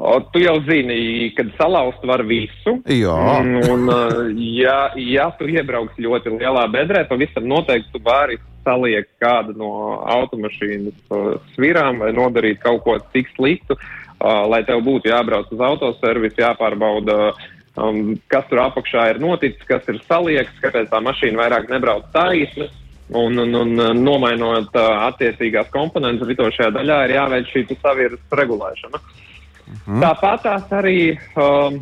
O, 0.00 0.14
tu 0.32 0.40
jau 0.40 0.54
zini, 0.64 1.28
kad 1.36 1.50
salauzt 1.58 2.04
var 2.08 2.22
visu. 2.24 2.78
Jā. 2.88 3.16
Mm, 3.44 3.66
Un, 3.68 3.82
uh, 3.92 4.30
ja, 4.56 4.94
ja 4.96 5.26
tu 5.36 5.44
iebrauks 5.50 5.98
ļoti 6.00 6.32
lielā 6.40 6.62
bedrē, 6.72 7.02
pavisam 7.08 7.44
noteikti 7.50 7.92
tu 7.92 8.00
vari 8.06 8.38
saliekt 8.64 9.12
kādu 9.20 9.52
no 9.60 10.00
automašīnas 10.08 11.12
uh, 11.12 11.36
svirām 11.52 12.00
vai 12.00 12.14
nodarīt 12.16 12.62
kaut 12.64 12.80
ko 12.86 12.96
tik 13.12 13.28
sliktu, 13.36 13.76
uh, 13.76 14.48
lai 14.48 14.62
tev 14.64 14.80
būtu 14.88 15.12
jābrauc 15.12 15.52
uz 15.52 15.64
autoservisu, 15.68 16.40
jāpārbauda, 16.46 17.34
um, 17.76 18.16
kas 18.32 18.48
tur 18.48 18.64
apakšā 18.64 19.06
ir 19.12 19.20
noticis, 19.20 19.68
kas 19.68 19.84
ir 19.92 20.00
saliekts, 20.08 20.64
kāpēc 20.64 20.88
tā 20.88 21.04
mašīna 21.04 21.44
vairāk 21.44 21.68
nebrauc 21.68 22.08
taisni. 22.16 22.72
Un, 23.10 23.34
un, 23.42 23.52
un 23.52 23.72
uh, 23.76 23.92
nomainot 23.92 24.76
uh, 24.78 25.08
attiecīgās 25.10 25.68
komponentes 25.74 26.28
ritošajā 26.30 26.72
daļā, 26.78 27.02
ir 27.04 27.18
jāveic 27.18 27.52
šī 27.52 27.66
savirzes 27.82 28.38
regulēšana. 28.40 29.00
Mm. 29.86 30.02
Tāpat 30.02 30.44
tās 30.46 30.74
arī 30.74 30.98
um, 31.38 31.80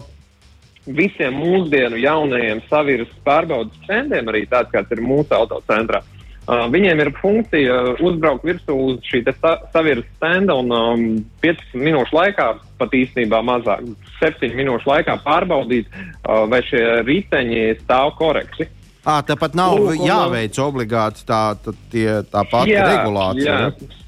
visiem 0.87 1.37
mūsdienu 1.37 1.99
jaunajiem 2.01 2.63
savirzes 2.69 3.13
pārbaudas 3.27 3.77
stendiem, 3.85 4.31
arī 4.31 4.47
tāds, 4.49 4.73
kāds 4.73 4.95
ir 4.95 5.05
mūsu 5.05 5.35
autocentrā. 5.37 6.03
Uh, 6.49 6.65
viņiem 6.73 7.03
ir 7.05 7.11
funkcija 7.19 7.75
uzbraukt 8.01 8.47
virsū 8.49 8.73
uz 8.73 9.03
šī 9.05 9.21
sa 9.37 9.59
savirzes 9.75 10.09
stenda 10.17 10.57
un 10.57 10.73
um, 10.73 11.03
15 11.45 11.77
minūšu 11.77 12.17
laikā, 12.17 12.47
pat 12.81 12.97
īstenībā 12.97 13.43
mazāk, 13.45 13.85
7 14.17 14.57
minūšu 14.57 14.89
laikā 14.89 15.19
pārbaudīt, 15.27 15.93
uh, 15.93 16.47
vai 16.49 16.63
šie 16.65 16.83
riteņi 17.05 17.67
stāv 17.83 18.15
korekti. 18.17 18.71
À, 19.05 19.21
tāpat 19.25 19.55
nav 19.57 19.77
Lūk, 19.77 20.01
jāveic 20.05 20.57
obligāti 20.61 21.29
tā, 21.29 21.43
tā, 21.61 21.77
tie, 21.93 22.09
tā 22.33 22.43
pati 22.49 22.75
regulācija. 22.77 23.45
Jā, 23.45 23.69
ne? 23.69 24.08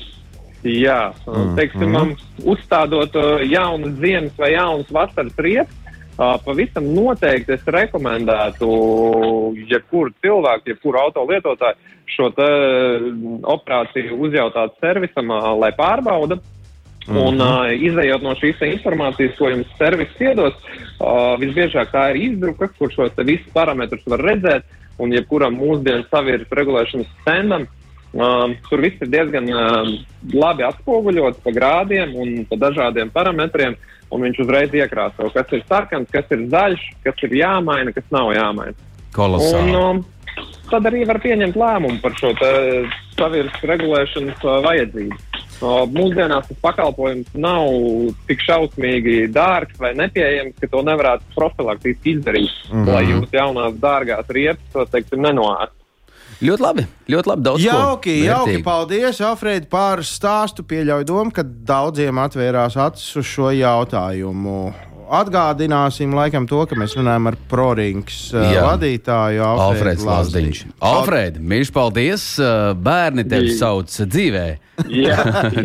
Jā. 0.65 1.13
Mm, 1.27 1.55
teiksim, 1.57 1.95
mm. 1.95 2.17
uzstādot 2.49 3.17
uh, 3.17 3.43
jaunas 3.47 3.95
ziemas 4.01 4.37
vai 4.39 4.53
jaunas 4.55 4.91
vasaras 4.93 5.39
riepas, 5.39 5.75
uh, 6.19 6.37
pavisam 6.45 6.91
noteikti 6.95 7.57
es 7.57 7.67
rekomendētu 7.67 8.69
jebkuru 9.71 10.13
cilvēku, 10.21 10.75
jebkuru 10.75 11.01
auto 11.01 11.25
lietotāju 11.31 11.97
šo 12.11 12.33
operāciju 13.47 14.17
uzjautāt 14.19 14.75
servisam, 14.83 15.31
lai 15.61 15.71
pārbauda. 15.79 16.41
Mm 17.07 17.17
-hmm. 17.17 17.29
Un, 17.29 17.41
uh, 17.41 17.73
izējot 17.73 18.23
no 18.23 18.35
šīs 18.35 18.61
informācijas, 18.61 19.37
ko 19.39 19.49
jums 19.49 19.67
servis 19.79 20.21
iedos, 20.21 20.55
uh, 21.01 21.39
visbiežāk 21.41 21.89
tā 21.93 22.11
ir 22.11 22.17
izdruka, 22.17 22.69
kur 22.79 22.93
šos 22.93 23.13
visus 23.25 23.53
parametrus 23.53 24.07
var 24.07 24.21
redzēt, 24.21 24.63
un 24.99 25.13
jebkuram 25.13 25.57
mūsdienu 25.57 26.05
savirzes 26.11 26.51
regulēšanas 26.51 27.07
stendam 27.23 27.63
Uh, 27.63 27.80
tur 28.69 28.83
viss 28.83 28.99
ir 29.05 29.11
diezgan 29.11 29.47
uh, 29.55 29.91
labi 30.35 30.67
atspoguļots 30.67 31.43
pa 31.45 31.55
grādiem 31.55 32.15
un 32.19 32.45
pa 32.51 32.59
dažādiem 32.59 33.13
parametriem, 33.15 33.77
un 34.11 34.25
viņš 34.27 34.41
uzreiz 34.43 34.75
iekrāso, 34.75 35.31
kas 35.35 35.53
ir 35.55 35.63
sarkans, 35.69 36.11
kas 36.11 36.27
ir 36.35 36.49
zaļš, 36.51 36.87
kas 37.05 37.23
ir 37.29 37.37
jāmaina, 37.39 37.95
kas 37.95 38.09
nav 38.11 38.33
jāmaina. 38.35 38.75
Kolosāli. 39.15 39.71
Un, 39.71 39.79
um, 39.79 40.51
tad 40.71 40.91
arī 40.91 41.05
var 41.07 41.21
pieņemt 41.23 41.59
lēmumu 41.59 42.03
par 42.03 42.15
šo 42.19 42.33
te 42.39 42.53
savirzes 43.15 43.67
regulēšanas 43.71 44.47
uh, 44.47 44.59
vajadzību. 44.67 45.19
Uh, 45.61 45.83
mūsdienās 45.93 46.47
tas 46.49 46.61
pakalpojums 46.65 47.35
nav 47.37 47.67
tik 48.27 48.41
šausmīgi 48.43 49.27
dārgs 49.35 49.77
vai 49.79 49.93
nepieejams, 49.99 50.57
ka 50.59 50.71
to 50.73 50.81
nevarētu 50.87 51.35
profilaktiski 51.37 52.17
izdarīt, 52.17 52.55
mm 52.71 52.79
-hmm. 52.79 52.95
lai 52.95 53.05
jūs 53.05 53.35
jaunās 53.37 53.77
dārgās 53.83 54.33
riepas, 54.35 54.89
teiksim, 54.91 55.21
nenoāst. 55.21 55.77
Ļoti 56.41 56.65
labi. 56.65 56.85
Ļoti 57.13 57.29
labi. 57.29 57.45
Daudz 57.45 57.61
ko 57.61 57.67
Jauki, 57.69 58.15
jauki, 58.25 58.55
vērtīgu. 58.55 58.65
paldies, 58.65 59.21
Alfred, 59.21 59.67
par 59.73 60.01
stāstu. 60.07 60.65
Pieļauju 60.65 61.05
domu, 61.11 61.33
ka 61.37 61.45
daudziem 61.45 62.17
atvērās 62.23 62.79
acis 62.81 63.17
uz 63.21 63.27
šo 63.29 63.51
jautājumu. 63.53 64.73
Atgādināsim 65.11 66.13
laikam 66.15 66.45
to, 66.47 66.61
ka 66.71 66.77
mēs 66.79 66.93
runājam 66.95 67.25
ar 67.31 67.37
ProRings 67.51 68.19
uh, 68.31 68.45
Jā. 68.55 68.61
vadītāju 68.69 69.43
Alfrēds 69.43 70.05
Lazdiņš. 70.07 70.61
Lazdiņu. 70.61 70.75
Alfred, 70.87 71.41
mīļš, 71.51 71.71
paldies! 71.75 72.25
Uh, 72.39 72.71
Bērni 72.79 73.25
tevi 73.27 73.49
Jā. 73.51 73.57
sauc 73.59 73.91
dzīvē. 74.13 74.45
Jā, 74.87 75.17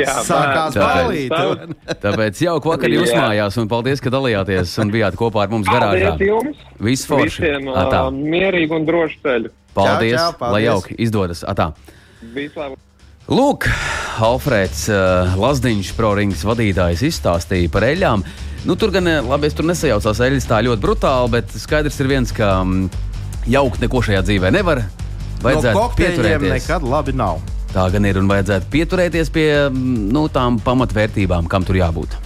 jā, 0.01 0.15
Sākās 0.29 0.75
balīt. 0.79 1.29
savu- 1.35 1.75
Tāpēc 2.07 2.41
jauka 2.47 2.71
vakar 2.73 2.95
jūs 2.95 3.11
Jā. 3.13 3.19
mājās 3.21 3.59
un 3.61 3.69
paldies, 3.71 4.01
ka 4.01 4.09
dalījāties 4.15 4.73
un 4.81 4.93
bijāt 4.95 5.19
kopā 5.19 5.45
ar 5.45 5.53
mums 5.53 5.69
garāžā. 5.69 6.15
Paldies 6.15 6.31
jums! 6.33 6.65
Viss 6.89 7.05
forši. 7.09 7.43
Visiem 7.45 7.69
Atā. 7.69 8.01
uh, 8.07 8.17
mierīgu 8.35 8.79
un 8.81 8.89
drošu 8.89 9.21
ceļu. 9.23 9.53
Paldies, 9.77 10.17
Čau, 10.17 10.31
čau, 10.31 10.39
paldies. 10.41 10.55
lai 10.57 10.63
jauki 10.65 10.97
izdodas. 11.05 11.45
Atā. 11.45 11.69
Vislabāk! 12.33 12.81
Lūk, 13.29 13.65
Alfrēds 14.21 14.83
uh, 14.93 15.31
Lazdiņš, 15.41 15.93
ProRings 15.97 16.43
vadītājs, 16.45 17.01
izstāstīja 17.07 17.71
par 17.73 17.87
eļļām. 17.87 18.21
Nu, 18.65 18.75
tur 18.75 18.89
gan, 18.91 19.07
eh, 19.07 19.21
labi, 19.21 19.45
es 19.45 19.53
tur 19.53 19.67
nesajaucos 19.69 20.19
eļļas 20.25 20.47
tā 20.49 20.61
ļoti 20.65 20.81
brutāli, 20.81 21.31
bet 21.37 21.51
skaidrs 21.53 21.99
ir 22.01 22.09
viens, 22.09 22.31
ka 22.33 22.63
mm, 22.63 22.87
jaukt 23.53 23.83
neko 23.83 24.01
šajā 24.01 24.23
dzīvē 24.25 24.49
nevar. 24.55 24.81
No 24.85 25.45
Vajadzētu 25.45 25.77
kokteļiem 25.77 26.15
pieturēties. 26.15 26.53
nekad 26.55 26.87
labi 26.89 27.13
nav. 27.13 27.43
Tā 27.75 27.85
gan 27.93 28.07
ir 28.09 28.17
un 28.17 28.31
vajadzētu 28.31 28.71
pieturēties 28.73 29.29
pie 29.29 29.49
mm, 29.69 30.07
nu, 30.15 30.25
tām 30.33 30.57
pamatvērtībām, 30.65 31.45
kam 31.51 31.67
tur 31.67 31.77
jābūt. 31.77 32.17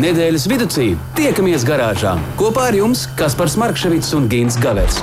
Nedēļas 0.00 0.48
vidū 0.48 0.70
tiekamies 1.18 1.66
garāžā 1.68 2.16
kopā 2.40 2.70
ar 2.70 2.78
jums 2.80 3.04
Kaspars 3.18 3.58
Markevits 3.60 4.14
un 4.16 4.30
Gins 4.32 4.56
Gavers. 4.56 5.02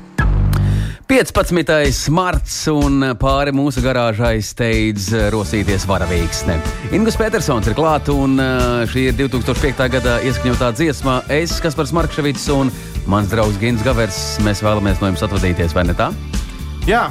15. 1.11 2.07
marts 2.15 2.53
un 2.71 3.03
pāri 3.19 3.51
mūsu 3.51 3.81
garāžai 3.83 4.37
steidz 4.39 5.09
rosīties 5.33 5.83
varavīksne. 5.89 6.55
Ingus 6.95 7.17
Petersons 7.19 7.67
ir 7.67 7.75
klāt, 7.75 8.07
un 8.13 8.39
uh, 8.39 8.85
šī 8.87 9.09
ir 9.09 9.17
2005. 9.19 9.89
gada 9.91 10.13
ieskaņotā 10.23 10.69
dziesma. 10.79 11.17
Es, 11.27 11.57
Kaspars 11.59 11.91
Markevits 11.91 12.47
un 12.55 12.71
mans 13.11 13.27
draugs 13.27 13.59
Gins 13.59 13.83
Gavers, 13.83 14.21
mēs 14.47 14.63
vēlamies 14.63 15.03
no 15.03 15.11
jums 15.11 15.25
atvadīties, 15.27 15.75
vai 15.75 15.83
ne 15.89 15.97
tā? 15.99 16.13
Jā, 16.87 17.09